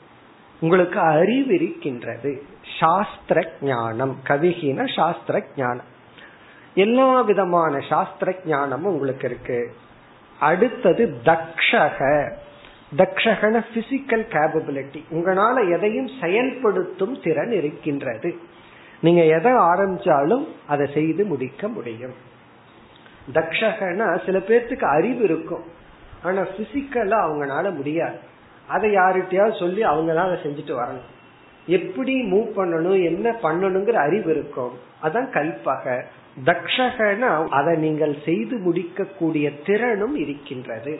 உங்களுக்கு 0.66 1.00
அறிவு 1.00 1.54
இருக்கின்றது 1.54 2.44
சாஸ்திர 2.80 3.52
ஞானம் 3.62 4.18
கவிகின 4.28 4.96
சாஸ்திர 4.96 5.44
ஞானம் 5.56 5.94
எல்லா 6.76 7.22
விதமான 7.22 7.80
சாஸ்திர 7.80 8.36
ஞானமும் 8.46 8.94
உங்களுக்கு 8.94 9.28
இருக்கு. 9.30 9.76
அடுத்தது 10.40 11.18
தக்ஷக. 11.26 12.32
தக்ஷகன 12.98 13.64
பிசிக்கல் 13.74 14.26
கேபபிலிட்டி 14.30 15.04
உங்களால 15.12 15.72
எதையும் 15.72 16.10
செயல்படுத்தும் 16.22 17.22
திறன் 17.24 17.52
இருக்கின்றது. 17.52 18.36
நீங்க 19.02 19.24
எதை 19.24 19.52
ஆரம்பிச்சாலும் 19.52 20.48
அதை 20.68 20.90
செய்து 20.94 21.26
முடிக்க 21.26 21.68
முடியும். 21.68 22.14
தக்ஷகனா 23.34 24.26
சில 24.26 24.38
பேர்த்துக்கு 24.38 24.84
அறிவு 24.84 25.24
இருக்கும். 25.24 25.64
ஆனா 26.24 26.42
பிசிக்கலா 26.42 27.18
அவங்களால 27.28 27.76
முடியாது. 27.76 28.34
அதை 28.68 28.96
யாருகிட்டயாவது 28.96 29.60
சொல்லி 29.60 29.84
அவங்க 29.84 30.14
தான் 30.14 30.28
அதை 30.28 30.40
செஞ்சுட்டு 30.44 30.78
வரணும். 30.80 31.10
எப்படி 31.68 32.32
மூவ் 32.32 32.50
பண்ணணும் 32.56 33.04
என்ன 33.06 33.36
பண்ணணுங்கிற 33.44 33.92
அறிவு 33.92 34.32
இருக்கும். 34.32 34.74
அதான் 35.04 35.30
கல்பக. 35.34 36.02
தக்ஷகனா 36.46 37.48
அதை 37.48 37.76
நீங்கள் 37.76 38.16
செய்து 38.26 38.58
முடிக்கக்கூடிய 38.58 39.52
திறனும் 39.66 40.16
இருக்கின்றது. 40.16 41.00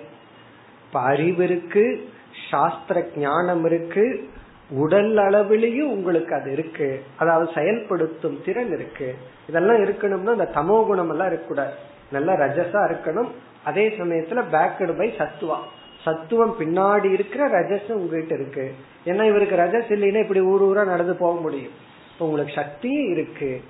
இப்ப 0.86 1.00
அறிவு 1.00 1.44
இருக்கு 1.44 2.10
சாஸ்திர 2.50 3.06
ஞானம் 3.16 3.66
இருக்கு 3.66 4.30
உடல் 4.70 5.16
அளவிலையும் 5.16 5.92
உங்களுக்கு 5.96 6.36
அது 6.36 6.52
இருக்கு. 6.52 7.04
அதாவது 7.16 7.52
செயல்படுத்தும் 7.54 8.42
திறன் 8.46 8.72
இருக்கு. 8.72 9.16
இதெல்லாம் 9.50 9.84
இருக்கணும்னா 9.86 10.32
இந்த 10.32 10.50
தமோ 10.56 10.86
குணம் 10.86 11.10
எல்லாம் 11.10 11.28
இருக்கக்கூடாது. 11.28 11.74
நல்லா 12.12 12.34
ரஜசா 12.34 12.82
இருக்கணும். 12.92 13.32
அதே 13.64 13.90
சமயத்துல 13.90 14.44
பேக்கடு 14.52 14.98
பை 14.98 15.14
சத்துவா 15.18 15.58
சத்துவம் 16.06 16.56
பின்னாடி 16.60 17.10
இருக்கிற 17.14 17.48
ரஜஸ் 17.48 17.92
உங்ககிட்ட 17.92 18.34
இருக்கு. 18.36 18.66
ஏன்னா 19.06 19.24
இவருக்கு 19.28 19.56
ரஜஸ் 19.56 19.94
இல்லைன்னா 19.94 20.22
இப்படி 20.22 20.42
ஊர் 20.42 20.64
ஊரா 20.64 20.86
நடந்து 20.86 21.16
போக 21.16 21.40
முடியும். 21.40 21.76
இப்ப 22.14 22.26
உங்களுக்கு 22.26 22.54
சக்தியும் 22.56 23.12
இருக்கு. 23.12 23.64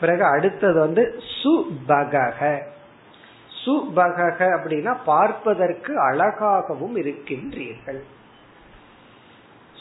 பிறகு 0.00 0.24
அடுத்தது 0.24 0.78
வந்து 0.80 1.22
சுபகக 1.42 2.40
சுபகக 3.64 4.40
அப்படின்னா 4.56 4.96
பார்ப்பதற்கு 5.04 5.92
அழகாகவும் 6.00 6.96
இருக்கின்றீர்கள். 6.96 8.00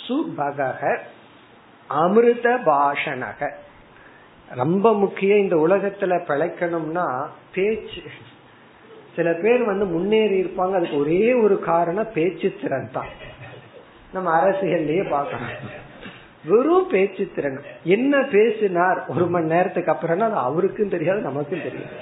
சுபகக 0.08 0.82
அமிர்த 1.88 2.50
பாஷணக 2.66 3.50
ரொம்ப 4.56 4.94
முக்கியம் 4.94 5.38
இந்த 5.38 5.56
உலகத்துல 5.56 6.14
பிழைக்கணும்னா 6.30 7.06
பேச்சு 7.54 8.02
சில 9.16 9.30
பேர் 9.44 9.64
வந்து 9.64 9.86
முன்னேறி 9.86 10.38
இருப்பாங்க. 10.44 10.74
அதுக்கு 10.80 10.98
ஒரே 10.98 11.34
ஒரு 11.34 11.60
காரணம் 11.60 12.14
பேச்சு 12.14 12.48
திறன் 12.62 12.94
தான். 12.94 13.12
நம்ம 14.14 14.30
அரசியல்லயே 14.40 15.10
பார்க்கணும் 15.10 15.84
வெறும் 16.46 16.88
பேச்சு 16.88 17.24
திறன். 17.36 17.60
என்ன 17.84 18.16
பேசினார் 18.32 19.00
ஒரு 19.08 19.26
மணி 19.28 19.48
நேரத்துக்கு 19.48 19.92
அப்புறம்னா 19.92 20.28
அது 20.30 20.40
அவருக்கும் 20.48 20.94
தெரியாது 20.96 21.22
நமக்கும் 21.22 21.66
தெரியாது. 21.68 21.94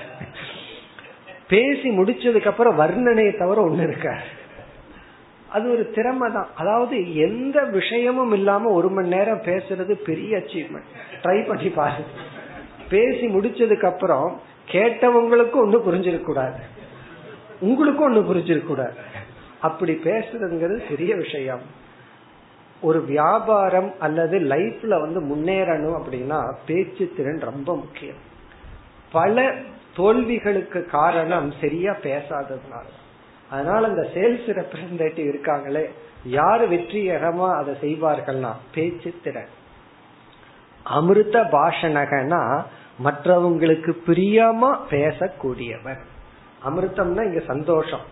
பேசி 1.47 1.89
முடிச்சதுக்கு 1.97 2.47
அப்புறம் 2.47 2.80
வர்ணனையை 2.80 3.38
தவிர 3.38 3.64
ஒண்ணு 3.68 3.84
இருக்க 3.84 4.18
அது 5.49 5.66
ஒரு 5.72 5.84
திறமை 5.95 6.28
தான். 6.32 6.47
அதாவது 6.55 7.16
எந்த 7.16 7.57
விஷயமும் 7.64 8.32
இல்லாம 8.32 8.70
ஒரு 8.70 8.89
மணி 8.89 9.07
நேரம் 9.07 9.41
பேசுறது 9.41 9.93
பெரிய 10.05 10.38
அச்சீவ்மெண்ட் 10.38 10.91
ட்ரை 11.24 11.47
பண்ணி 11.47 11.70
பாரு. 11.70 12.03
பேசி 12.89 13.26
முடிச்சதுக்கு 13.28 13.86
அப்புறம் 13.86 14.39
கேட்டவங்களுக்கும் 14.72 15.64
ஒன்னும் 15.66 15.86
புரிஞ்சிருக்க 15.88 16.24
கூடாது. 16.24 16.59
உங்களுக்கும் 17.64 18.07
ஒண்ணு 18.09 18.30
புரிஞ்சிருக்க 18.30 18.66
கூடாது. 18.66 18.93
அப்படி 19.61 19.93
பேசுறதுங்கிறது 20.03 20.78
பெரிய 20.89 21.16
விஷயம். 21.16 21.64
ஒரு 22.82 23.05
வியாபாரம் 23.05 23.91
அல்லது 23.99 24.39
லைஃப்ல 24.39 24.99
வந்து 24.99 25.20
முன்னேறணும் 25.22 25.97
அப்படின்னா 25.99 26.39
பேச்சு 26.66 27.11
திறன் 27.18 27.39
ரொம்ப 27.39 27.76
முக்கியம். 27.76 28.22
பல 29.11 29.53
தோல்விகளுக்கு 29.97 30.86
காரணம் 30.86 31.53
சரியா 31.61 31.93
பேசாததுனால. 32.03 32.88
அதனால 33.49 33.88
அந்த 33.88 34.09
சேல்ஸ் 34.14 34.47
ரெப்ரசன்டேட்டிவ் 34.59 35.32
இருக்காங்களே 35.34 35.86
யார் 36.26 36.64
வெற்றிகரமா 36.72 37.49
அதை 37.55 37.74
செய்வார்கள்னா 37.82 38.51
பேச்சு 38.74 39.14
திறன். 39.24 39.51
அமிர்த 40.84 41.43
பாஷணகனா 41.51 42.41
மற்றவங்களுக்கு 43.03 43.91
பிரியமா 44.07 44.72
பேசக்கூடியவர். 44.89 46.03
அமிர்தம்னா 46.66 47.24
இங்க 47.24 47.41
சந்தோஷம். 47.47 48.05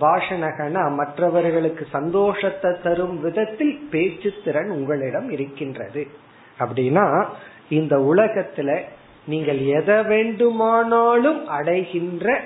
பாஷணகனா 0.00 0.94
மற்றவர்களுக்கு 0.94 1.86
சந்தோஷத்தை 1.90 2.70
தரும் 2.82 3.20
விதத்தில் 3.20 3.88
பேச்சு 3.90 4.32
திறன் 4.44 4.70
உங்களிடம் 4.70 5.30
இருக்கின்றது. 5.30 6.06
அப்படின்னா 6.58 7.26
இந்த 7.68 7.96
உலகத்துல 7.96 8.80
நீங்கள் 9.26 9.58
எதை 9.58 10.02
வேண்டுமானாலும் 10.02 11.48
அடைகின்ற 11.48 12.40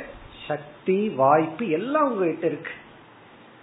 சக்தி 0.47 1.09
வாய்ப்பு 1.09 1.69
எல்லாம் 1.71 2.07
உங்ககிட்ட 2.11 2.47
இருக்கு. 2.47 2.73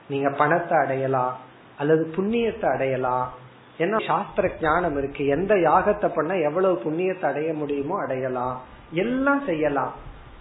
நீங்க 0.10 0.30
பணத்தை 0.30 0.78
அடையலாம் 0.78 1.36
அல்லது 1.78 2.14
புண்ணியத்தை 2.16 2.68
அடையலாம். 2.74 3.34
ஏன்னா 3.78 3.98
சாஸ்திர 4.06 4.52
ஞானம் 4.62 4.98
இருக்கு. 4.98 5.28
எந்த 5.28 5.54
யாகத்தை 5.56 6.08
பண்ண 6.16 6.36
எவ்வளவு 6.38 6.82
புண்ணியத்தை 6.86 7.26
அடைய 7.26 7.54
முடியுமோ 7.54 7.96
அடையலாம். 8.04 8.62
எல்லாம் 8.92 9.46
செய்யலாம். 9.46 9.94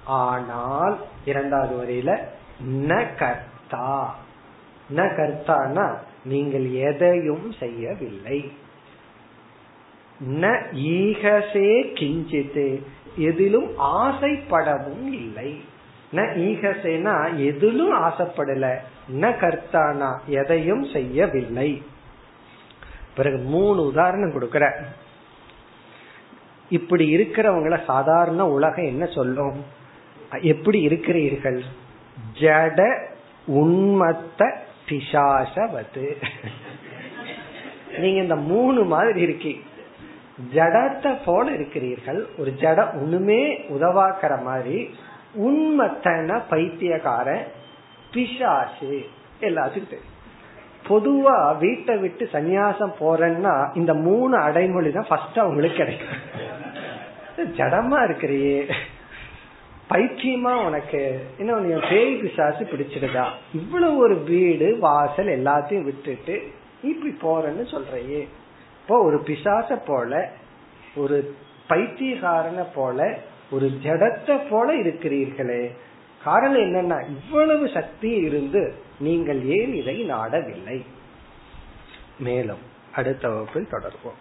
ஆனால் 0.06 0.98
இரண்டாவது 1.24 1.74
வரையில 1.76 2.18
ந 2.70 3.06
கர்த்தா. 3.16 4.16
ந 4.94 4.98
கர்த்தானா 4.98 5.94
நீங்கள் 6.24 6.72
எதையும் 6.72 7.52
செய்யவில்லை. 7.52 8.52
ந 10.32 10.62
ஈகசே 10.74 11.92
கிஞ்சித்து. 11.92 12.82
எதிலும் 13.16 13.78
ஆசைப்படவும் 13.78 15.06
இல்லை. 15.06 15.60
ந 16.12 16.16
ஈகசேனா 16.16 17.46
எதிலும் 17.46 17.92
ஆசைப்படல. 17.92 18.76
ந 19.12 19.30
கர்த்தானா 19.30 20.18
எதையும் 20.26 20.84
செய்யவில்லை. 20.84 21.82
பிறகு 23.14 23.38
மூணு 23.38 23.86
உதாரணம் 23.86 24.30
கொடுக்கற. 24.30 24.74
இப்படி 26.68 27.16
இருக்கிறவங்கள 27.16 27.84
சாதாரண 27.84 28.48
உலகம் 28.48 28.84
என்ன 28.84 29.06
சொல்லும்? 29.06 29.84
எப்படி 30.30 30.80
இருக்கிறீர்கள்? 30.80 31.64
ஜட 32.40 32.98
உண்மத்த 33.48 34.52
பிசாசவது. 34.88 36.22
நீங்க 37.98 38.20
இந்த 38.20 38.36
மூணு 38.36 38.84
மாதிரி 38.84 39.20
இருக்கீங்க 39.20 39.64
ஜடத்தை 40.54 41.16
போல 41.24 41.50
இருக்கிறீர்கள். 41.50 42.28
ஒரு 42.38 42.54
ஜட 42.60 42.92
ஒண்ணுமே 42.92 43.58
உதவாக்கிற 43.58 44.42
மாதிரி 44.42 44.94
உண்மத்தன 45.38 46.42
பைத்தியக்கார 46.48 47.46
பிசாசு. 48.12 49.06
எல்லாத்துக்கும் 49.40 49.94
தெரியும். 49.94 50.14
பொதுவா 50.88 51.58
வீட்டை 51.58 51.96
விட்டு 51.96 52.28
சன்னியாசம் 52.32 52.92
போறேன்னா 53.00 53.76
இந்த 53.76 53.94
மூணு 53.94 54.36
அடைமொழி 54.36 54.92
தான் 54.92 55.06
ஃபர்ஸ்ட் 55.08 55.38
அவங்களுக்கு 55.38 55.76
கிடைக்கும். 55.76 56.18
ஜடமா 57.36 58.04
இருக்கிறியே. 58.04 58.66
பைத்தியமா 59.90 60.66
உனக்கு? 60.66 61.26
என்ன 61.38 61.58
நீ 61.58 61.80
பேய் 61.90 62.14
பிசாசு 62.14 62.64
பிடிச்சிடுதா? 62.64 63.24
இவ்வளவு 63.54 63.96
ஒரு 63.96 64.16
வீடு 64.22 64.78
வாசல் 64.78 65.26
எல்லாத்தையும் 65.26 65.82
விட்டுட்டு 65.82 66.50
இப்படி 66.82 67.12
போறேன்னு 67.20 67.64
சொல்றையே. 67.70 68.28
இப்போ 68.82 69.02
ஒரு 69.02 69.22
பிசாச 69.26 69.82
போல 69.86 70.32
ஒரு 70.96 71.34
பைத்தியகாரனை 71.68 72.66
போல 72.74 73.18
ஒரு 73.50 73.66
ஜடத்தை 73.82 74.48
போல 74.50 74.74
இருக்கிறீர்களே. 74.74 75.70
காரணம் 76.24 76.60
என்னன்னா 76.60 77.08
இவ்வளவு 77.08 77.68
சக்தி 77.68 78.10
இருந்து 78.10 78.74
நீங்கள் 78.98 79.44
ஏன் 79.44 79.74
இதை 79.74 80.10
நாடவில்லை? 80.10 80.84
மேலும் 82.18 82.62
அடுத்த 82.94 83.28
வகுப்பில் 83.28 83.68
தொடர்வோம். 83.70 84.20